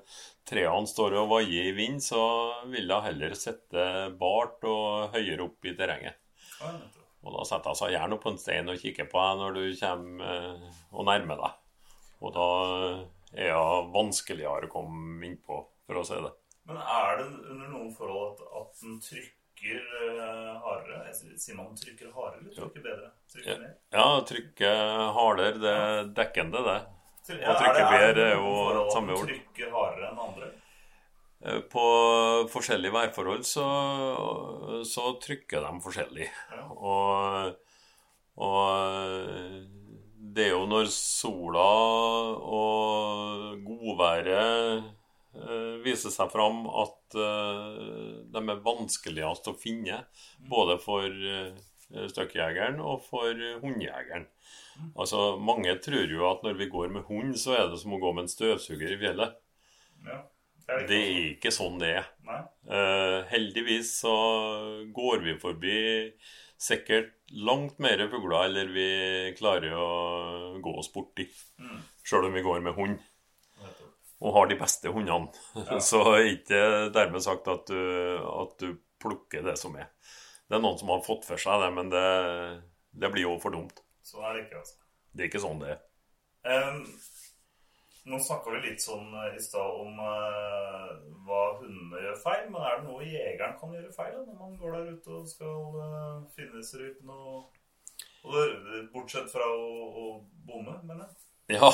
trærne 0.47 0.86
står 0.86 1.16
og 1.18 1.32
vaier 1.32 1.72
i 1.72 1.74
vind, 1.74 1.99
så 2.05 2.22
vil 2.70 2.86
jeg 2.86 3.07
heller 3.09 3.34
sitte 3.38 3.88
bart 4.20 4.62
og 4.70 5.16
høyere 5.16 5.49
opp 5.49 5.66
i 5.66 5.74
terrenget. 5.74 6.20
Ja, 6.61 6.76
og 7.24 7.36
da 7.38 7.44
setter 7.48 7.72
jeg 7.72 7.80
seg 7.80 7.94
gjerne 7.94 8.16
opp 8.16 8.24
på 8.24 8.32
en 8.34 8.40
stein 8.40 8.70
og 8.70 8.80
kikker 8.80 9.08
på 9.10 9.20
deg 9.20 9.40
når 9.40 9.56
du 9.56 9.62
kommer 9.80 10.32
eh, 10.32 10.80
og 10.92 11.06
nærmer 11.08 11.40
deg. 11.40 11.60
Og 12.24 12.34
da 12.36 12.48
er 13.34 13.54
hun 13.56 13.92
vanskeligere 13.94 14.68
å 14.68 14.72
komme 14.72 15.24
innpå, 15.28 15.60
for 15.88 16.00
å 16.00 16.04
si 16.06 16.18
det. 16.20 16.32
Men 16.68 16.80
er 16.80 17.18
det 17.20 17.24
under 17.52 17.72
noen 17.72 17.90
forhold 17.92 18.34
at, 18.34 18.44
at 18.60 18.84
den 18.84 19.00
trykker 19.04 19.88
uh, 20.16 20.52
hardere? 20.64 21.12
Sier 21.12 21.58
man 21.58 21.74
trykker 21.76 22.12
hardere 22.14 22.40
eller 22.40 22.56
trykker 22.56 22.84
bedre? 22.86 23.10
Trykker 23.34 23.64
ja. 23.66 23.72
ja, 23.98 24.06
trykker 24.30 24.84
hardere. 25.18 25.60
Det 25.60 25.74
er 25.74 26.12
dekkende, 26.20 26.62
det. 26.68 26.78
Ja, 27.34 27.52
og 27.52 27.60
trykker 27.60 27.90
bedre 27.92 28.28
er 28.30 28.38
jo 28.38 28.86
samme 28.94 29.18
ord. 29.18 29.28
Trykker 29.28 29.74
hardere 29.74 30.12
enn 30.12 30.22
andre? 30.28 30.53
Eh, 31.45 31.61
på 31.61 31.84
forskjellige 32.53 32.95
værforhold 32.95 33.45
så, 33.45 33.66
så 34.88 35.12
trykker 35.20 35.64
de 35.66 35.80
forskjellig. 35.84 36.28
Ja. 36.57 36.64
Og, 36.72 37.59
og, 38.40 39.64
det 40.34 40.49
er 40.49 40.55
jo 40.55 40.64
når 40.66 40.88
sola 40.90 41.66
og 42.57 43.61
godværet 43.66 44.88
eh, 45.36 45.76
viser 45.84 46.11
seg 46.14 46.32
fram 46.32 46.64
at 46.72 47.18
eh, 47.20 48.24
de 48.32 48.42
er 48.42 48.64
vanskeligst 48.64 49.53
å 49.53 49.59
finne. 49.61 50.03
Både 50.49 50.80
for 50.82 51.05
støkkjegeren 51.95 52.80
og 52.82 53.05
for 53.07 53.36
hundejegeren. 53.62 54.24
Altså, 54.99 55.36
Mange 55.38 55.76
tror 55.84 56.11
jo 56.11 56.24
at 56.26 56.40
når 56.42 56.57
vi 56.59 56.72
går 56.72 56.88
med 56.90 57.05
hund, 57.07 57.36
så 57.38 57.53
er 57.55 57.68
det 57.70 57.78
som 57.84 57.92
å 57.95 58.01
gå 58.03 58.11
med 58.16 58.24
en 58.24 58.32
støvsuger 58.32 58.97
i 58.97 58.99
fjellet. 58.99 59.36
Ja. 60.09 60.24
Det 60.64 60.96
er 60.96 61.18
ikke 61.34 61.52
sånn 61.52 61.76
det 61.80 61.90
er. 61.98 62.06
Uh, 62.64 63.20
heldigvis 63.28 63.98
så 64.00 64.14
går 64.96 65.24
vi 65.26 65.36
forbi 65.40 65.80
sikkert 66.60 67.12
langt 67.44 67.78
mer 67.82 68.00
fugler 68.08 68.46
eller 68.46 68.70
vi 68.72 68.88
klarer 69.38 69.74
å 69.76 69.88
gå 70.64 70.76
oss 70.80 70.90
borti. 70.94 71.26
Mm. 71.60 71.82
Sjøl 72.04 72.28
om 72.30 72.36
vi 72.36 72.44
går 72.44 72.64
med 72.64 72.78
hund. 72.78 73.02
Og 74.24 74.32
har 74.38 74.48
de 74.48 74.56
beste 74.56 74.92
hundene. 74.94 75.32
Ja. 75.58 75.80
så 75.90 76.00
ikke 76.24 76.62
dermed 76.94 77.24
sagt 77.24 77.50
at 77.52 77.68
du, 77.68 77.80
at 78.24 78.56
du, 78.62 78.80
plukker 79.04 79.42
det 79.44 79.58
som 79.60 79.74
er. 79.76 79.90
Det 80.48 80.56
er 80.56 80.62
noen 80.64 80.78
som 80.80 80.88
har 80.88 81.02
fått 81.04 81.26
for 81.28 81.36
seg 81.36 81.60
det, 81.60 81.66
men 81.76 81.90
det, 81.92 82.04
det 82.96 83.10
blir 83.12 83.26
jo 83.26 83.34
for 83.42 83.52
dumt. 83.52 83.82
Sånn 84.00 84.24
er 84.24 84.38
det 84.38 84.44
ikke, 84.46 84.62
altså. 84.62 84.78
Det 85.12 85.26
er 85.26 85.28
ikke 85.28 85.42
sånn 85.42 85.60
det 85.60 85.74
er. 85.74 85.82
Um, 86.48 86.78
nå 88.05 88.20
snakka 88.20 88.52
vi 88.52 88.62
litt 88.66 88.82
sånn 88.84 89.12
eh, 89.16 89.36
i 89.38 89.42
stad 89.42 89.80
om 89.80 89.96
uh, 89.96 90.92
hva 91.24 91.42
hundene 91.61 92.02
gjør 92.02 92.16
feil. 92.20 92.46
Men 92.52 92.64
er 92.68 92.80
det 92.80 92.88
noe 92.88 93.09
jegeren 93.09 93.59
kan 93.61 93.76
gjøre 93.76 93.92
feil 93.96 94.16
når 94.20 94.40
man 94.40 94.57
går 94.61 94.74
der 94.76 94.90
ute 94.96 95.18
og 95.18 95.28
skal 95.30 95.78
uh, 95.78 96.24
finne 96.36 96.64
rypene? 96.64 97.16
Og, 97.16 97.61
og, 98.28 98.34
bortsett 98.92 99.30
fra 99.32 99.46
å, 99.48 99.86
å 99.88 100.09
bomme, 100.48 100.76
mener 100.84 101.07
jeg. 101.07 101.20
Ja. 101.57 101.70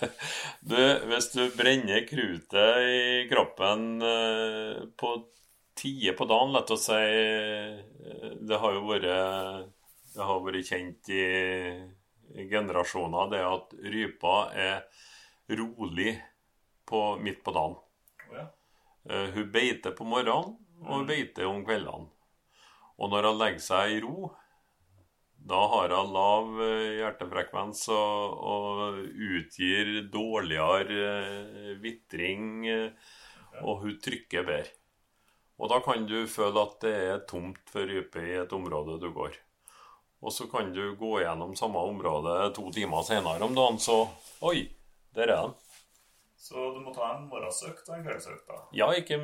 du, 0.70 0.78
hvis 1.10 1.30
du 1.34 1.44
brenner 1.54 2.04
krutet 2.06 2.82
i 2.86 3.28
kroppen 3.30 3.86
uh, 4.02 4.82
på 4.98 5.14
tide 5.78 6.14
på 6.18 6.26
dagen, 6.30 6.52
lett 6.54 6.70
å 6.70 6.78
si 6.78 6.98
Det 8.44 8.58
har 8.60 8.74
jo 8.76 8.82
vært, 8.90 9.06
det 10.12 10.26
har 10.26 10.42
vært 10.44 10.68
kjent 10.68 11.08
i, 11.14 11.24
generasjoner, 12.50 13.30
det 13.32 13.40
at 13.46 13.74
rypa 13.92 14.36
er 14.58 14.84
rolig 15.48 16.16
på, 16.88 17.16
midt 17.22 17.42
på 17.44 17.54
dagen. 17.54 17.78
ja. 18.32 18.46
uh, 19.10 19.28
hun 19.34 19.50
beiter 19.52 19.94
på 19.96 20.04
morgenen, 20.04 20.56
og 20.82 20.92
hun 20.96 21.06
mm. 21.06 21.10
beiter 21.10 21.48
om 21.48 21.64
kveldene. 21.66 22.10
Og 22.98 23.10
når 23.10 23.30
hun 23.30 23.40
legger 23.40 23.66
seg 23.66 23.96
i 23.96 24.00
ro, 24.04 24.30
Da 25.42 25.58
har 25.58 25.90
hun 25.90 26.12
lav 26.14 26.60
eh, 26.62 27.00
hjertefrekvens 27.00 27.80
og, 27.90 28.34
og 28.46 28.98
utgir 29.10 29.88
dårligere 30.06 30.98
eh, 31.08 31.72
vitring, 31.82 32.62
og 33.64 33.80
hun 33.82 33.96
trykker 33.98 34.46
bedre. 34.46 34.70
Og 35.58 35.70
da 35.70 35.80
kan 35.82 36.06
du 36.06 36.28
føle 36.30 36.62
at 36.62 36.78
det 36.82 36.92
er 36.94 37.24
tomt 37.26 37.58
for 37.70 37.90
rype 37.90 38.22
i 38.22 38.36
et 38.38 38.54
område 38.54 39.00
du 39.02 39.10
går. 39.14 39.34
Og 40.22 40.32
så 40.34 40.46
kan 40.50 40.70
du 40.74 40.94
gå 40.98 41.16
gjennom 41.22 41.56
samme 41.58 41.82
område 41.90 42.52
to 42.54 42.70
timer 42.74 43.02
senere 43.06 43.42
om 43.42 43.54
dagen, 43.54 43.78
så 43.82 44.04
Oi, 44.46 44.64
der 45.16 45.28
er 45.28 45.46
den. 45.46 45.54
Så 46.42 46.70
du 46.74 46.80
må 46.82 46.90
ta 46.94 47.12
en 47.14 47.28
morgensøkt 47.30 47.86
og 47.86 47.98
en 47.98 48.06
kveldsøkt, 48.06 48.48
da? 48.48 48.56
Ja, 48.74 48.88
ikke, 48.98 49.18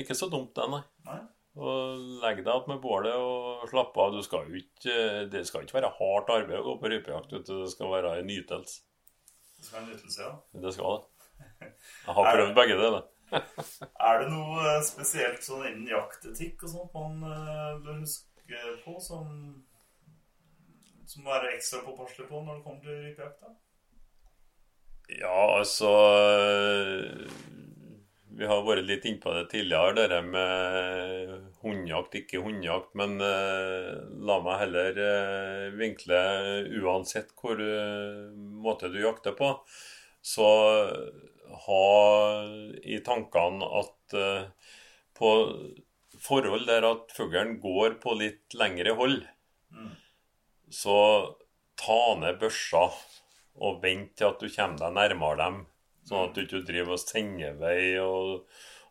ikke 0.00 0.16
så 0.18 0.26
dumt, 0.32 0.50
det, 0.56 0.66
nei. 0.72 0.82
Nei? 1.06 1.20
Og 1.60 2.02
legg 2.22 2.42
deg 2.46 2.68
med 2.70 2.80
bålet 2.82 3.14
og 3.18 3.66
slapp 3.70 3.96
av. 3.98 4.14
Du 4.14 4.22
skal 4.22 4.46
ut. 4.50 4.58
ikke, 4.58 4.96
det 5.30 5.44
skal 5.48 5.66
ikke 5.66 5.80
være 5.80 5.92
hardt 5.98 6.30
arbeid 6.30 6.60
å 6.60 6.66
gå 6.68 6.74
på 6.80 6.90
rypejakt. 6.92 7.34
Det 7.46 7.70
skal 7.72 7.90
være 7.90 8.16
en 8.20 8.28
nytelse. 8.30 8.82
Det 9.58 9.66
skal 9.66 9.78
være 9.78 9.86
en 9.86 9.90
nytelse, 9.94 10.26
ja. 10.26 10.60
Det 10.64 10.74
skal 10.76 10.98
det. 10.98 11.08
Jeg 12.06 12.18
har 12.18 12.30
prøvd 12.34 12.54
begge 12.58 12.78
deler. 12.80 13.08
Er 14.10 14.22
det 14.22 14.30
noe 14.32 14.62
eh, 14.66 14.82
spesielt 14.86 15.44
sånn 15.46 15.66
innen 15.68 15.90
jaktetikk 15.90 16.64
og 16.66 16.72
sånt 16.72 16.96
man 16.96 17.20
eh, 17.30 17.74
bør 17.84 18.00
huske 18.00 18.62
på, 18.82 18.96
som, 19.02 19.28
som 21.06 21.22
må 21.22 21.30
være 21.30 21.52
ekstra 21.54 21.84
påpasselig 21.86 22.26
på 22.30 22.42
når 22.42 22.58
det 22.58 22.64
kommer 22.66 22.86
til 22.86 23.04
rypejakta? 23.04 23.52
Ja, 25.18 25.58
altså 25.58 25.90
Vi 28.38 28.46
har 28.46 28.62
vært 28.64 28.86
litt 28.86 29.06
innpå 29.08 29.32
det 29.34 29.48
tidligere, 29.50 30.06
det 30.08 30.20
med 30.28 31.32
hundejakt, 31.64 32.14
ikke 32.22 32.40
hundejakt. 32.44 32.94
Men 32.96 33.18
uh, 33.20 34.06
la 34.28 34.38
meg 34.44 34.62
heller 34.62 35.00
uh, 35.00 35.66
vinkle 35.76 36.20
uansett 36.80 37.34
hvor 37.36 37.60
uh, 37.60 38.30
måte 38.64 38.88
du 38.92 39.00
jakter 39.02 39.36
på. 39.36 39.52
Så 40.22 40.46
ha 41.66 41.84
i 42.84 42.98
tankene 43.04 43.68
at 43.80 44.14
på 45.16 45.30
forhold 46.20 46.66
der 46.68 46.84
at 46.84 47.14
fuglen 47.16 47.54
går 47.62 47.96
på 48.02 48.12
litt 48.20 48.56
lengre 48.60 48.92
hold, 48.98 49.22
så 50.68 50.98
ta 51.80 52.00
ned 52.20 52.36
børsa 52.42 52.84
og 53.58 53.80
vent 53.82 54.14
til 54.16 54.30
at 54.30 54.42
du 54.42 54.48
kommer 54.52 54.78
deg 54.84 54.96
nærmere 54.98 55.40
dem. 55.42 55.62
Sånn 56.08 56.28
at 56.28 56.36
du 56.36 56.44
ikke 56.44 56.64
driver 56.66 56.96
og 56.96 57.02
sender 57.02 57.56
vei 57.60 57.80
og, 58.00 58.46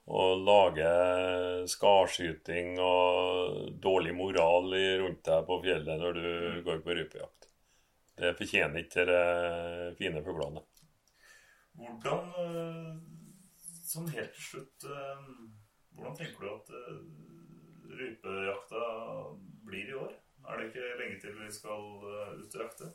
og 0.09 0.43
lager 0.45 1.65
skarskyting 1.69 2.77
og 2.83 3.75
dårlig 3.81 4.13
moral 4.17 4.71
rundt 5.03 5.23
deg 5.25 5.45
på 5.47 5.61
fjellet 5.65 6.01
når 6.03 6.19
du 6.19 6.29
går 6.67 6.83
på 6.85 6.97
rypejakt. 6.99 7.49
Det 8.19 8.35
fortjener 8.35 8.83
ikke 8.83 9.05
de 9.07 9.19
fine 9.97 10.21
fuglene. 10.25 10.63
Hvordan 11.79 12.31
eh, 12.43 12.95
Sånn 13.89 14.09
helt 14.13 14.33
til 14.35 14.43
slutt 14.45 14.85
eh, 14.85 15.21
Hvordan 15.95 16.17
tenker 16.17 16.43
du 16.43 16.49
at 16.51 16.73
eh, 16.75 16.97
rypejakta 17.99 18.81
blir 19.67 19.93
i 19.93 19.95
år? 19.97 20.11
Er 20.49 20.59
det 20.59 20.67
ikke 20.69 20.97
lenge 20.99 21.21
til 21.21 21.37
vi 21.39 21.47
skal 21.53 21.87
ut 22.39 22.57
og 22.57 22.61
jakte? 22.63 22.91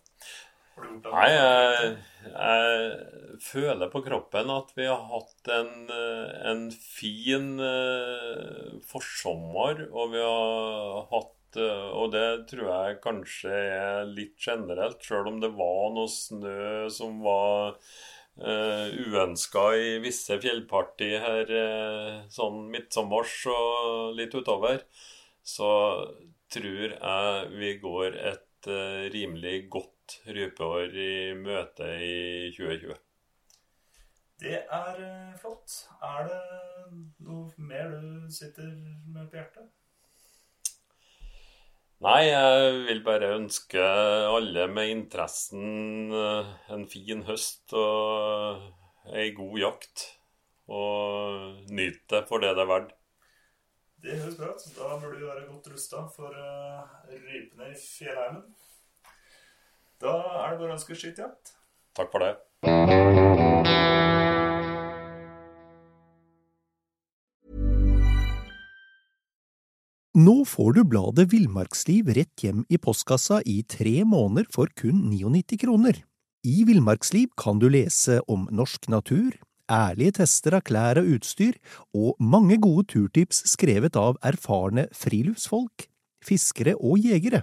Nei, 0.75 1.29
jeg, 1.31 1.91
jeg 2.27 3.43
føler 3.45 3.91
på 3.93 4.01
kroppen 4.07 4.51
at 4.51 4.72
vi 4.75 4.89
har 4.89 5.05
hatt 5.11 5.51
en, 5.55 5.70
eh, 5.93 6.33
en 6.51 6.64
fin 6.75 7.53
eh, 7.62 8.72
forsommer, 8.91 9.85
og 9.93 10.11
vi 10.16 10.25
har 10.25 11.07
hatt 11.12 11.61
eh, 11.61 11.87
Og 12.01 12.11
det 12.16 12.27
tror 12.51 12.66
jeg 12.72 12.99
kanskje 13.05 13.55
er 13.55 14.11
litt 14.11 14.35
generelt, 14.43 14.99
sjøl 15.07 15.31
om 15.31 15.39
det 15.45 15.53
var 15.55 15.95
noe 15.95 16.11
snø 16.11 16.91
som 16.91 17.22
var 17.22 17.79
uh, 18.43 18.89
uønska 18.91 19.64
i 19.79 19.97
visse 20.03 20.39
fjellparti 20.43 21.11
her 21.22 21.55
uh, 21.55 22.25
sånn 22.35 22.64
midtsommers 22.72 23.37
og 23.55 24.18
litt 24.18 24.35
utover, 24.35 24.83
så 25.47 25.70
tror 26.51 26.97
jeg 26.99 27.51
vi 27.55 27.75
går 27.83 28.18
et 28.35 28.70
uh, 28.70 29.07
rimelig 29.14 29.68
godt 29.70 29.93
rypeår 30.26 30.96
i 30.96 31.12
møte 31.38 31.88
i 32.02 32.50
2020. 32.57 32.94
Det 34.44 34.59
er 34.61 35.00
eh, 35.00 35.36
flott. 35.40 35.76
Er 36.02 36.26
det 36.28 36.40
noe 37.24 37.66
mer 37.70 37.94
du 37.94 38.32
sitter 38.34 38.68
med 39.14 39.30
på 39.30 39.38
hjertet? 39.38 39.70
Nei, 42.05 42.26
jeg 42.26 42.72
vil 42.88 43.05
bare 43.07 43.30
ønske 43.38 43.84
alle 43.84 44.66
med 44.68 44.90
interessen 44.92 46.12
eh, 46.12 46.50
en 46.74 46.84
fin 46.90 47.22
høst 47.28 47.72
og 47.78 49.14
ei 49.14 49.30
god 49.36 49.57
jakt. 49.62 50.05
Og 50.68 51.64
nyt 51.70 52.05
det 52.11 52.24
for 52.28 52.42
det 52.44 52.55
det 52.57 52.64
er 52.64 52.70
verdt. 52.72 52.92
Det 54.05 54.18
høres 54.20 54.36
bra 54.36 54.52
ut. 54.52 54.64
Da 54.76 54.96
burde 55.00 55.18
vi 55.18 55.26
være 55.26 55.46
godt 55.48 55.70
rusta 55.72 56.02
for 56.12 56.36
uh, 56.36 56.84
rypene 57.09 57.70
i 57.72 57.76
fjellheimen. 57.78 58.42
Da 60.03 60.14
er 60.45 60.55
det 60.55 60.59
bare 60.62 60.72
å 60.72 60.76
ønske 60.76 60.97
skytjakt. 60.99 61.55
Takk 61.95 62.11
for 62.11 62.24
det. 62.24 62.34
Nå 70.14 70.45
får 70.47 70.76
du 70.76 70.84
bladet 70.86 71.26
Villmarksliv 71.32 72.12
rett 72.14 72.42
hjem 72.45 72.61
i 72.70 72.78
postkassa 72.78 73.40
i 73.51 73.64
tre 73.66 74.05
måneder 74.07 74.47
for 74.55 74.70
kun 74.78 75.09
99 75.11 75.59
kroner. 75.64 75.99
I 76.47 76.62
Villmarksliv 76.68 77.32
kan 77.40 77.59
du 77.59 77.66
lese 77.72 78.20
om 78.30 78.45
norsk 78.55 78.86
natur, 78.92 79.34
ærlige 79.66 80.20
tester 80.20 80.59
av 80.59 80.62
klær 80.68 81.01
og 81.01 81.09
utstyr, 81.16 81.59
og 81.97 82.14
mange 82.22 82.61
gode 82.62 82.86
turtips 82.92 83.42
skrevet 83.51 83.99
av 83.99 84.20
erfarne 84.22 84.86
friluftsfolk, 84.95 85.88
fiskere 86.22 86.76
og 86.78 87.03
jegere. 87.03 87.42